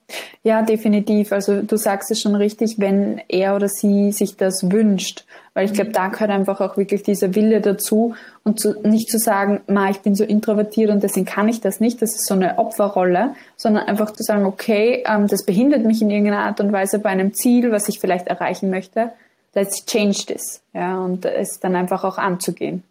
ja, 0.44 0.62
definitiv. 0.62 1.32
Also 1.32 1.64
du 1.64 1.76
sagst 1.76 2.12
es 2.12 2.22
schon 2.22 2.36
richtig, 2.36 2.80
wenn 2.80 3.20
er 3.28 3.56
oder 3.56 3.68
sie 3.68 4.12
sich 4.12 4.38
das 4.38 4.72
wünscht, 4.72 5.26
weil 5.56 5.66
ich 5.66 5.74
glaube, 5.74 5.90
da 5.90 6.08
gehört 6.08 6.30
einfach 6.30 6.62
auch 6.62 6.78
wirklich 6.78 7.02
dieser 7.02 7.34
Wille 7.34 7.60
dazu 7.60 8.14
und 8.44 8.60
zu, 8.60 8.80
nicht 8.88 9.10
zu 9.10 9.18
sagen, 9.18 9.62
ma, 9.68 9.90
ich 9.90 10.02
bin 10.02 10.14
so 10.14 10.24
introvertiert 10.24 10.92
und 10.92 11.02
deswegen 11.02 11.26
kann 11.26 11.50
ich 11.50 11.62
das 11.62 11.80
nicht. 11.80 12.00
Das 12.02 12.12
ist 12.12 12.28
so 12.28 12.36
eine 12.36 12.60
Opferrolle, 12.60 13.34
sondern 13.58 13.88
einfach 13.88 14.12
zu 14.12 14.22
sagen, 14.22 14.46
okay, 14.46 15.04
ähm, 15.06 15.28
das 15.28 15.44
behindert 15.44 15.84
mich 15.84 16.02
in 16.02 16.12
irgendeiner 16.12 16.44
Art 16.44 16.62
und 16.62 16.72
Weise 16.72 17.00
bei 17.00 17.10
einem 17.10 17.34
Ziel, 17.34 17.72
was 17.72 17.90
ich 17.90 18.00
vielleicht 18.00 18.28
erreichen 18.28 18.70
möchte. 18.70 19.12
Let's 19.56 19.84
change 19.88 20.28
this, 20.28 20.62
ja, 20.74 21.00
und 21.00 21.26
es 21.26 21.60
dann 21.60 21.76
einfach 21.76 22.04
auch 22.04 22.20
anzugehen. 22.20 22.84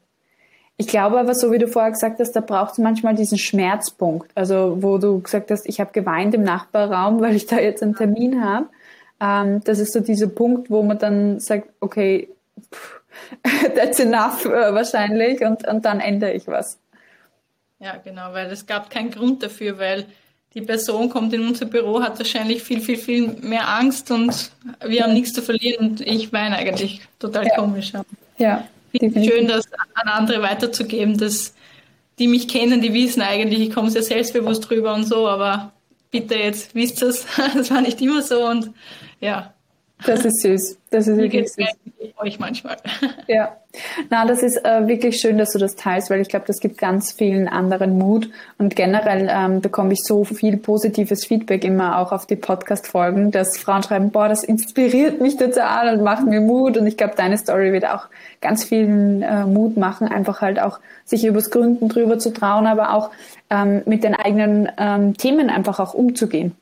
Ich 0.78 0.88
glaube 0.88 1.18
aber, 1.18 1.34
so 1.34 1.52
wie 1.52 1.58
du 1.58 1.68
vorher 1.68 1.90
gesagt 1.90 2.20
hast, 2.20 2.32
da 2.32 2.40
braucht 2.40 2.72
es 2.72 2.78
manchmal 2.78 3.14
diesen 3.14 3.38
Schmerzpunkt. 3.38 4.30
Also 4.34 4.78
wo 4.80 4.98
du 4.98 5.20
gesagt 5.20 5.50
hast, 5.50 5.66
ich 5.66 5.80
habe 5.80 5.92
geweint 5.92 6.34
im 6.34 6.42
Nachbarraum, 6.42 7.20
weil 7.20 7.34
ich 7.34 7.46
da 7.46 7.58
jetzt 7.58 7.82
einen 7.82 7.96
Termin 7.96 8.44
habe. 8.44 8.66
Ähm, 9.20 9.62
das 9.64 9.78
ist 9.78 9.92
so 9.92 10.00
dieser 10.00 10.26
Punkt, 10.26 10.70
wo 10.70 10.82
man 10.82 10.98
dann 10.98 11.40
sagt, 11.40 11.68
okay, 11.80 12.28
pff, 12.72 13.00
that's 13.74 13.98
enough 13.98 14.44
äh, 14.44 14.74
wahrscheinlich 14.74 15.40
und, 15.40 15.66
und 15.66 15.84
dann 15.86 16.00
ändere 16.00 16.32
ich 16.34 16.46
was. 16.46 16.78
Ja, 17.78 17.96
genau, 17.96 18.32
weil 18.32 18.50
es 18.50 18.66
gab 18.66 18.90
keinen 18.90 19.10
Grund 19.10 19.42
dafür, 19.42 19.78
weil 19.78 20.04
die 20.52 20.60
Person 20.60 21.08
kommt 21.08 21.32
in 21.32 21.46
unser 21.46 21.66
Büro, 21.66 22.02
hat 22.02 22.18
wahrscheinlich 22.18 22.62
viel, 22.62 22.80
viel, 22.80 22.96
viel 22.96 23.28
mehr 23.40 23.68
Angst 23.68 24.10
und 24.10 24.50
wir 24.84 25.04
haben 25.04 25.14
nichts 25.14 25.32
zu 25.32 25.42
verlieren 25.42 25.90
und 25.90 26.00
ich 26.02 26.32
weine 26.32 26.56
eigentlich 26.56 27.00
total 27.18 27.46
ja. 27.46 27.56
komisch. 27.56 27.92
Ja 28.36 28.66
schön, 28.92 29.48
das 29.48 29.66
an 29.94 30.08
andere 30.08 30.42
weiterzugeben, 30.42 31.18
dass 31.18 31.54
die 32.18 32.28
mich 32.28 32.48
kennen, 32.48 32.80
die 32.80 32.94
wissen 32.94 33.22
eigentlich, 33.22 33.60
ich 33.60 33.74
komme 33.74 33.90
sehr 33.90 34.02
selbstbewusst 34.02 34.68
drüber 34.68 34.94
und 34.94 35.04
so, 35.04 35.28
aber 35.28 35.72
bitte 36.10 36.34
jetzt 36.36 36.74
wisst 36.74 37.02
es, 37.02 37.26
das 37.54 37.70
war 37.70 37.80
nicht 37.80 38.00
immer 38.00 38.22
so 38.22 38.46
und 38.46 38.70
ja. 39.20 39.52
Das 40.06 40.24
ist 40.24 40.40
süß. 40.42 40.78
Das 40.90 41.08
ist 41.08 41.16
wirklich 41.16 41.52
süß. 41.52 41.66
Euch 42.18 42.38
manchmal. 42.38 42.76
Ja. 43.28 43.56
Na, 44.08 44.24
das 44.24 44.42
ist 44.42 44.64
äh, 44.64 44.86
wirklich 44.86 45.20
schön, 45.20 45.36
dass 45.36 45.50
du 45.52 45.58
das 45.58 45.74
teilst, 45.74 46.08
weil 46.08 46.20
ich 46.20 46.28
glaube, 46.28 46.46
das 46.46 46.60
gibt 46.60 46.78
ganz 46.78 47.12
vielen 47.12 47.48
anderen 47.48 47.98
Mut 47.98 48.30
und 48.56 48.74
generell 48.74 49.28
ähm, 49.30 49.60
bekomme 49.60 49.92
ich 49.92 49.98
so 50.02 50.24
viel 50.24 50.56
positives 50.56 51.26
Feedback 51.26 51.64
immer 51.64 51.98
auch 51.98 52.12
auf 52.12 52.24
die 52.24 52.36
Podcast-Folgen, 52.36 53.32
dass 53.32 53.58
Frauen 53.58 53.82
schreiben, 53.82 54.12
boah, 54.12 54.28
das 54.28 54.44
inspiriert 54.44 55.20
mich 55.20 55.36
total 55.36 55.94
und 55.94 56.04
macht 56.04 56.24
mir 56.24 56.40
Mut 56.40 56.78
und 56.78 56.86
ich 56.86 56.96
glaube, 56.96 57.14
deine 57.16 57.36
Story 57.36 57.72
wird 57.72 57.84
auch 57.84 58.06
ganz 58.40 58.64
vielen 58.64 59.22
äh, 59.22 59.44
Mut 59.44 59.76
machen, 59.76 60.08
einfach 60.08 60.40
halt 60.40 60.58
auch 60.58 60.78
sich 61.04 61.26
übers 61.26 61.50
Gründen 61.50 61.88
drüber 61.88 62.18
zu 62.18 62.32
trauen, 62.32 62.66
aber 62.66 62.94
auch 62.94 63.10
ähm, 63.50 63.82
mit 63.84 64.04
den 64.04 64.14
eigenen 64.14 64.70
ähm, 64.78 65.16
Themen 65.16 65.50
einfach 65.50 65.80
auch 65.80 65.92
umzugehen. 65.92 66.54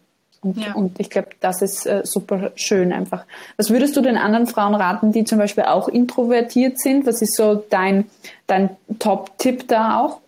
Und, 0.44 0.59
ja. 0.59 0.74
und 0.74 1.00
ich 1.00 1.09
glaube, 1.09 1.28
das 1.40 1.62
ist 1.62 1.87
äh, 1.87 2.02
super 2.04 2.52
schön 2.54 2.92
einfach. 2.92 3.24
Was 3.57 3.70
würdest 3.70 3.96
du 3.96 4.02
den 4.02 4.18
anderen 4.18 4.46
Frauen 4.46 4.74
raten, 4.74 5.11
die 5.11 5.24
zum 5.24 5.38
Beispiel 5.38 5.64
auch 5.64 5.88
introvertiert 5.88 6.78
sind? 6.78 7.07
Was 7.07 7.22
ist 7.22 7.35
so 7.35 7.64
dein, 7.70 8.04
dein 8.46 8.76
Top-Tipp 8.98 9.66
da 9.68 10.00
auch? 10.00 10.20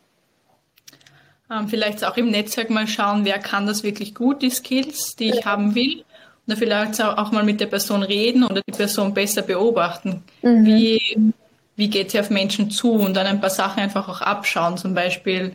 Ähm, 1.50 1.68
vielleicht 1.68 2.02
auch 2.02 2.16
im 2.16 2.31
Netzwerk 2.31 2.70
mal 2.70 2.88
schauen, 2.88 3.26
wer 3.26 3.38
kann 3.38 3.66
das 3.66 3.83
wirklich 3.83 4.14
gut, 4.14 4.40
die 4.40 4.50
Skills, 4.50 5.16
die 5.16 5.29
ich 5.29 5.40
ja. 5.40 5.44
haben 5.44 5.74
will. 5.74 5.98
Und 5.98 6.05
dann 6.46 6.57
vielleicht 6.57 7.02
auch 7.02 7.31
mal 7.31 7.44
mit 7.44 7.61
der 7.61 7.66
Person 7.66 8.02
reden 8.02 8.42
oder 8.42 8.62
die 8.66 8.72
Person 8.72 9.12
besser 9.12 9.42
beobachten. 9.42 10.22
Mhm. 10.40 10.64
Wie, 10.64 11.33
wie 11.76 11.90
geht 11.90 12.11
sie 12.11 12.20
auf 12.20 12.31
Menschen 12.31 12.70
zu 12.70 12.92
und 12.92 13.14
dann 13.14 13.26
ein 13.26 13.40
paar 13.40 13.50
Sachen 13.50 13.83
einfach 13.83 14.09
auch 14.09 14.22
abschauen. 14.22 14.79
Zum 14.79 14.94
Beispiel, 14.94 15.55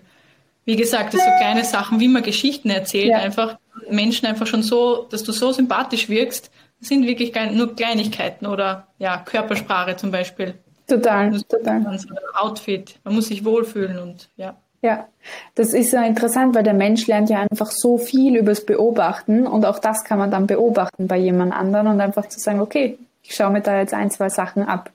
wie 0.66 0.76
gesagt, 0.76 1.14
so 1.14 1.20
kleine 1.40 1.66
Sachen, 1.66 2.00
wie 2.00 2.08
man 2.08 2.22
Geschichten 2.22 2.70
erzählt, 2.70 3.10
ja. 3.10 3.18
einfach 3.18 3.58
Menschen 3.90 4.28
einfach 4.28 4.48
schon 4.48 4.64
so, 4.64 5.08
dass 5.10 5.24
du 5.24 5.32
so 5.32 5.52
sympathisch 5.52 6.10
wirkst, 6.10 6.52
sind 6.80 7.06
wirklich 7.06 7.34
nur 7.52 7.76
Kleinigkeiten 7.76 8.46
oder 8.46 8.88
ja, 8.98 9.18
Körpersprache 9.18 9.96
zum 9.96 10.12
Beispiel. 10.12 10.56
Total, 10.88 11.40
total. 11.44 12.00
Outfit, 12.34 13.00
man 13.04 13.16
muss 13.16 13.28
sich 13.28 13.46
wohlfühlen 13.46 14.00
und 14.00 14.30
ja. 14.36 14.56
Ja, 14.84 15.08
das 15.54 15.74
ist 15.74 15.94
ja 15.94 16.04
interessant, 16.04 16.56
weil 16.56 16.64
der 16.64 16.74
Mensch 16.74 17.06
lernt 17.06 17.30
ja 17.30 17.40
einfach 17.40 17.70
so 17.70 18.00
viel 18.00 18.36
übers 18.36 18.66
Beobachten 18.66 19.46
und 19.46 19.64
auch 19.64 19.78
das 19.78 20.04
kann 20.04 20.18
man 20.18 20.32
dann 20.32 20.48
beobachten 20.48 21.08
bei 21.08 21.18
jemand 21.18 21.54
anderen 21.54 21.86
und 21.86 22.02
einfach 22.02 22.28
zu 22.28 22.40
sagen, 22.40 22.60
okay, 22.60 22.98
ich 23.22 23.36
schaue 23.36 23.52
mir 23.52 23.62
da 23.62 23.78
jetzt 23.78 23.94
ein, 23.94 24.10
zwei 24.10 24.30
Sachen 24.30 24.64
ab. 24.64 24.90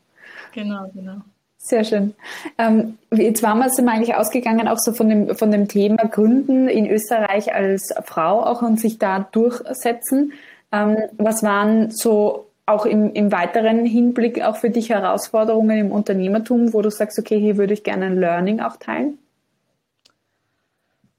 Genau, 0.52 0.90
genau. 0.92 1.18
Sehr 1.66 1.82
schön. 1.82 2.14
Ähm, 2.58 2.96
jetzt 3.10 3.42
waren 3.42 3.58
wir, 3.58 3.68
sind 3.70 3.86
wir 3.86 3.92
eigentlich 3.92 4.14
ausgegangen 4.14 4.68
auch 4.68 4.78
so 4.78 4.92
von 4.92 5.08
dem, 5.08 5.34
von 5.34 5.50
dem 5.50 5.66
Thema 5.66 6.06
Gründen 6.06 6.68
in 6.68 6.88
Österreich 6.88 7.52
als 7.52 7.92
Frau 8.04 8.44
auch 8.44 8.62
und 8.62 8.78
sich 8.78 9.00
da 9.00 9.26
durchsetzen. 9.32 10.32
Ähm, 10.70 10.96
was 11.18 11.42
waren 11.42 11.90
so 11.90 12.46
auch 12.66 12.86
im, 12.86 13.12
im 13.14 13.32
weiteren 13.32 13.84
Hinblick 13.84 14.42
auch 14.42 14.58
für 14.58 14.70
dich 14.70 14.90
Herausforderungen 14.90 15.76
im 15.76 15.90
Unternehmertum, 15.90 16.72
wo 16.72 16.82
du 16.82 16.90
sagst, 16.90 17.18
okay, 17.18 17.40
hier 17.40 17.56
würde 17.56 17.74
ich 17.74 17.82
gerne 17.82 18.06
ein 18.06 18.20
Learning 18.20 18.60
auch 18.60 18.76
teilen? 18.76 19.18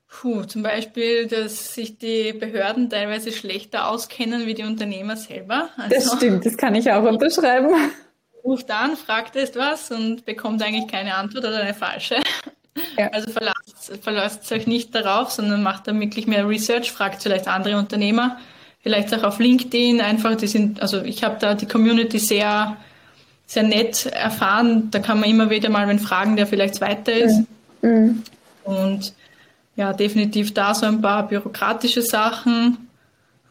Puh, 0.08 0.44
zum 0.44 0.64
Beispiel, 0.64 1.28
dass 1.28 1.74
sich 1.74 1.98
die 1.98 2.32
Behörden 2.32 2.90
teilweise 2.90 3.34
schlechter 3.34 3.90
auskennen 3.90 4.46
wie 4.46 4.54
die 4.54 4.64
Unternehmer 4.64 5.18
selber. 5.18 5.68
Also, 5.76 5.94
das 5.94 6.16
stimmt, 6.16 6.46
das 6.46 6.56
kann 6.56 6.74
ich 6.74 6.90
auch 6.90 7.04
unterschreiben 7.12 7.68
ruft 8.48 8.72
an, 8.72 8.96
fragt 8.96 9.36
etwas 9.36 9.92
und 9.92 10.26
bekommt 10.26 10.64
eigentlich 10.64 10.88
keine 10.88 11.16
Antwort 11.16 11.44
oder 11.44 11.60
eine 11.60 11.74
falsche. 11.74 12.16
Ja. 12.98 13.10
Also 13.10 13.32
verlasst, 13.32 14.00
verlasst 14.02 14.52
euch 14.52 14.68
nicht 14.68 14.94
darauf, 14.94 15.32
sondern 15.32 15.64
macht 15.64 15.88
dann 15.88 16.00
wirklich 16.00 16.28
mehr 16.28 16.48
Research, 16.48 16.92
fragt 16.92 17.24
vielleicht 17.24 17.48
andere 17.48 17.78
Unternehmer, 17.78 18.38
vielleicht 18.82 19.14
auch 19.14 19.24
auf 19.24 19.40
LinkedIn 19.40 20.00
einfach, 20.00 20.36
die 20.36 20.48
sind, 20.48 20.82
also 20.82 21.02
ich 21.02 21.24
habe 21.24 21.38
da 21.40 21.56
die 21.56 21.66
Community 21.66 22.20
sehr, 22.20 22.78
sehr 23.48 23.64
nett 23.64 24.06
erfahren, 24.06 24.92
da 24.92 25.00
kann 25.00 25.20
man 25.20 25.30
immer 25.30 25.50
wieder 25.50 25.70
mal, 25.70 25.88
wenn 25.88 26.00
Fragen, 26.00 26.36
der 26.36 26.48
vielleicht 26.48 26.80
weiter 26.80 27.14
ist. 27.14 27.44
Mhm. 27.82 28.24
Und 28.64 29.14
ja, 29.76 29.94
definitiv 29.94 30.54
da 30.54 30.74
so 30.74 30.86
ein 30.86 31.02
paar 31.02 31.28
bürokratische 31.28 32.02
Sachen. 32.02 32.90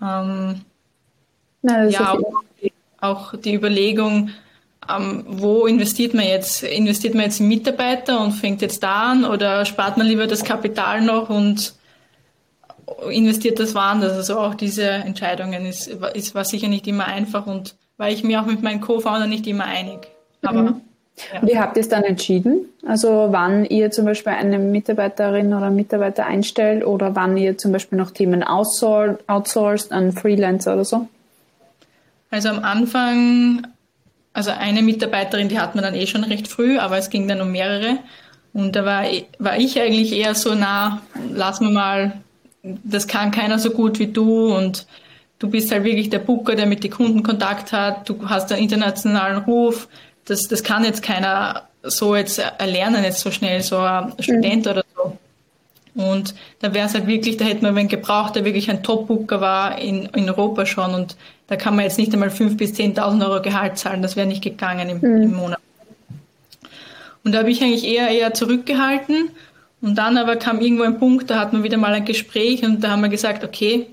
Ähm, 0.00 0.60
Na, 1.62 1.84
ja, 1.84 2.12
auch, 2.12 2.42
auch 3.00 3.36
die 3.36 3.54
Überlegung, 3.54 4.30
ähm, 4.94 5.24
wo 5.26 5.66
investiert 5.66 6.14
man 6.14 6.24
jetzt? 6.26 6.62
Investiert 6.62 7.14
man 7.14 7.24
jetzt 7.24 7.40
in 7.40 7.48
Mitarbeiter 7.48 8.20
und 8.20 8.32
fängt 8.32 8.62
jetzt 8.62 8.82
da 8.82 9.12
an 9.12 9.24
oder 9.24 9.64
spart 9.64 9.96
man 9.96 10.06
lieber 10.06 10.26
das 10.26 10.44
Kapital 10.44 11.00
noch 11.00 11.30
und 11.30 11.74
investiert 13.10 13.58
das 13.58 13.74
woanders? 13.74 14.12
Also 14.12 14.38
auch 14.38 14.54
diese 14.54 14.84
Entscheidungen 14.84 15.66
ist, 15.66 15.88
ist 16.14 16.34
war 16.34 16.44
sicher 16.44 16.68
nicht 16.68 16.86
immer 16.86 17.06
einfach 17.06 17.46
und 17.46 17.74
war 17.96 18.10
ich 18.10 18.22
mir 18.24 18.40
auch 18.40 18.46
mit 18.46 18.62
meinen 18.62 18.80
Co-Founder 18.80 19.26
nicht 19.26 19.46
immer 19.46 19.64
einig. 19.64 20.08
Aber 20.42 20.62
mhm. 20.62 20.80
ja. 21.32 21.48
Wie 21.48 21.58
habt 21.58 21.76
ihr 21.76 21.80
es 21.80 21.88
dann 21.88 22.04
entschieden? 22.04 22.66
Also 22.86 23.28
wann 23.30 23.64
ihr 23.64 23.90
zum 23.90 24.04
Beispiel 24.04 24.32
eine 24.32 24.58
Mitarbeiterin 24.58 25.52
oder 25.54 25.70
Mitarbeiter 25.70 26.26
einstellt 26.26 26.84
oder 26.84 27.16
wann 27.16 27.36
ihr 27.36 27.58
zum 27.58 27.72
Beispiel 27.72 27.98
noch 27.98 28.10
Themen 28.10 28.42
outsourced 28.44 29.92
an 29.92 30.12
Freelancer 30.12 30.74
oder 30.74 30.84
so? 30.84 31.08
Also 32.30 32.50
am 32.50 32.62
Anfang 32.62 33.66
also 34.36 34.50
eine 34.50 34.82
Mitarbeiterin, 34.82 35.48
die 35.48 35.58
hat 35.58 35.74
man 35.74 35.82
dann 35.82 35.94
eh 35.94 36.06
schon 36.06 36.22
recht 36.22 36.46
früh, 36.46 36.78
aber 36.78 36.98
es 36.98 37.08
ging 37.08 37.26
dann 37.26 37.40
um 37.40 37.52
mehrere. 37.52 37.96
Und 38.52 38.76
da 38.76 38.84
war, 38.84 39.04
war 39.38 39.56
ich 39.56 39.80
eigentlich 39.80 40.12
eher 40.12 40.34
so, 40.34 40.54
na, 40.54 41.00
lass 41.32 41.60
mir 41.60 41.70
mal, 41.70 42.20
das 42.62 43.06
kann 43.06 43.30
keiner 43.30 43.58
so 43.58 43.70
gut 43.70 43.98
wie 43.98 44.08
du 44.08 44.54
und 44.54 44.86
du 45.38 45.48
bist 45.48 45.72
halt 45.72 45.84
wirklich 45.84 46.10
der 46.10 46.18
Booker, 46.18 46.54
der 46.54 46.66
mit 46.66 46.84
den 46.84 46.90
Kunden 46.90 47.22
Kontakt 47.22 47.72
hat, 47.72 48.06
du 48.10 48.28
hast 48.28 48.52
einen 48.52 48.62
internationalen 48.62 49.38
Ruf, 49.38 49.88
das, 50.26 50.42
das 50.42 50.62
kann 50.62 50.84
jetzt 50.84 51.02
keiner 51.02 51.62
so 51.82 52.14
jetzt 52.14 52.38
erlernen, 52.38 53.04
jetzt 53.04 53.20
so 53.20 53.30
schnell, 53.30 53.62
so 53.62 53.78
ein 53.78 54.12
Student 54.20 54.66
mhm. 54.66 54.70
oder 54.70 54.84
so. 54.94 55.18
Und 55.96 56.34
da 56.60 56.74
wäre 56.74 56.86
es 56.86 56.94
halt 56.94 57.06
wirklich, 57.06 57.38
da 57.38 57.46
hätte 57.46 57.62
man 57.62 57.74
wen 57.74 57.88
gebraucht, 57.88 58.36
der 58.36 58.44
wirklich 58.44 58.70
ein 58.70 58.82
Top-Booker 58.82 59.40
war 59.40 59.78
in, 59.78 60.06
in 60.14 60.28
Europa 60.28 60.66
schon. 60.66 60.94
Und 60.94 61.16
da 61.46 61.56
kann 61.56 61.74
man 61.74 61.84
jetzt 61.84 61.98
nicht 61.98 62.12
einmal 62.12 62.28
5.000 62.28 62.56
bis 62.56 62.74
10.000 62.74 63.26
Euro 63.26 63.42
Gehalt 63.42 63.78
zahlen. 63.78 64.02
Das 64.02 64.14
wäre 64.14 64.26
nicht 64.26 64.42
gegangen 64.42 64.88
im, 64.90 64.98
mhm. 64.98 65.22
im 65.22 65.32
Monat. 65.34 65.58
Und 67.24 67.32
da 67.32 67.38
habe 67.38 67.50
ich 67.50 67.62
eigentlich 67.62 67.84
eher, 67.84 68.08
eher 68.08 68.34
zurückgehalten. 68.34 69.30
Und 69.80 69.96
dann 69.96 70.18
aber 70.18 70.36
kam 70.36 70.60
irgendwo 70.60 70.84
ein 70.84 70.98
Punkt, 70.98 71.30
da 71.30 71.38
hat 71.38 71.52
man 71.52 71.62
wieder 71.62 71.76
mal 71.76 71.92
ein 71.92 72.04
Gespräch 72.04 72.64
und 72.64 72.82
da 72.82 72.90
haben 72.90 73.02
wir 73.02 73.08
gesagt, 73.08 73.44
okay, 73.44 73.86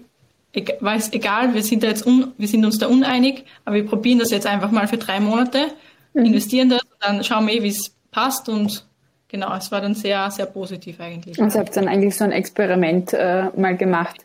egal, 0.53 1.53
wir 1.53 1.63
sind 1.63 1.83
da 1.83 1.87
jetzt 1.87 2.05
un, 2.05 2.31
wir 2.37 2.47
sind 2.47 2.63
uns 2.65 2.77
da 2.77 2.87
uneinig, 2.87 3.43
aber 3.65 3.75
wir 3.75 3.85
probieren 3.85 4.19
das 4.19 4.31
jetzt 4.31 4.47
einfach 4.47 4.71
mal 4.71 4.87
für 4.87 4.97
drei 4.97 5.19
Monate, 5.19 5.67
mhm. 6.13 6.25
investieren 6.25 6.69
das, 6.69 6.81
dann 6.99 7.23
schauen 7.23 7.47
wir 7.47 7.55
eh, 7.55 7.63
wie 7.63 7.69
es 7.69 7.95
passt 8.11 8.49
und 8.49 8.85
genau, 9.33 9.53
es 9.55 9.71
war 9.71 9.81
dann 9.81 9.95
sehr, 9.95 10.29
sehr 10.31 10.45
positiv 10.45 11.01
eigentlich. 11.01 11.41
Also 11.41 11.59
habt 11.59 11.75
dann 11.75 11.87
eigentlich 11.87 12.15
so 12.15 12.23
ein 12.23 12.31
Experiment 12.31 13.13
äh, 13.13 13.45
mal 13.57 13.75
gemacht. 13.75 14.23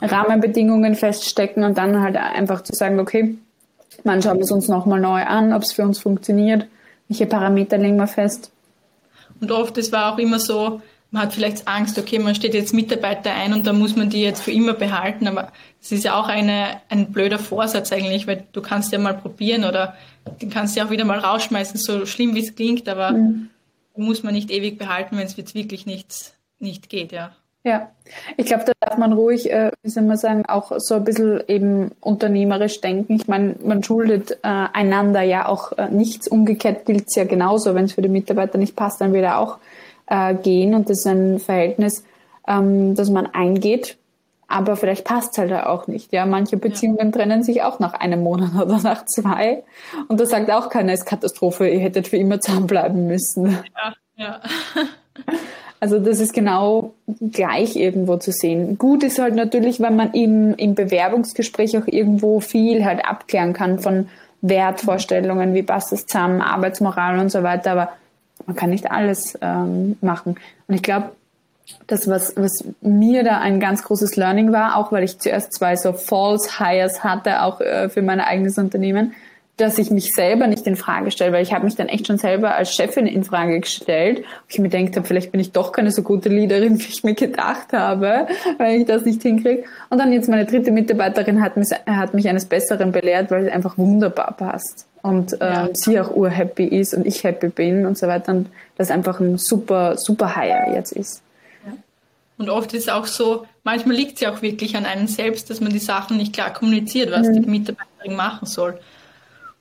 Rahmenbedingungen 0.00 0.94
feststecken 0.94 1.62
und 1.62 1.78
dann 1.78 2.02
halt 2.02 2.16
einfach 2.16 2.62
zu 2.62 2.74
sagen, 2.74 2.98
okay, 2.98 3.36
man 4.04 4.20
schauen 4.20 4.38
wir 4.38 4.44
es 4.44 4.50
uns 4.50 4.68
nochmal 4.68 5.00
neu 5.00 5.22
an, 5.22 5.52
ob 5.52 5.62
es 5.62 5.72
für 5.72 5.82
uns 5.82 5.98
funktioniert, 5.98 6.66
welche 7.08 7.26
Parameter 7.26 7.78
legen 7.78 7.96
wir 7.96 8.06
fest. 8.06 8.50
Und 9.40 9.52
oft, 9.52 9.78
es 9.78 9.92
war 9.92 10.12
auch 10.12 10.18
immer 10.18 10.38
so, 10.38 10.80
man 11.10 11.22
hat 11.22 11.34
vielleicht 11.34 11.68
Angst, 11.68 11.98
okay, 11.98 12.18
man 12.18 12.34
steht 12.34 12.52
jetzt 12.52 12.74
Mitarbeiter 12.74 13.32
ein 13.32 13.52
und 13.52 13.66
da 13.66 13.72
muss 13.72 13.96
man 13.96 14.10
die 14.10 14.22
jetzt 14.22 14.42
für 14.42 14.50
immer 14.50 14.74
behalten, 14.74 15.28
aber 15.28 15.52
es 15.80 15.92
ist 15.92 16.04
ja 16.04 16.18
auch 16.18 16.28
eine, 16.28 16.80
ein 16.88 17.12
blöder 17.12 17.38
Vorsatz 17.38 17.92
eigentlich, 17.92 18.26
weil 18.26 18.44
du 18.52 18.60
kannst 18.60 18.92
ja 18.92 18.98
mal 18.98 19.14
probieren 19.14 19.64
oder 19.64 19.94
den 20.42 20.50
kannst 20.50 20.74
du 20.74 20.80
ja 20.80 20.86
auch 20.86 20.90
wieder 20.90 21.04
mal 21.04 21.18
rausschmeißen, 21.18 21.78
so 21.78 22.04
schlimm 22.04 22.34
wie 22.34 22.40
es 22.40 22.54
klingt, 22.54 22.88
aber 22.88 23.12
mhm 23.12 23.50
muss 23.96 24.22
man 24.22 24.34
nicht 24.34 24.50
ewig 24.50 24.78
behalten, 24.78 25.16
wenn 25.16 25.26
es 25.26 25.36
jetzt 25.36 25.54
wirklich 25.54 25.86
nicht, 25.86 26.34
nicht 26.58 26.88
geht, 26.88 27.12
ja. 27.12 27.34
Ja, 27.66 27.90
ich 28.36 28.46
glaube, 28.46 28.64
da 28.64 28.72
darf 28.78 28.96
man 28.96 29.12
ruhig, 29.12 29.50
äh, 29.50 29.72
wie 29.82 29.90
soll 29.90 30.04
man 30.04 30.16
sagen, 30.16 30.46
auch 30.46 30.70
so 30.78 30.94
ein 30.94 31.02
bisschen 31.02 31.42
eben 31.48 31.90
unternehmerisch 32.00 32.80
denken. 32.80 33.16
Ich 33.16 33.26
meine, 33.26 33.56
man 33.60 33.82
schuldet 33.82 34.38
äh, 34.44 34.66
einander 34.72 35.22
ja 35.22 35.48
auch 35.48 35.72
äh, 35.72 35.88
nichts. 35.90 36.28
Umgekehrt 36.28 36.86
gilt 36.86 37.08
es 37.08 37.16
ja 37.16 37.24
genauso. 37.24 37.74
Wenn 37.74 37.86
es 37.86 37.94
für 37.94 38.02
die 38.02 38.08
Mitarbeiter 38.08 38.56
nicht 38.56 38.76
passt, 38.76 39.00
dann 39.00 39.12
wird 39.12 39.24
er 39.24 39.40
auch 39.40 39.58
äh, 40.06 40.36
gehen. 40.36 40.76
Und 40.76 40.88
das 40.88 40.98
ist 40.98 41.08
ein 41.08 41.40
Verhältnis, 41.40 42.04
ähm, 42.46 42.94
das 42.94 43.10
man 43.10 43.26
eingeht. 43.26 43.98
Aber 44.48 44.76
vielleicht 44.76 45.04
passt 45.04 45.32
es 45.32 45.38
halt 45.38 45.52
auch 45.52 45.88
nicht. 45.88 46.12
Ja, 46.12 46.24
manche 46.24 46.56
Beziehungen 46.56 46.98
ja. 47.06 47.10
trennen 47.10 47.42
sich 47.42 47.62
auch 47.62 47.80
nach 47.80 47.94
einem 47.94 48.22
Monat 48.22 48.54
oder 48.62 48.78
nach 48.80 49.04
zwei. 49.06 49.64
Und 50.08 50.20
da 50.20 50.26
sagt 50.26 50.50
auch 50.50 50.68
keiner, 50.68 50.92
es 50.92 51.00
ist 51.00 51.06
Katastrophe, 51.06 51.68
ihr 51.68 51.80
hättet 51.80 52.08
für 52.08 52.16
immer 52.16 52.40
zusammenbleiben 52.40 53.06
müssen. 53.06 53.58
Ja, 53.76 53.94
ja. 54.16 54.40
Also 55.78 55.98
das 55.98 56.20
ist 56.20 56.32
genau 56.32 56.94
gleich 57.20 57.76
irgendwo 57.76 58.16
zu 58.16 58.32
sehen. 58.32 58.78
Gut 58.78 59.02
ist 59.02 59.18
halt 59.18 59.34
natürlich, 59.34 59.78
wenn 59.78 59.94
man 59.94 60.12
im, 60.12 60.54
im 60.54 60.74
Bewerbungsgespräch 60.74 61.76
auch 61.76 61.86
irgendwo 61.86 62.40
viel 62.40 62.84
halt 62.84 63.04
abklären 63.04 63.52
kann 63.52 63.78
von 63.78 64.08
Wertvorstellungen, 64.40 65.54
wie 65.54 65.62
passt 65.62 65.92
es 65.92 66.06
zusammen, 66.06 66.40
Arbeitsmoral 66.40 67.18
und 67.18 67.30
so 67.30 67.42
weiter, 67.42 67.72
aber 67.72 67.88
man 68.46 68.56
kann 68.56 68.70
nicht 68.70 68.90
alles 68.90 69.38
ähm, 69.42 69.96
machen. 70.00 70.36
Und 70.66 70.74
ich 70.74 70.82
glaube, 70.82 71.10
das, 71.86 72.08
was, 72.08 72.36
was 72.36 72.64
mir 72.80 73.24
da 73.24 73.38
ein 73.40 73.60
ganz 73.60 73.82
großes 73.82 74.16
Learning 74.16 74.52
war, 74.52 74.76
auch 74.76 74.92
weil 74.92 75.04
ich 75.04 75.18
zuerst 75.18 75.52
zwei 75.52 75.76
so 75.76 75.92
False 75.92 76.58
Hires 76.58 77.02
hatte, 77.04 77.42
auch 77.42 77.60
äh, 77.60 77.88
für 77.88 78.02
mein 78.02 78.20
eigenes 78.20 78.58
Unternehmen, 78.58 79.12
dass 79.56 79.78
ich 79.78 79.90
mich 79.90 80.10
selber 80.12 80.48
nicht 80.48 80.66
in 80.66 80.76
Frage 80.76 81.10
stelle, 81.10 81.32
weil 81.32 81.42
ich 81.42 81.54
habe 81.54 81.64
mich 81.64 81.76
dann 81.76 81.88
echt 81.88 82.06
schon 82.06 82.18
selber 82.18 82.54
als 82.54 82.74
Chefin 82.74 83.06
in 83.06 83.24
Frage 83.24 83.60
gestellt. 83.60 84.22
Ich 84.48 84.58
mir 84.58 84.68
gedacht 84.68 84.96
habe, 84.96 85.06
vielleicht 85.06 85.32
bin 85.32 85.40
ich 85.40 85.52
doch 85.52 85.72
keine 85.72 85.92
so 85.92 86.02
gute 86.02 86.28
Leaderin, 86.28 86.78
wie 86.78 86.88
ich 86.88 87.04
mir 87.04 87.14
gedacht 87.14 87.72
habe, 87.72 88.26
weil 88.58 88.80
ich 88.80 88.86
das 88.86 89.04
nicht 89.04 89.22
hinkriege. 89.22 89.64
Und 89.88 89.98
dann 89.98 90.12
jetzt 90.12 90.28
meine 90.28 90.44
dritte 90.44 90.72
Mitarbeiterin 90.72 91.42
hat 91.42 91.56
mich, 91.56 91.70
hat 91.86 92.12
mich 92.12 92.28
eines 92.28 92.44
Besseren 92.44 92.92
belehrt, 92.92 93.30
weil 93.30 93.46
es 93.46 93.52
einfach 93.52 93.78
wunderbar 93.78 94.34
passt. 94.36 94.86
Und 95.00 95.34
ähm, 95.34 95.38
ja. 95.40 95.68
sie 95.72 96.00
auch 96.00 96.14
urhappy 96.14 96.64
ist 96.64 96.92
und 96.92 97.06
ich 97.06 97.24
happy 97.24 97.48
bin 97.48 97.86
und 97.86 97.96
so 97.96 98.08
weiter. 98.08 98.32
Und 98.32 98.50
das 98.76 98.90
einfach 98.90 99.20
ein 99.20 99.38
super, 99.38 99.96
super 99.96 100.36
Hire 100.36 100.74
jetzt 100.74 100.92
ist. 100.92 101.22
Und 102.38 102.50
oft 102.50 102.72
ist 102.74 102.84
es 102.84 102.88
auch 102.88 103.06
so, 103.06 103.46
manchmal 103.64 103.96
liegt 103.96 104.14
es 104.14 104.20
ja 104.20 104.32
auch 104.32 104.42
wirklich 104.42 104.76
an 104.76 104.84
einem 104.84 105.06
selbst, 105.06 105.48
dass 105.48 105.60
man 105.60 105.72
die 105.72 105.78
Sachen 105.78 106.16
nicht 106.18 106.32
klar 106.32 106.52
kommuniziert, 106.52 107.10
was 107.10 107.28
mhm. 107.28 107.42
die 107.42 107.48
Mitarbeiterin 107.48 108.14
machen 108.14 108.46
soll. 108.46 108.78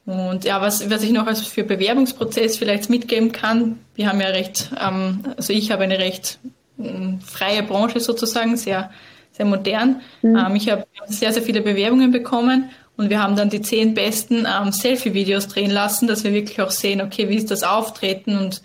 Und 0.06 0.44
ja, 0.44 0.62
was, 0.62 0.90
was 0.90 1.04
ich 1.04 1.12
noch 1.12 1.26
als 1.26 1.42
für 1.42 1.64
Bewerbungsprozess 1.64 2.58
vielleicht 2.58 2.90
mitgeben 2.90 3.32
kann, 3.32 3.80
wir 3.96 4.08
haben 4.08 4.22
ja 4.22 4.28
recht, 4.28 4.72
ähm, 4.80 5.22
also 5.36 5.52
ich 5.52 5.72
habe 5.72 5.84
eine 5.84 5.98
recht 5.98 6.38
ähm, 6.78 7.20
freie 7.22 7.64
Branche 7.64 8.00
sozusagen, 8.00 8.56
sehr, 8.56 8.92
sehr 9.32 9.46
modern. 9.46 10.02
Mhm. 10.22 10.36
Ähm, 10.36 10.56
ich 10.56 10.70
habe 10.70 10.86
sehr, 11.08 11.34
sehr 11.34 11.42
viele 11.42 11.62
Bewerbungen 11.62 12.12
bekommen 12.12 12.70
und 12.98 13.10
wir 13.10 13.22
haben 13.22 13.36
dann 13.36 13.50
die 13.50 13.62
zehn 13.62 13.94
besten 13.94 14.46
ähm, 14.46 14.72
Selfie-Videos 14.72 15.48
drehen 15.48 15.72
lassen, 15.72 16.08
dass 16.08 16.24
wir 16.24 16.34
wirklich 16.34 16.62
auch 16.62 16.72
sehen, 16.72 17.02
okay, 17.02 17.30
wie 17.30 17.38
ist 17.38 17.50
das 17.50 17.64
Auftreten 17.64 18.38
und 18.38 18.62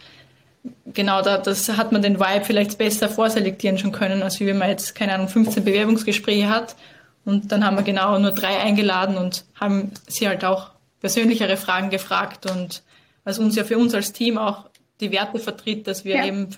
genau, 0.86 1.22
da 1.22 1.38
das 1.38 1.68
hat 1.70 1.92
man 1.92 2.02
den 2.02 2.18
Vibe 2.20 2.44
vielleicht 2.44 2.78
besser 2.78 3.08
vorselektieren 3.08 3.78
schon 3.78 3.92
können, 3.92 4.22
als 4.22 4.40
wie 4.40 4.46
wenn 4.46 4.58
man 4.58 4.68
jetzt, 4.68 4.94
keine 4.94 5.14
Ahnung, 5.14 5.28
15 5.28 5.64
Bewerbungsgespräche 5.64 6.48
hat. 6.48 6.76
Und 7.24 7.52
dann 7.52 7.64
haben 7.64 7.76
wir 7.76 7.82
genau 7.82 8.18
nur 8.18 8.32
drei 8.32 8.58
eingeladen 8.58 9.16
und 9.16 9.44
haben 9.54 9.92
sie 10.08 10.26
halt 10.26 10.44
auch 10.44 10.70
persönlichere 11.00 11.56
Fragen 11.56 11.90
gefragt 11.90 12.50
und 12.50 12.82
was 13.24 13.38
uns 13.38 13.56
ja 13.56 13.64
für 13.64 13.78
uns 13.78 13.94
als 13.94 14.12
Team 14.12 14.38
auch 14.38 14.66
die 15.00 15.12
Werte 15.12 15.38
vertritt, 15.38 15.86
dass 15.86 16.04
wir 16.04 16.16
ja. 16.16 16.24
eben 16.24 16.48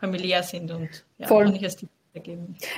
familiär 0.00 0.42
sind 0.42 0.70
und 0.70 0.88
ja, 1.18 1.26
Voll. 1.26 1.48
nicht 1.50 1.64
als 1.64 1.76
Team 1.76 1.88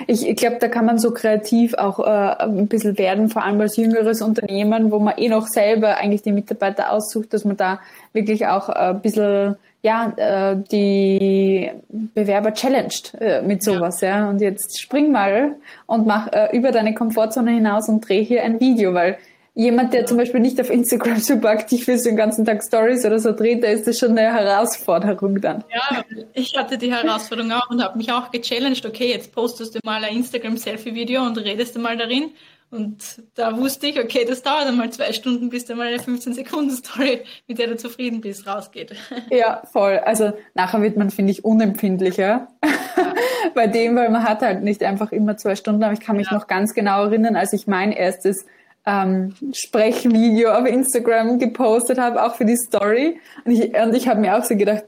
Ich, 0.07 0.29
ich 0.29 0.37
glaube, 0.37 0.57
da 0.61 0.69
kann 0.69 0.85
man 0.85 0.99
so 0.99 1.13
kreativ 1.13 1.75
auch 1.75 1.99
äh, 2.01 2.45
ein 2.45 2.69
bisschen 2.69 2.99
werden, 2.99 3.31
vor 3.31 3.45
allem 3.45 3.61
als 3.61 3.77
jüngeres 3.77 4.23
Unternehmen, 4.23 4.91
wo 4.91 4.99
man 4.99 5.17
eh 5.17 5.29
noch 5.29 5.47
selber 5.47 5.97
eigentlich 5.97 6.23
die 6.23 6.33
Mitarbeiter 6.33 6.93
aussucht, 6.93 7.33
dass 7.33 7.45
man 7.45 7.57
da 7.57 7.81
wirklich 8.13 8.47
auch 8.47 8.69
äh, 8.69 8.73
ein 8.73 9.01
bisschen 9.01 9.57
ja, 9.83 10.13
äh, 10.17 10.57
die 10.71 11.71
Bewerber 11.89 12.53
challenged 12.53 13.15
äh, 13.19 13.41
mit 13.43 13.63
sowas, 13.63 14.01
ja. 14.03 14.19
ja. 14.19 14.31
Und 14.31 14.41
jetzt 14.41 14.79
spring 14.79 15.11
mal 15.11 15.57
und 15.87 16.07
mach 16.07 16.31
äh, 16.33 16.55
über 16.55 16.71
deine 16.71 16.95
Komfortzone 16.95 17.53
hinaus 17.53 17.89
und 17.89 18.07
dreh 18.07 18.23
hier 18.23 18.43
ein 18.43 18.61
Video, 18.61 18.93
weil 18.93 19.17
jemand, 19.55 19.93
der 19.93 20.07
zum 20.07 20.17
Beispiel 20.17 20.41
nicht 20.41 20.61
auf 20.61 20.71
Instagram 20.71 21.17
super 21.21 21.51
aktiv 21.51 21.87
ist, 21.89 22.07
den 22.07 22.17
ganzen 22.17 22.45
Tag 22.45 22.63
Stories 22.63 23.05
oder 23.05 23.19
so 23.19 23.33
dreht, 23.33 23.63
da 23.63 23.69
ist 23.69 23.87
das 23.87 23.99
schon 23.99 24.17
eine 24.17 24.33
Herausforderung 24.33 25.41
dann. 25.41 25.65
Ja, 25.73 26.05
ich 26.35 26.57
hatte 26.57 26.79
die 26.79 26.93
Herausforderung 26.93 27.53
auch 27.53 27.71
und 27.71 27.83
habe 27.83 27.99
mich 27.99 28.13
auch 28.13 28.31
gechallenged, 28.31 28.87
okay, 28.87 29.11
jetzt 29.11 29.33
postest 29.33 29.75
du 29.75 29.81
mal 29.85 30.03
ein 30.03 30.17
Instagram-Selfie-Video 30.17 31.23
und 31.23 31.39
redest 31.39 31.77
du 31.77 31.81
mal 31.81 31.97
darin. 31.97 32.31
Und 32.73 33.21
da 33.35 33.57
wusste 33.57 33.89
ich, 33.89 33.99
okay, 33.99 34.25
das 34.25 34.43
dauert 34.43 34.67
einmal 34.67 34.91
zwei 34.91 35.13
Stunden, 35.13 35.51
bis 35.51 35.65
dann 35.65 35.77
mal 35.77 35.89
eine 35.89 35.97
15-Sekunden-Story, 35.97 37.23
mit 37.49 37.59
der 37.59 37.67
du 37.67 37.77
zufrieden 37.77 38.21
bist, 38.21 38.47
rausgeht. 38.47 38.95
Ja, 39.31 39.63
voll. 39.73 39.99
Also 40.05 40.33
nachher 40.55 40.81
wird 40.81 40.97
man, 40.97 41.11
finde 41.11 41.33
ich, 41.33 41.45
unempfindlicher 41.45 42.49
ja. 42.63 43.15
bei 43.57 43.67
dem, 43.67 43.97
weil 43.97 44.09
man 44.11 44.23
hat 44.23 44.41
halt 44.43 44.63
nicht 44.63 44.85
einfach 44.85 45.11
immer 45.11 45.37
zwei 45.37 45.57
Stunden, 45.57 45.83
aber 45.83 45.95
ich 45.95 46.01
kann 46.01 46.17
mich 46.17 46.31
ja. 46.31 46.37
noch 46.37 46.47
ganz 46.47 46.73
genau 46.73 47.05
erinnern, 47.05 47.35
als 47.35 47.53
ich 47.53 47.67
mein 47.67 47.91
erstes 47.91 48.47
ähm, 48.87 49.35
Sprechvideo 49.53 50.53
auf 50.53 50.67
Instagram 50.67 51.39
gepostet 51.39 51.99
habe, 51.99 52.23
auch 52.25 52.35
für 52.35 52.45
die 52.45 52.57
Story. 52.57 53.21
Und 53.45 53.53
ich, 53.53 53.75
und 53.75 53.95
ich 53.95 54.09
habe 54.09 54.21
mir 54.21 54.39
auch 54.39 54.45
so 54.45 54.57
gedacht, 54.57 54.85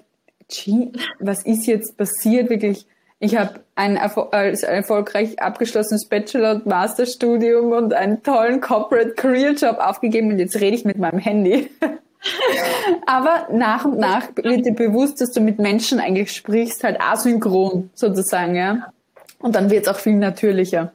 gee, 0.49 0.93
was 1.19 1.45
ist 1.45 1.67
jetzt 1.67 1.97
passiert? 1.97 2.51
Wirklich, 2.51 2.87
ich 3.19 3.37
habe 3.37 3.61
ein 3.75 3.99
als 3.99 4.63
erfolgreich 4.63 5.41
abgeschlossenes 5.41 6.09
Bachelor- 6.09 6.57
und 6.57 6.67
Masterstudium 6.67 7.73
und 7.73 7.95
einen 7.95 8.23
tollen 8.23 8.61
Corporate 8.61 9.13
Career 9.13 9.53
Job 9.53 9.79
aufgegeben 9.79 10.33
und 10.33 10.39
jetzt 10.39 10.61
rede 10.61 10.77
ich 10.77 10.85
mit 10.85 10.99
meinem 10.99 11.19
Handy. 11.19 11.71
Aber 13.07 13.49
nach 13.51 13.85
und 13.85 13.99
nach 13.99 14.29
wird 14.37 14.65
dir 14.65 14.75
bewusst, 14.75 15.21
dass 15.21 15.33
du 15.33 15.41
mit 15.41 15.59
Menschen 15.59 15.99
eigentlich 15.99 16.33
sprichst, 16.33 16.85
halt 16.85 17.01
asynchron 17.01 17.91
sozusagen, 17.95 18.55
ja. 18.55 18.93
Und 19.41 19.57
dann 19.57 19.71
wird 19.71 19.87
es 19.87 19.89
auch 19.89 19.99
viel 19.99 20.15
natürlicher. 20.15 20.93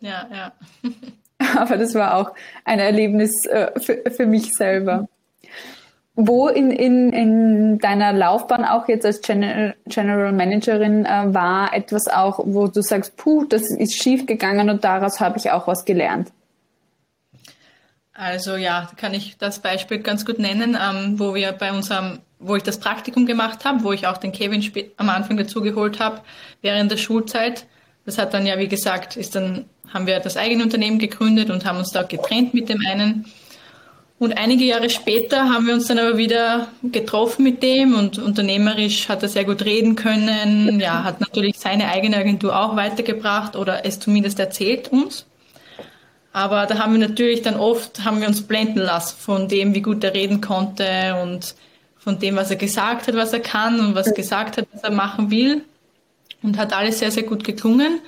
Ja, 0.00 0.28
ja. 0.32 0.52
Aber 1.56 1.76
das 1.76 1.94
war 1.94 2.14
auch 2.14 2.32
ein 2.64 2.78
Erlebnis 2.78 3.32
äh, 3.46 3.78
für, 3.80 4.10
für 4.10 4.26
mich 4.26 4.52
selber. 4.54 5.08
Wo 6.16 6.46
in, 6.46 6.70
in, 6.70 7.12
in 7.12 7.78
deiner 7.80 8.12
Laufbahn 8.12 8.64
auch 8.64 8.86
jetzt 8.86 9.04
als 9.04 9.20
General, 9.20 9.74
General 9.86 10.32
Managerin 10.32 11.04
äh, 11.04 11.34
war 11.34 11.74
etwas 11.74 12.06
auch, 12.06 12.38
wo 12.44 12.68
du 12.68 12.82
sagst, 12.82 13.16
puh, 13.16 13.44
das 13.44 13.62
ist 13.62 14.00
schief 14.00 14.24
gegangen 14.24 14.70
und 14.70 14.84
daraus 14.84 15.20
habe 15.20 15.38
ich 15.38 15.50
auch 15.50 15.66
was 15.66 15.84
gelernt? 15.84 16.30
Also 18.12 18.54
ja, 18.54 18.88
kann 18.96 19.12
ich 19.12 19.36
das 19.38 19.58
Beispiel 19.58 19.98
ganz 19.98 20.24
gut 20.24 20.38
nennen, 20.38 20.78
ähm, 20.80 21.18
wo 21.18 21.34
wir 21.34 21.50
bei 21.50 21.72
unserem, 21.72 22.20
wo 22.38 22.54
ich 22.54 22.62
das 22.62 22.78
Praktikum 22.78 23.26
gemacht 23.26 23.64
habe, 23.64 23.82
wo 23.82 23.92
ich 23.92 24.06
auch 24.06 24.18
den 24.18 24.30
Kevin 24.30 24.64
am 24.96 25.08
Anfang 25.08 25.36
dazugeholt 25.36 25.98
habe 25.98 26.20
während 26.62 26.92
der 26.92 26.96
Schulzeit. 26.96 27.66
Das 28.06 28.18
hat 28.18 28.34
dann 28.34 28.46
ja, 28.46 28.58
wie 28.58 28.68
gesagt, 28.68 29.16
ist 29.16 29.34
dann 29.34 29.64
haben 29.92 30.06
wir 30.06 30.18
das 30.20 30.36
eigene 30.36 30.64
Unternehmen 30.64 30.98
gegründet 30.98 31.50
und 31.50 31.64
haben 31.64 31.78
uns 31.78 31.92
da 31.92 32.02
getrennt 32.02 32.52
mit 32.52 32.68
dem 32.68 32.84
einen. 32.86 33.26
Und 34.18 34.38
einige 34.38 34.64
Jahre 34.64 34.90
später 34.90 35.48
haben 35.50 35.66
wir 35.66 35.74
uns 35.74 35.88
dann 35.88 35.98
aber 35.98 36.16
wieder 36.16 36.68
getroffen 36.82 37.42
mit 37.42 37.62
dem 37.62 37.94
und 37.94 38.18
unternehmerisch 38.18 39.08
hat 39.08 39.22
er 39.22 39.28
sehr 39.28 39.44
gut 39.44 39.64
reden 39.64 39.96
können. 39.96 40.80
Ja, 40.80 41.04
hat 41.04 41.20
natürlich 41.20 41.58
seine 41.58 41.88
eigene 41.88 42.16
Agentur 42.16 42.58
auch 42.58 42.76
weitergebracht 42.76 43.56
oder 43.56 43.84
es 43.84 44.00
zumindest 44.00 44.38
erzählt 44.38 44.88
uns. 44.88 45.26
Aber 46.32 46.66
da 46.66 46.78
haben 46.78 46.98
wir 46.98 47.06
natürlich 47.06 47.42
dann 47.42 47.56
oft, 47.56 48.04
haben 48.04 48.20
wir 48.20 48.28
uns 48.28 48.42
blenden 48.42 48.80
lassen 48.80 49.16
von 49.18 49.48
dem, 49.48 49.74
wie 49.74 49.82
gut 49.82 50.02
er 50.02 50.14
reden 50.14 50.40
konnte 50.40 51.16
und 51.22 51.54
von 51.96 52.18
dem, 52.18 52.36
was 52.36 52.50
er 52.50 52.56
gesagt 52.56 53.06
hat, 53.06 53.14
was 53.14 53.32
er 53.32 53.40
kann 53.40 53.80
und 53.80 53.94
was 53.94 54.12
gesagt 54.14 54.58
hat, 54.58 54.66
was 54.72 54.82
er 54.82 54.90
machen 54.90 55.30
will. 55.30 55.62
Und 56.44 56.58
hat 56.58 56.72
alles 56.72 56.98
sehr, 56.98 57.10
sehr 57.10 57.24
gut 57.24 57.42
geklungen. 57.42 58.00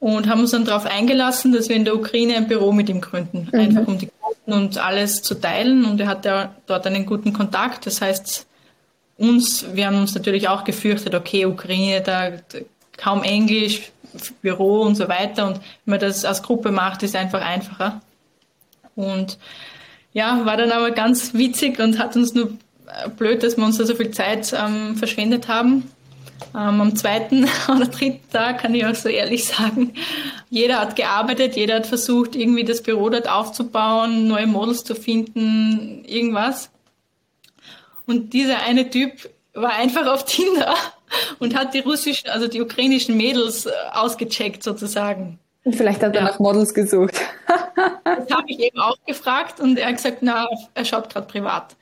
Und 0.00 0.28
haben 0.28 0.40
uns 0.40 0.52
dann 0.52 0.64
darauf 0.64 0.86
eingelassen, 0.86 1.52
dass 1.52 1.68
wir 1.68 1.76
in 1.76 1.84
der 1.84 1.96
Ukraine 1.96 2.36
ein 2.36 2.46
Büro 2.46 2.72
mit 2.72 2.88
ihm 2.88 3.00
gründen. 3.00 3.48
Mhm. 3.52 3.58
Einfach 3.58 3.86
um 3.86 3.98
die 3.98 4.08
Kunden 4.20 4.52
und 4.52 4.78
alles 4.78 5.22
zu 5.22 5.34
teilen. 5.34 5.84
Und 5.84 6.00
er 6.00 6.06
hat 6.06 6.24
ja 6.24 6.54
dort 6.66 6.86
einen 6.86 7.04
guten 7.04 7.32
Kontakt. 7.32 7.86
Das 7.86 8.00
heißt, 8.00 8.46
uns, 9.16 9.66
wir 9.74 9.86
haben 9.86 9.98
uns 9.98 10.14
natürlich 10.14 10.48
auch 10.48 10.64
gefürchtet, 10.64 11.14
okay, 11.14 11.46
Ukraine, 11.46 12.00
da 12.00 12.32
kaum 12.96 13.22
Englisch, 13.22 13.92
Büro 14.42 14.82
und 14.82 14.94
so 14.94 15.08
weiter. 15.08 15.46
Und 15.46 15.56
wenn 15.84 15.92
man 15.92 16.00
das 16.00 16.24
als 16.24 16.42
Gruppe 16.42 16.70
macht, 16.70 17.02
ist 17.02 17.10
es 17.10 17.20
einfach 17.20 17.42
einfacher. 17.42 18.00
Und 18.94 19.38
ja, 20.12 20.44
war 20.46 20.56
dann 20.56 20.70
aber 20.70 20.92
ganz 20.92 21.34
witzig 21.34 21.80
und 21.80 21.98
hat 21.98 22.14
uns 22.16 22.34
nur 22.34 22.52
blöd, 23.16 23.42
dass 23.42 23.56
wir 23.56 23.64
uns 23.64 23.78
da 23.78 23.84
so 23.84 23.94
viel 23.94 24.10
Zeit 24.10 24.54
ähm, 24.56 24.96
verschwendet 24.96 25.48
haben. 25.48 25.90
Ähm, 26.54 26.80
am 26.80 26.96
zweiten 26.96 27.48
oder 27.68 27.86
dritten 27.86 28.30
Tag 28.30 28.58
kann 28.58 28.74
ich 28.74 28.84
auch 28.86 28.94
so 28.94 29.08
ehrlich 29.08 29.44
sagen, 29.44 29.94
jeder 30.50 30.80
hat 30.80 30.96
gearbeitet, 30.96 31.56
jeder 31.56 31.76
hat 31.76 31.86
versucht, 31.86 32.36
irgendwie 32.36 32.64
das 32.64 32.82
Büro 32.82 33.08
dort 33.10 33.28
aufzubauen, 33.28 34.28
neue 34.28 34.46
Models 34.46 34.84
zu 34.84 34.94
finden, 34.94 36.04
irgendwas. 36.04 36.70
Und 38.06 38.32
dieser 38.32 38.62
eine 38.62 38.90
Typ 38.90 39.12
war 39.54 39.74
einfach 39.74 40.06
auf 40.06 40.24
Tinder 40.26 40.74
und 41.38 41.56
hat 41.56 41.74
die 41.74 41.80
russischen, 41.80 42.28
also 42.30 42.48
die 42.48 42.60
ukrainischen 42.60 43.16
Mädels 43.16 43.66
äh, 43.66 43.70
ausgecheckt 43.92 44.62
sozusagen. 44.62 45.38
Und 45.64 45.76
vielleicht 45.76 46.02
hat 46.02 46.14
er 46.14 46.22
ja. 46.22 46.28
nach 46.28 46.38
Models 46.38 46.74
gesucht. 46.74 47.14
das 48.04 48.30
habe 48.30 48.44
ich 48.48 48.60
eben 48.60 48.78
auch 48.78 48.96
gefragt 49.06 49.60
und 49.60 49.78
er 49.78 49.88
hat 49.88 49.96
gesagt, 49.96 50.18
na, 50.20 50.46
er 50.74 50.84
schaut 50.84 51.08
gerade 51.08 51.26
privat. 51.26 51.74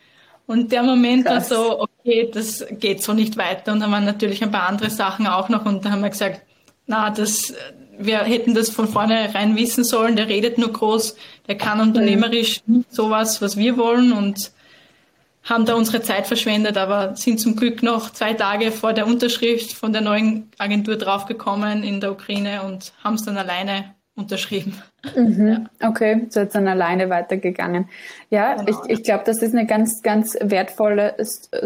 Und 0.46 0.70
der 0.70 0.82
Moment 0.82 1.26
Krass. 1.26 1.50
war 1.50 1.56
so, 1.56 1.86
okay, 2.05 2.30
das 2.32 2.64
geht 2.70 3.03
so 3.03 3.12
nicht 3.12 3.36
weiter. 3.36 3.72
Und 3.72 3.80
dann 3.80 3.90
waren 3.90 4.05
natürlich 4.05 4.42
ein 4.42 4.50
paar 4.50 4.68
andere 4.68 4.90
Sachen 4.90 5.26
auch 5.26 5.48
noch. 5.48 5.64
Und 5.64 5.84
da 5.84 5.90
haben 5.90 6.03
wir 6.03 6.11
gesagt, 6.11 6.42
na, 6.86 7.11
das, 7.11 7.55
wir 7.98 8.18
hätten 8.18 8.55
das 8.55 8.70
von 8.70 8.88
vornherein 8.88 9.57
wissen 9.57 9.84
sollen, 9.84 10.16
der 10.16 10.28
redet 10.28 10.59
nur 10.59 10.72
groß, 10.72 11.16
der 11.46 11.57
kann 11.57 11.80
unternehmerisch 11.80 12.61
nicht 12.66 12.92
sowas, 12.92 13.40
was 13.40 13.57
wir 13.57 13.76
wollen. 13.76 14.12
Und 14.12 14.53
haben 15.44 15.66
da 15.66 15.74
unsere 15.74 16.03
Zeit 16.03 16.26
verschwendet, 16.26 16.76
aber 16.76 17.16
sind 17.16 17.40
zum 17.40 17.57
Glück 17.57 17.82
noch 17.82 18.11
zwei 18.11 18.32
Tage 18.32 18.70
vor 18.70 18.92
der 18.92 19.07
Unterschrift 19.07 19.72
von 19.72 19.92
der 19.92 20.03
neuen 20.03 20.50
Agentur 20.59 20.96
draufgekommen 20.96 21.82
in 21.82 22.00
der 22.00 22.12
Ukraine 22.12 22.62
und 22.62 22.92
haben 23.03 23.14
es 23.14 23.24
dann 23.24 23.36
alleine 23.36 23.94
unterschrieben. 24.22 24.74
Mhm, 25.14 25.68
ja. 25.80 25.88
Okay, 25.88 26.26
so 26.30 26.40
jetzt 26.40 26.54
dann 26.54 26.68
alleine 26.68 27.10
weitergegangen. 27.10 27.88
Ja, 28.30 28.54
genau. 28.54 28.84
ich, 28.86 28.98
ich 28.98 29.02
glaube, 29.04 29.24
das 29.26 29.42
ist 29.42 29.54
eine 29.54 29.66
ganz, 29.66 30.02
ganz 30.02 30.36
wertvolle 30.40 31.14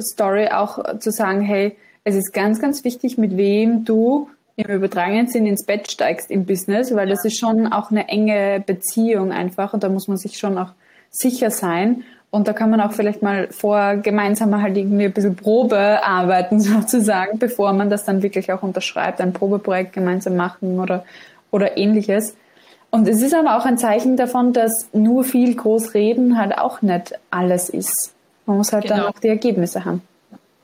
Story, 0.00 0.48
auch 0.48 0.98
zu 0.98 1.11
sagen, 1.11 1.40
hey, 1.40 1.76
es 2.04 2.14
ist 2.14 2.32
ganz, 2.32 2.61
ganz 2.61 2.84
wichtig, 2.84 3.18
mit 3.18 3.36
wem 3.36 3.84
du 3.84 4.28
im 4.57 4.66
übertragenen 4.70 5.28
Sinn 5.28 5.46
ins 5.46 5.64
Bett 5.64 5.90
steigst 5.90 6.30
im 6.30 6.46
Business, 6.46 6.94
weil 6.94 7.09
ja. 7.09 7.14
das 7.14 7.24
ist 7.24 7.38
schon 7.38 7.66
auch 7.72 7.90
eine 7.90 8.09
enge 8.09 8.62
Beziehung 8.64 9.32
einfach 9.32 9.74
und 9.74 9.82
da 9.82 9.88
muss 9.88 10.09
man 10.09 10.16
sich 10.16 10.38
schon 10.38 10.57
auch 10.57 10.72
sicher 11.11 11.50
sein. 11.50 12.04
Und 12.30 12.48
da 12.48 12.52
kann 12.52 12.70
man 12.70 12.80
auch 12.80 12.92
vielleicht 12.92 13.22
mal 13.22 13.48
vor 13.50 13.96
gemeinsam 13.96 14.61
halt 14.61 14.76
irgendwie 14.76 15.04
ein 15.04 15.12
bisschen 15.12 15.36
Probe 15.36 16.02
arbeiten 16.02 16.61
sozusagen, 16.61 17.38
bevor 17.38 17.72
man 17.72 17.90
das 17.90 18.04
dann 18.04 18.22
wirklich 18.22 18.52
auch 18.52 18.62
unterschreibt, 18.62 19.20
ein 19.20 19.32
Probeprojekt 19.32 19.92
gemeinsam 19.92 20.36
machen 20.36 20.80
oder, 20.80 21.04
oder 21.50 21.76
ähnliches. 21.76 22.36
Und 22.97 23.07
es 23.07 23.20
ist 23.20 23.34
aber 23.34 23.59
auch 23.59 23.66
ein 23.66 23.76
Zeichen 23.76 24.16
davon, 24.16 24.55
dass 24.55 24.88
nur 24.94 25.22
viel 25.22 25.55
groß 25.55 25.92
reden 25.92 26.38
halt 26.38 26.57
auch 26.57 26.80
nicht 26.80 27.12
alles 27.30 27.68
ist. 27.68 28.14
Man 28.47 28.57
muss 28.57 28.72
halt 28.72 28.84
genau. 28.84 28.97
dann 28.97 29.07
auch 29.09 29.18
die 29.18 29.28
Ergebnisse 29.28 29.84
haben. 29.84 30.01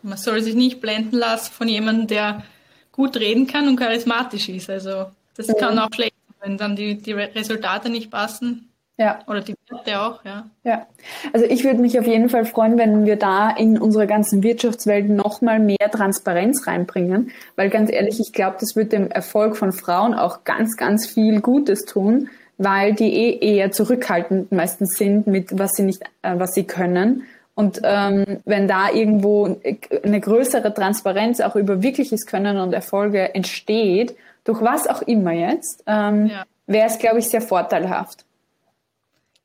Man 0.03 0.17
soll 0.17 0.41
sich 0.41 0.55
nicht 0.55 0.81
blenden 0.81 1.19
lassen 1.19 1.53
von 1.53 1.69
jemandem, 1.69 2.07
der 2.07 2.43
gut 2.91 3.19
reden 3.19 3.47
kann 3.47 3.69
und 3.69 3.77
charismatisch 3.77 4.49
ist. 4.49 4.71
Also 4.71 5.11
das 5.37 5.49
ja. 5.49 5.55
kann 5.57 5.79
auch 5.79 5.91
schlecht 5.95 6.15
sein, 6.41 6.53
wenn 6.53 6.57
dann 6.57 6.75
die, 6.75 6.95
die 7.03 7.13
Resultate 7.13 7.91
nicht 7.91 8.11
passen. 8.11 8.72
Ja. 9.03 9.19
Oder 9.27 9.41
die 9.41 9.57
Werte 9.69 10.01
auch, 10.01 10.25
ja. 10.25 10.45
Ja. 10.63 10.87
Also 11.33 11.45
ich 11.47 11.65
würde 11.65 11.81
mich 11.81 11.99
auf 11.99 12.07
jeden 12.07 12.29
Fall 12.29 12.45
freuen, 12.45 12.79
wenn 12.79 13.05
wir 13.05 13.17
da 13.17 13.51
in 13.51 13.77
unserer 13.77 14.07
ganzen 14.07 14.45
Wirtschaftswelt 14.45 15.09
nochmal 15.09 15.59
mehr 15.59 15.91
Transparenz 15.91 16.69
reinbringen, 16.69 17.33
weil 17.57 17.69
ganz 17.69 17.91
ehrlich, 17.91 18.21
ich 18.21 18.33
glaube, 18.33 18.59
das 18.61 18.77
wird 18.77 18.93
dem 18.93 19.11
Erfolg 19.11 19.57
von 19.57 19.73
Frauen 19.73 20.15
auch 20.15 20.45
ganz, 20.45 20.77
ganz 20.77 21.09
viel 21.09 21.41
Gutes 21.41 21.85
tun, 21.85 22.29
weil 22.59 22.95
die 22.95 23.13
eh 23.13 23.57
eher 23.57 23.73
zurückhaltend 23.73 24.53
meistens 24.53 24.97
sind 24.97 25.27
mit 25.27 25.59
was 25.59 25.73
sie 25.73 25.83
nicht, 25.83 26.05
äh, 26.23 26.39
was 26.39 26.53
sie 26.53 26.65
können. 26.65 27.25
Und 27.57 27.81
ähm, 27.83 28.41
wenn 28.45 28.69
da 28.69 28.91
irgendwo 28.93 29.57
eine 30.05 30.21
größere 30.21 30.73
Transparenz 30.73 31.41
auch 31.41 31.57
über 31.57 31.83
wirkliches 31.83 32.25
Können 32.25 32.59
und 32.59 32.73
Erfolge 32.73 33.35
entsteht, 33.35 34.15
durch 34.45 34.63
was 34.63 34.87
auch 34.87 35.03
immer 35.03 35.33
jetzt, 35.33 35.83
ähm, 35.89 36.27
ja. 36.27 36.45
wäre 36.69 36.87
es, 36.87 36.99
glaube 36.99 37.19
ich, 37.19 37.29
sehr 37.29 37.43
vorteilhaft. 37.43 38.25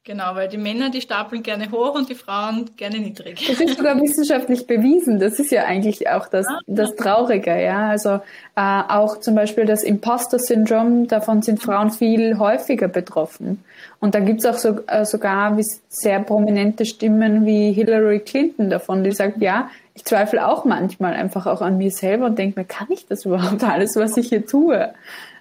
Genau, 0.07 0.35
weil 0.35 0.47
die 0.47 0.57
Männer, 0.57 0.89
die 0.89 1.01
stapeln 1.01 1.43
gerne 1.43 1.69
hoch 1.69 1.93
und 1.93 2.07
die 2.07 2.15
Frauen 2.15 2.69
gerne 2.77 2.97
niedrig. 2.99 3.45
Das 3.45 3.59
ist 3.59 3.75
sogar 3.75 4.01
wissenschaftlich 4.01 4.65
bewiesen. 4.65 5.19
Das 5.19 5.37
ist 5.37 5.51
ja 5.51 5.65
eigentlich 5.65 6.09
auch 6.09 6.29
das, 6.29 6.47
das 6.65 6.95
Traurige, 6.95 7.61
ja. 7.61 7.89
Also 7.89 8.21
äh, 8.55 8.81
auch 8.87 9.19
zum 9.19 9.35
Beispiel 9.35 9.65
das 9.65 9.83
Imposter-Syndrom, 9.83 11.09
davon 11.09 11.41
sind 11.41 11.61
Frauen 11.61 11.91
viel 11.91 12.39
häufiger 12.39 12.87
betroffen. 12.87 13.65
Und 13.99 14.15
da 14.15 14.21
gibt's 14.21 14.45
auch 14.45 14.57
so, 14.57 14.79
äh, 14.87 15.03
sogar 15.03 15.57
sehr 15.89 16.21
prominente 16.21 16.85
Stimmen 16.85 17.45
wie 17.45 17.73
Hillary 17.73 18.21
Clinton 18.21 18.69
davon, 18.69 19.03
die 19.03 19.11
sagt, 19.11 19.41
ja, 19.41 19.69
ich 19.93 20.05
zweifle 20.05 20.47
auch 20.47 20.63
manchmal 20.63 21.15
einfach 21.15 21.47
auch 21.47 21.59
an 21.59 21.77
mir 21.77 21.91
selber 21.91 22.27
und 22.27 22.39
denke 22.39 22.61
mir, 22.61 22.65
kann 22.65 22.87
ich 22.91 23.07
das 23.07 23.25
überhaupt 23.25 23.61
alles, 23.61 23.97
was 23.97 24.15
ich 24.15 24.29
hier 24.29 24.45
tue? 24.45 24.93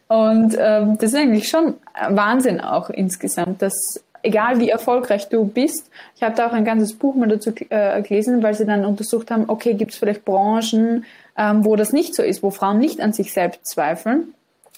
Und 0.09 0.57
ähm, 0.59 0.99
das 0.99 1.13
ist 1.13 1.17
eigentlich 1.17 1.49
schon 1.49 1.75
Wahnsinn 2.09 2.61
auch 2.61 2.91
insgesamt, 2.91 3.61
dass 3.61 4.05
egal 4.27 4.61
wie 4.61 4.69
erfolgreich 4.69 5.29
du 5.29 5.45
bist. 5.45 5.91
Ich 6.17 6.23
habe 6.23 6.35
da 6.35 6.49
auch 6.49 6.53
ein 6.53 6.65
ganzes 6.65 6.95
Buch 6.95 7.15
mal 7.15 7.29
dazu 7.29 7.53
äh, 7.71 8.03
gelesen, 8.03 8.43
weil 8.43 8.55
sie 8.55 8.67
dann 8.67 8.85
untersucht 8.85 9.31
haben, 9.31 9.45
okay, 9.49 9.75
gibt 9.75 9.93
es 9.93 9.99
vielleicht 9.99 10.25
Branchen, 10.25 11.05
ähm, 11.39 11.65
wo 11.65 11.77
das 11.77 11.93
nicht 11.93 12.15
so 12.15 12.23
ist, 12.23 12.43
wo 12.43 12.51
Frauen 12.51 12.79
nicht 12.79 13.01
an 13.01 13.13
sich 13.13 13.33
selbst 13.33 13.67
zweifeln. 13.67 14.35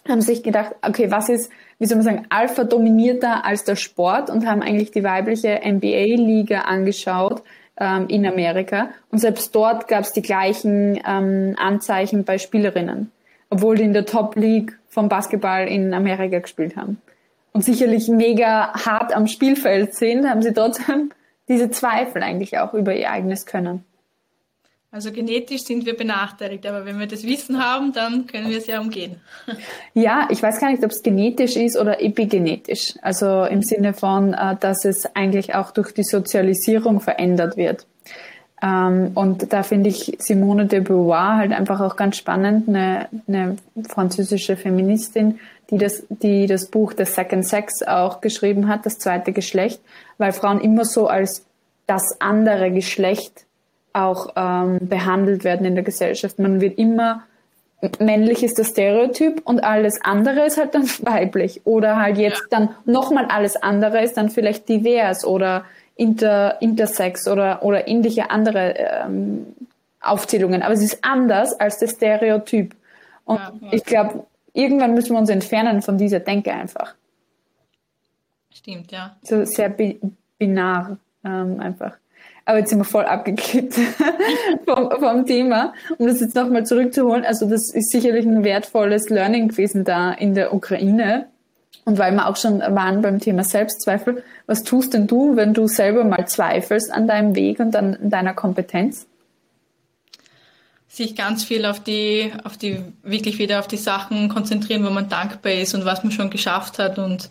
Haben 0.07 0.21
sich 0.21 0.43
gedacht, 0.43 0.75
okay, 0.83 1.11
was 1.11 1.29
ist, 1.29 1.51
wie 1.79 1.87
soll 1.87 1.97
man 1.97 2.05
sagen, 2.05 2.27
alpha 2.29 2.65
dominierter 2.65 3.45
als 3.45 3.65
der 3.65 3.77
Sport 3.77 4.31
und 4.31 4.47
haben 4.47 4.63
eigentlich 4.63 4.91
die 4.91 5.05
weibliche 5.05 5.61
NBA-Liga 5.65 6.61
angeschaut 6.61 7.43
ähm, 7.79 8.07
in 8.09 8.27
Amerika. 8.27 8.91
Und 9.11 9.19
selbst 9.19 9.55
dort 9.55 9.89
gab 9.89 10.05
es 10.05 10.13
die 10.13 10.23
gleichen 10.23 11.01
ähm, 11.07 11.57
Anzeichen 11.59 12.25
bei 12.25 12.39
Spielerinnen, 12.39 13.11
obwohl 13.51 13.77
die 13.77 13.85
in 13.85 13.93
der 13.93 14.07
Top 14.07 14.37
League 14.37 14.79
vom 14.89 15.09
Basketball 15.09 15.67
in 15.69 15.95
Amerika 15.95 16.39
gespielt 16.39 16.77
haben 16.77 17.01
und 17.53 17.65
sicherlich 17.65 18.09
mega 18.09 18.73
hart 18.85 19.15
am 19.15 19.27
Spielfeld 19.27 19.95
sind, 19.95 20.29
haben 20.29 20.43
sie 20.43 20.53
trotzdem 20.53 21.11
diese 21.49 21.71
Zweifel 21.71 22.23
eigentlich 22.23 22.59
auch 22.59 22.75
über 22.75 22.95
ihr 22.95 23.11
eigenes 23.11 23.47
Können. 23.47 23.85
Also 24.91 25.13
genetisch 25.13 25.65
sind 25.65 25.85
wir 25.85 25.95
benachteiligt, 25.95 26.67
aber 26.67 26.87
wenn 26.87 26.99
wir 26.99 27.07
das 27.07 27.23
Wissen 27.23 27.63
haben, 27.63 27.93
dann 27.93 28.27
können 28.27 28.49
wir 28.49 28.57
es 28.57 28.67
ja 28.67 28.81
umgehen. 28.81 29.21
Ja, 29.93 30.29
ich 30.31 30.43
weiß 30.43 30.61
gar 30.61 30.71
nicht, 30.71 30.83
ob 30.85 30.93
es 30.93 31.03
genetisch 31.03 31.57
ist 31.57 31.77
oder 31.77 32.01
epigenetisch. 32.01 32.95
Also 33.03 33.45
im 33.45 33.63
Sinne 33.63 33.93
von, 33.93 34.33
äh, 34.33 34.57
dass 34.59 34.85
es 34.85 35.05
eigentlich 35.15 35.55
auch 35.55 35.73
durch 35.73 35.93
die 35.93 36.05
Sozialisierung 36.05 37.01
verändert 37.01 37.57
wird. 37.57 37.87
Ähm, 38.63 39.13
und 39.15 39.53
da 39.53 39.63
finde 39.63 39.91
ich 39.91 40.17
Simone 40.19 40.67
de 40.67 40.81
Beauvoir 40.81 41.37
halt 41.37 41.53
einfach 41.53 41.81
auch 41.81 41.97
ganz 41.97 42.17
spannend, 42.17 42.69
eine, 42.69 43.09
eine 43.27 43.57
französische 43.89 44.57
Feministin, 44.57 45.39
die 45.71 45.79
das, 45.79 46.05
die 46.09 46.47
das 46.47 46.67
Buch 46.67 46.95
The 46.97 47.05
Second 47.05 47.47
Sex 47.47 47.83
auch 47.87 48.21
geschrieben 48.21 48.69
hat, 48.69 48.87
das 48.87 48.99
zweite 48.99 49.33
Geschlecht, 49.33 49.81
weil 50.17 50.33
Frauen 50.33 50.61
immer 50.61 50.85
so 50.85 51.07
als 51.07 51.45
das 51.87 52.03
andere 52.21 52.71
Geschlecht 52.71 53.45
auch 53.93 54.31
ähm, 54.37 54.79
behandelt 54.83 55.45
werden 55.45 55.67
in 55.67 55.75
der 55.75 55.85
Gesellschaft. 55.85 56.39
Man 56.39 56.61
wird 56.61 56.79
immer 56.79 57.25
männlich 58.01 58.43
ist 58.43 58.59
das 58.59 58.69
Stereotyp 58.69 59.43
und 59.45 59.61
alles 59.61 60.01
andere 60.03 60.47
ist 60.47 60.59
halt 60.59 60.75
dann 60.75 60.89
weiblich 61.03 61.63
oder 61.65 61.97
halt 61.97 62.19
jetzt 62.19 62.45
dann 62.51 62.71
nochmal 62.85 63.27
alles 63.27 63.57
andere 63.57 64.03
ist 64.03 64.17
dann 64.17 64.31
vielleicht 64.31 64.69
divers 64.69 65.25
oder 65.25 65.65
inter, 65.99 66.63
intersex 66.63 67.27
oder, 67.29 67.63
oder 67.63 67.89
ähnliche 67.89 68.31
andere 68.31 68.75
ähm, 68.79 69.47
Aufzählungen. 70.01 70.63
Aber 70.63 70.73
es 70.73 70.83
ist 70.83 70.99
anders 71.03 71.59
als 71.59 71.79
das 71.79 71.91
Stereotyp. 71.91 72.75
Und 73.25 73.39
ja, 73.39 73.53
ja. 73.61 73.69
ich 73.73 73.85
glaube, 73.85 74.25
irgendwann 74.53 74.95
müssen 74.95 75.13
wir 75.13 75.19
uns 75.19 75.29
entfernen 75.29 75.83
von 75.83 75.99
dieser 75.99 76.21
Denke 76.21 76.53
einfach. 76.53 76.95
Stimmt, 78.55 78.93
ja. 78.93 79.17
So 79.23 79.45
sehr 79.45 79.75
binar 80.39 80.99
ähm, 81.25 81.61
einfach. 81.61 81.97
Aber 82.45 82.59
jetzt 82.59 82.71
sind 82.71 82.79
wir 82.79 82.85
voll 82.85 83.05
abgekippt 83.05 83.75
vom, 84.65 84.91
vom 84.91 85.27
Thema. 85.27 85.75
Um 85.99 86.07
das 86.07 86.21
jetzt 86.21 86.37
nochmal 86.37 86.65
zurückzuholen, 86.65 87.25
also 87.25 87.45
das 87.45 87.75
ist 87.75 87.91
sicherlich 87.91 88.25
ein 88.25 88.45
wertvolles 88.45 89.11
Learning 89.11 89.49
gewesen 89.49 89.85
da 89.85 90.13
in 90.13 90.35
der 90.35 90.55
Ukraine. 90.55 91.27
Und 91.89 91.97
weil 91.97 92.12
wir 92.12 92.28
auch 92.28 92.36
schon 92.36 92.61
waren 92.61 93.01
beim 93.01 93.18
Thema 93.18 93.45
Selbstzweifel, 93.45 94.22
was 94.47 94.62
tust 94.62 94.93
denn 94.93 95.07
du, 95.07 95.36
wenn 95.36 95.55
du 95.55 95.68
selber 95.68 96.05
mal 96.05 96.28
zweifelst 96.28 96.93
an 96.93 97.09
deinem 97.09 97.34
Weg 97.34 97.61
und 97.61 97.74
an 97.74 97.97
deiner 98.11 98.34
Kompetenz? 98.34 99.07
Sich 100.86 101.16
ganz 101.16 101.45
viel 101.45 101.64
auf 101.64 101.80
die, 101.80 102.30
auf 102.45 102.59
die, 102.59 102.80
wirklich 103.03 103.39
wieder 103.39 103.59
auf 103.59 103.68
die 103.68 103.78
Sachen 103.78 104.28
konzentrieren, 104.28 104.84
wo 104.84 104.91
man 104.91 105.09
dankbar 105.09 105.53
ist 105.53 105.74
und 105.74 105.86
was 105.86 106.05
man 106.05 106.12
schon 106.12 106.28
geschafft 106.28 106.78
hat 106.78 106.99
und 106.99 107.30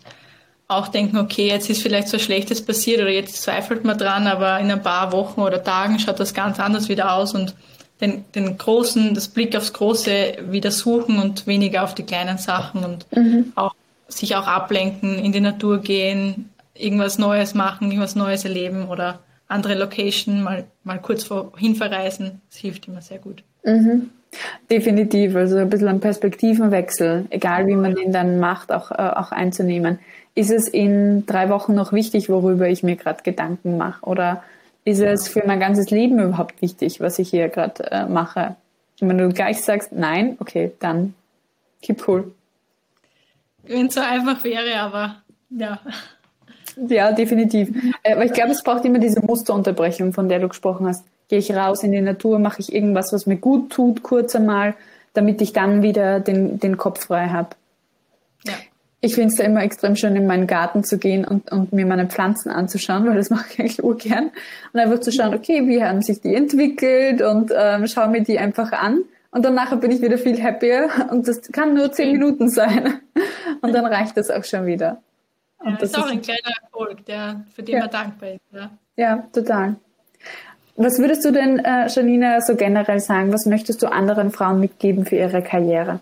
auch 0.66 0.88
denken, 0.88 1.18
okay, 1.18 1.46
jetzt 1.46 1.70
ist 1.70 1.80
vielleicht 1.80 2.08
so 2.08 2.18
Schlechtes 2.18 2.60
passiert 2.60 3.00
oder 3.00 3.10
jetzt 3.10 3.40
zweifelt 3.40 3.84
man 3.84 3.96
dran, 3.96 4.26
aber 4.26 4.58
in 4.58 4.72
ein 4.72 4.82
paar 4.82 5.12
Wochen 5.12 5.40
oder 5.40 5.62
Tagen 5.62 6.00
schaut 6.00 6.18
das 6.18 6.34
ganz 6.34 6.58
anders 6.58 6.88
wieder 6.88 7.12
aus 7.12 7.32
und 7.32 7.54
den, 8.00 8.24
den 8.34 8.58
großen, 8.58 9.14
das 9.14 9.28
Blick 9.28 9.54
aufs 9.54 9.72
Große 9.72 10.38
wieder 10.50 10.72
suchen 10.72 11.20
und 11.20 11.46
weniger 11.46 11.84
auf 11.84 11.94
die 11.94 12.02
kleinen 12.02 12.38
Sachen 12.38 12.84
und 12.84 13.06
mhm. 13.12 13.52
auch 13.54 13.76
sich 14.08 14.36
auch 14.36 14.46
ablenken, 14.46 15.18
in 15.18 15.32
die 15.32 15.40
Natur 15.40 15.78
gehen, 15.78 16.50
irgendwas 16.74 17.18
Neues 17.18 17.54
machen, 17.54 17.90
irgendwas 17.90 18.16
Neues 18.16 18.44
erleben 18.44 18.88
oder 18.88 19.20
andere 19.46 19.74
Location 19.74 20.42
mal, 20.42 20.64
mal 20.84 21.00
kurz 21.00 21.24
vorhin 21.24 21.74
verreisen. 21.74 22.40
Das 22.50 22.58
hilft 22.58 22.88
immer 22.88 23.02
sehr 23.02 23.18
gut. 23.18 23.42
Mhm. 23.64 24.10
Definitiv, 24.70 25.34
also 25.36 25.56
ein 25.56 25.70
bisschen 25.70 25.88
ein 25.88 26.00
Perspektivenwechsel, 26.00 27.26
egal 27.30 27.66
wie 27.66 27.76
man 27.76 27.94
den 27.94 28.12
dann 28.12 28.38
macht, 28.38 28.70
auch, 28.70 28.90
äh, 28.90 28.94
auch 28.94 29.32
einzunehmen. 29.32 29.98
Ist 30.34 30.50
es 30.50 30.68
in 30.68 31.24
drei 31.24 31.48
Wochen 31.48 31.74
noch 31.74 31.92
wichtig, 31.92 32.28
worüber 32.28 32.68
ich 32.68 32.82
mir 32.82 32.96
gerade 32.96 33.22
Gedanken 33.22 33.78
mache? 33.78 34.04
Oder 34.04 34.42
ist 34.84 35.00
es 35.00 35.28
für 35.28 35.42
mein 35.46 35.60
ganzes 35.60 35.90
Leben 35.90 36.20
überhaupt 36.20 36.60
wichtig, 36.60 37.00
was 37.00 37.18
ich 37.18 37.30
hier 37.30 37.48
gerade 37.48 37.90
äh, 37.90 38.06
mache? 38.06 38.56
Und 39.00 39.08
wenn 39.08 39.18
du 39.18 39.28
gleich 39.30 39.62
sagst, 39.62 39.92
nein, 39.92 40.36
okay, 40.40 40.72
dann 40.78 41.14
keep 41.80 42.06
cool. 42.06 42.32
Wenn 43.68 43.86
es 43.86 43.94
so 43.94 44.00
einfach 44.00 44.42
wäre, 44.44 44.80
aber 44.80 45.16
ja. 45.50 45.78
Ja, 46.88 47.12
definitiv. 47.12 47.70
Äh, 48.02 48.12
aber 48.12 48.24
ich 48.24 48.32
glaube, 48.32 48.52
es 48.52 48.62
braucht 48.62 48.84
immer 48.84 48.98
diese 48.98 49.20
Musterunterbrechung, 49.20 50.12
von 50.12 50.28
der 50.28 50.38
du 50.38 50.48
gesprochen 50.48 50.86
hast. 50.86 51.04
Gehe 51.28 51.38
ich 51.38 51.54
raus 51.54 51.82
in 51.82 51.92
die 51.92 52.00
Natur, 52.00 52.38
mache 52.38 52.60
ich 52.60 52.72
irgendwas, 52.72 53.12
was 53.12 53.26
mir 53.26 53.36
gut 53.36 53.70
tut, 53.70 54.02
kurz 54.02 54.34
einmal, 54.34 54.74
damit 55.12 55.42
ich 55.42 55.52
dann 55.52 55.82
wieder 55.82 56.20
den, 56.20 56.58
den 56.58 56.76
Kopf 56.76 57.06
frei 57.06 57.28
habe. 57.28 57.50
Ja 58.44 58.54
ich 59.00 59.14
finde 59.14 59.28
es 59.28 59.36
da 59.36 59.44
immer 59.44 59.62
extrem 59.62 59.94
schön, 59.94 60.16
in 60.16 60.26
meinen 60.26 60.46
Garten 60.46 60.82
zu 60.82 60.98
gehen 60.98 61.24
und, 61.24 61.52
und 61.52 61.72
mir 61.72 61.86
meine 61.86 62.06
Pflanzen 62.06 62.50
anzuschauen, 62.50 63.06
weil 63.08 63.16
das 63.16 63.30
mache 63.30 63.46
ich 63.52 63.60
eigentlich 63.60 63.84
urgern. 63.84 64.30
Und 64.72 64.80
einfach 64.80 65.00
zu 65.00 65.12
schauen, 65.12 65.34
okay, 65.34 65.66
wie 65.66 65.82
haben 65.82 66.02
sich 66.02 66.20
die 66.20 66.34
entwickelt 66.34 67.22
und 67.22 67.52
ähm, 67.56 67.86
schaue 67.86 68.08
mir 68.08 68.22
die 68.22 68.38
einfach 68.38 68.72
an. 68.72 69.02
Und 69.30 69.44
dann 69.44 69.54
nachher 69.54 69.76
bin 69.76 69.90
ich 69.90 70.00
wieder 70.00 70.18
viel 70.18 70.42
happier 70.42 70.88
und 71.10 71.28
das 71.28 71.42
kann 71.52 71.74
nur 71.74 71.92
zehn 71.92 72.12
Minuten 72.12 72.48
sein. 72.48 73.00
Und 73.60 73.72
dann 73.72 73.86
reicht 73.86 74.16
das 74.16 74.30
auch 74.30 74.44
schon 74.44 74.66
wieder. 74.66 75.02
Und 75.58 75.72
ja, 75.72 75.76
das 75.78 75.90
ist 75.90 75.98
auch 75.98 76.06
ein 76.06 76.22
kleiner 76.22 76.54
Erfolg, 76.62 77.04
der, 77.06 77.44
für 77.54 77.62
den 77.62 77.74
ja. 77.74 77.80
man 77.80 77.90
dankbar 77.90 78.30
ist. 78.30 78.40
Ja? 78.52 78.70
ja, 78.96 79.28
total. 79.32 79.76
Was 80.76 80.98
würdest 80.98 81.24
du 81.24 81.32
denn, 81.32 81.58
äh, 81.58 81.88
Janina, 81.88 82.40
so 82.40 82.54
generell 82.54 83.00
sagen? 83.00 83.32
Was 83.32 83.46
möchtest 83.46 83.82
du 83.82 83.88
anderen 83.88 84.30
Frauen 84.30 84.60
mitgeben 84.60 85.04
für 85.04 85.16
ihre 85.16 85.42
Karriere? 85.42 86.00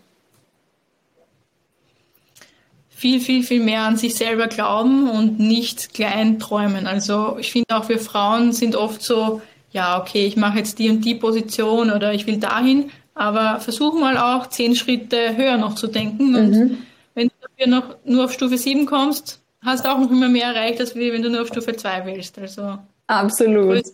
viel, 2.96 3.20
viel, 3.20 3.42
viel 3.42 3.62
mehr 3.62 3.82
an 3.82 3.98
sich 3.98 4.14
selber 4.14 4.46
glauben 4.46 5.10
und 5.10 5.38
nicht 5.38 5.92
klein 5.92 6.38
träumen. 6.38 6.86
Also 6.86 7.36
ich 7.38 7.52
finde 7.52 7.76
auch 7.76 7.90
wir 7.90 7.98
Frauen 7.98 8.52
sind 8.52 8.74
oft 8.74 9.02
so, 9.02 9.42
ja, 9.70 10.00
okay, 10.00 10.26
ich 10.26 10.36
mache 10.36 10.58
jetzt 10.58 10.78
die 10.78 10.88
und 10.88 11.04
die 11.04 11.14
Position 11.14 11.90
oder 11.90 12.14
ich 12.14 12.26
will 12.26 12.38
dahin, 12.38 12.90
aber 13.16 13.60
versuch 13.60 13.98
mal 13.98 14.18
auch 14.18 14.46
zehn 14.48 14.76
Schritte 14.76 15.36
höher 15.36 15.56
noch 15.56 15.74
zu 15.74 15.86
denken. 15.86 16.36
Und 16.36 16.50
mhm. 16.50 16.78
wenn 17.14 17.28
du 17.28 17.34
dafür 17.40 17.66
noch 17.66 17.96
nur 18.04 18.26
auf 18.26 18.32
Stufe 18.32 18.58
7 18.58 18.86
kommst, 18.86 19.40
hast 19.62 19.84
du 19.84 19.90
auch 19.90 19.98
noch 19.98 20.10
immer 20.10 20.28
mehr 20.28 20.48
erreicht, 20.48 20.80
als 20.80 20.94
wenn 20.94 21.22
du 21.22 21.30
nur 21.30 21.42
auf 21.42 21.48
Stufe 21.48 21.74
2 21.74 22.06
willst. 22.06 22.38
Also 22.38 22.78
Absolut. 23.06 23.84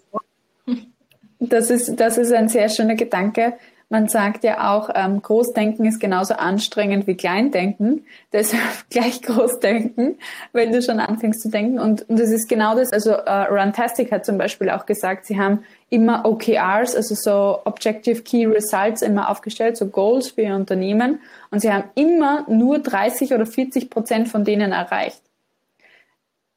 Das 1.39 1.71
ist, 1.71 1.97
das 1.97 2.19
ist 2.19 2.33
ein 2.33 2.49
sehr 2.49 2.69
schöner 2.69 2.95
Gedanke. 2.95 3.55
Man 3.93 4.09
sagt 4.09 4.43
ja 4.43 4.73
auch, 4.75 4.89
ähm, 4.95 5.21
Großdenken 5.21 5.85
ist 5.85 6.01
genauso 6.01 6.33
anstrengend 6.33 7.07
wie 7.07 7.15
Kleindenken. 7.15 8.07
Deshalb 8.33 8.63
gleich 8.89 9.21
Großdenken, 9.21 10.17
wenn 10.55 10.73
du 10.73 10.81
schon 10.81 10.99
anfängst 10.99 11.43
zu 11.43 11.51
denken. 11.51 11.79
Und, 11.79 12.09
und 12.09 12.19
das 12.19 12.31
ist 12.31 12.49
genau 12.49 12.75
das. 12.75 12.91
Also 12.91 13.11
äh, 13.11 13.31
Runtastic 13.51 14.11
hat 14.11 14.25
zum 14.25 14.39
Beispiel 14.39 14.71
auch 14.71 14.87
gesagt, 14.87 15.27
sie 15.27 15.39
haben 15.39 15.65
immer 15.91 16.25
OKRs, 16.25 16.97
also 16.97 17.15
so 17.15 17.61
Objective 17.67 18.23
Key 18.23 18.47
Results 18.47 19.03
immer 19.03 19.29
aufgestellt, 19.29 19.77
so 19.77 19.89
Goals 19.89 20.31
für 20.31 20.41
ihr 20.41 20.57
Unternehmen. 20.57 21.21
Und 21.51 21.61
sie 21.61 21.71
haben 21.71 21.85
immer 21.95 22.47
nur 22.49 22.79
30 22.79 23.35
oder 23.35 23.45
40 23.45 23.91
Prozent 23.91 24.29
von 24.29 24.43
denen 24.43 24.73
erreicht. 24.73 25.21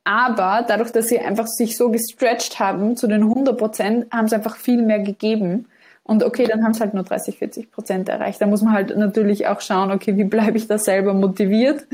Aber 0.06 0.64
dadurch, 0.66 0.94
dass 0.94 1.10
sie 1.10 1.20
einfach 1.20 1.48
sich 1.48 1.76
so 1.76 1.92
gestretched 1.92 2.60
haben 2.60 2.96
zu 2.96 3.08
den 3.08 3.24
100 3.24 3.58
Prozent, 3.58 4.14
haben 4.14 4.30
sie 4.30 4.36
einfach 4.36 4.56
viel 4.56 4.82
mehr 4.82 5.00
gegeben. 5.00 5.68
Und 6.08 6.24
okay, 6.24 6.46
dann 6.46 6.64
haben 6.64 6.72
es 6.72 6.80
halt 6.80 6.94
nur 6.94 7.04
30, 7.04 7.40
40 7.40 7.72
Prozent 7.72 8.10
erreicht. 8.10 8.40
Da 8.40 8.46
muss 8.46 8.62
man 8.62 8.74
halt 8.74 8.96
natürlich 8.96 9.48
auch 9.48 9.60
schauen, 9.60 9.92
okay, 9.92 10.16
wie 10.18 10.24
bleibe 10.24 10.56
ich 10.56 10.68
da 10.68 10.78
selber 10.78 11.16
motiviert 11.16 11.88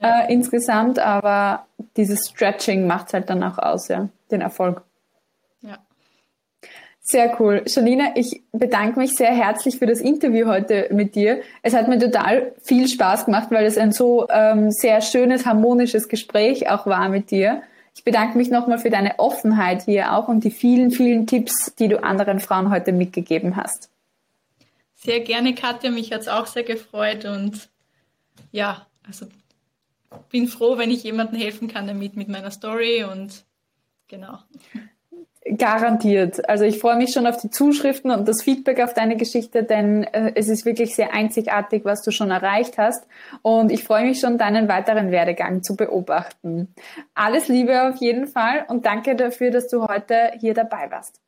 ja. 0.00 0.20
äh, 0.20 0.32
insgesamt. 0.32 1.00
Aber 1.00 1.66
dieses 1.96 2.28
Stretching 2.28 2.86
macht 2.86 3.08
es 3.08 3.14
halt 3.14 3.28
dann 3.28 3.42
auch 3.42 3.58
aus, 3.58 3.88
ja, 3.88 4.08
den 4.30 4.40
Erfolg. 4.40 4.82
Ja. 5.62 5.78
Sehr 7.00 7.40
cool. 7.40 7.64
Janina, 7.66 8.10
ich 8.14 8.44
bedanke 8.52 9.00
mich 9.00 9.16
sehr 9.16 9.34
herzlich 9.34 9.80
für 9.80 9.86
das 9.86 10.00
Interview 10.00 10.46
heute 10.46 10.86
mit 10.92 11.16
dir. 11.16 11.40
Es 11.62 11.74
hat 11.74 11.88
mir 11.88 11.98
total 11.98 12.52
viel 12.62 12.86
Spaß 12.86 13.24
gemacht, 13.24 13.48
weil 13.50 13.66
es 13.66 13.78
ein 13.78 13.90
so 13.90 14.28
ähm, 14.30 14.70
sehr 14.70 15.00
schönes, 15.00 15.44
harmonisches 15.44 16.08
Gespräch 16.08 16.70
auch 16.70 16.86
war 16.86 17.08
mit 17.08 17.32
dir. 17.32 17.62
Ich 17.96 18.04
bedanke 18.04 18.36
mich 18.36 18.50
nochmal 18.50 18.78
für 18.78 18.90
deine 18.90 19.18
Offenheit 19.18 19.84
hier 19.86 20.12
auch 20.12 20.28
und 20.28 20.44
die 20.44 20.50
vielen, 20.50 20.90
vielen 20.90 21.26
Tipps, 21.26 21.74
die 21.78 21.88
du 21.88 22.02
anderen 22.04 22.40
Frauen 22.40 22.70
heute 22.70 22.92
mitgegeben 22.92 23.56
hast. 23.56 23.90
Sehr 24.94 25.20
gerne, 25.20 25.54
Katja. 25.54 25.90
Mich 25.90 26.12
hat 26.12 26.20
es 26.20 26.28
auch 26.28 26.46
sehr 26.46 26.62
gefreut 26.62 27.24
und 27.24 27.70
ja, 28.52 28.86
also 29.06 29.26
bin 30.30 30.46
froh, 30.46 30.76
wenn 30.76 30.90
ich 30.90 31.04
jemandem 31.04 31.40
helfen 31.40 31.68
kann 31.68 31.86
damit 31.86 32.16
mit 32.16 32.28
meiner 32.28 32.50
Story 32.50 33.02
und 33.04 33.44
genau. 34.08 34.38
Garantiert. 35.56 36.48
Also 36.48 36.64
ich 36.64 36.80
freue 36.80 36.96
mich 36.96 37.12
schon 37.12 37.26
auf 37.26 37.36
die 37.36 37.50
Zuschriften 37.50 38.10
und 38.10 38.26
das 38.26 38.42
Feedback 38.42 38.80
auf 38.80 38.94
deine 38.94 39.16
Geschichte, 39.16 39.62
denn 39.62 40.02
äh, 40.02 40.32
es 40.34 40.48
ist 40.48 40.64
wirklich 40.64 40.96
sehr 40.96 41.12
einzigartig, 41.12 41.84
was 41.84 42.02
du 42.02 42.10
schon 42.10 42.32
erreicht 42.32 42.78
hast. 42.78 43.06
Und 43.42 43.70
ich 43.70 43.84
freue 43.84 44.04
mich 44.04 44.18
schon, 44.18 44.38
deinen 44.38 44.68
weiteren 44.68 45.12
Werdegang 45.12 45.62
zu 45.62 45.76
beobachten. 45.76 46.74
Alles 47.14 47.46
Liebe 47.46 47.88
auf 47.88 47.96
jeden 47.96 48.26
Fall 48.26 48.64
und 48.66 48.86
danke 48.86 49.14
dafür, 49.14 49.52
dass 49.52 49.68
du 49.68 49.86
heute 49.86 50.32
hier 50.40 50.54
dabei 50.54 50.90
warst. 50.90 51.20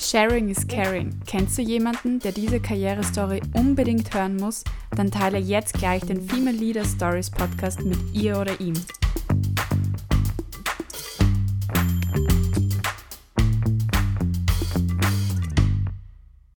Sharing 0.00 0.48
is 0.48 0.66
caring. 0.66 1.20
Kennst 1.26 1.58
du 1.58 1.62
jemanden, 1.62 2.18
der 2.18 2.32
diese 2.32 2.58
Karrierestory 2.58 3.42
unbedingt 3.54 4.12
hören 4.14 4.36
muss? 4.36 4.64
Dann 4.96 5.10
teile 5.10 5.38
jetzt 5.38 5.74
gleich 5.74 6.04
den 6.04 6.22
Female 6.22 6.56
Leader 6.56 6.84
Stories 6.84 7.30
Podcast 7.30 7.82
mit 7.82 7.98
ihr 8.14 8.40
oder 8.40 8.58
ihm. 8.60 8.74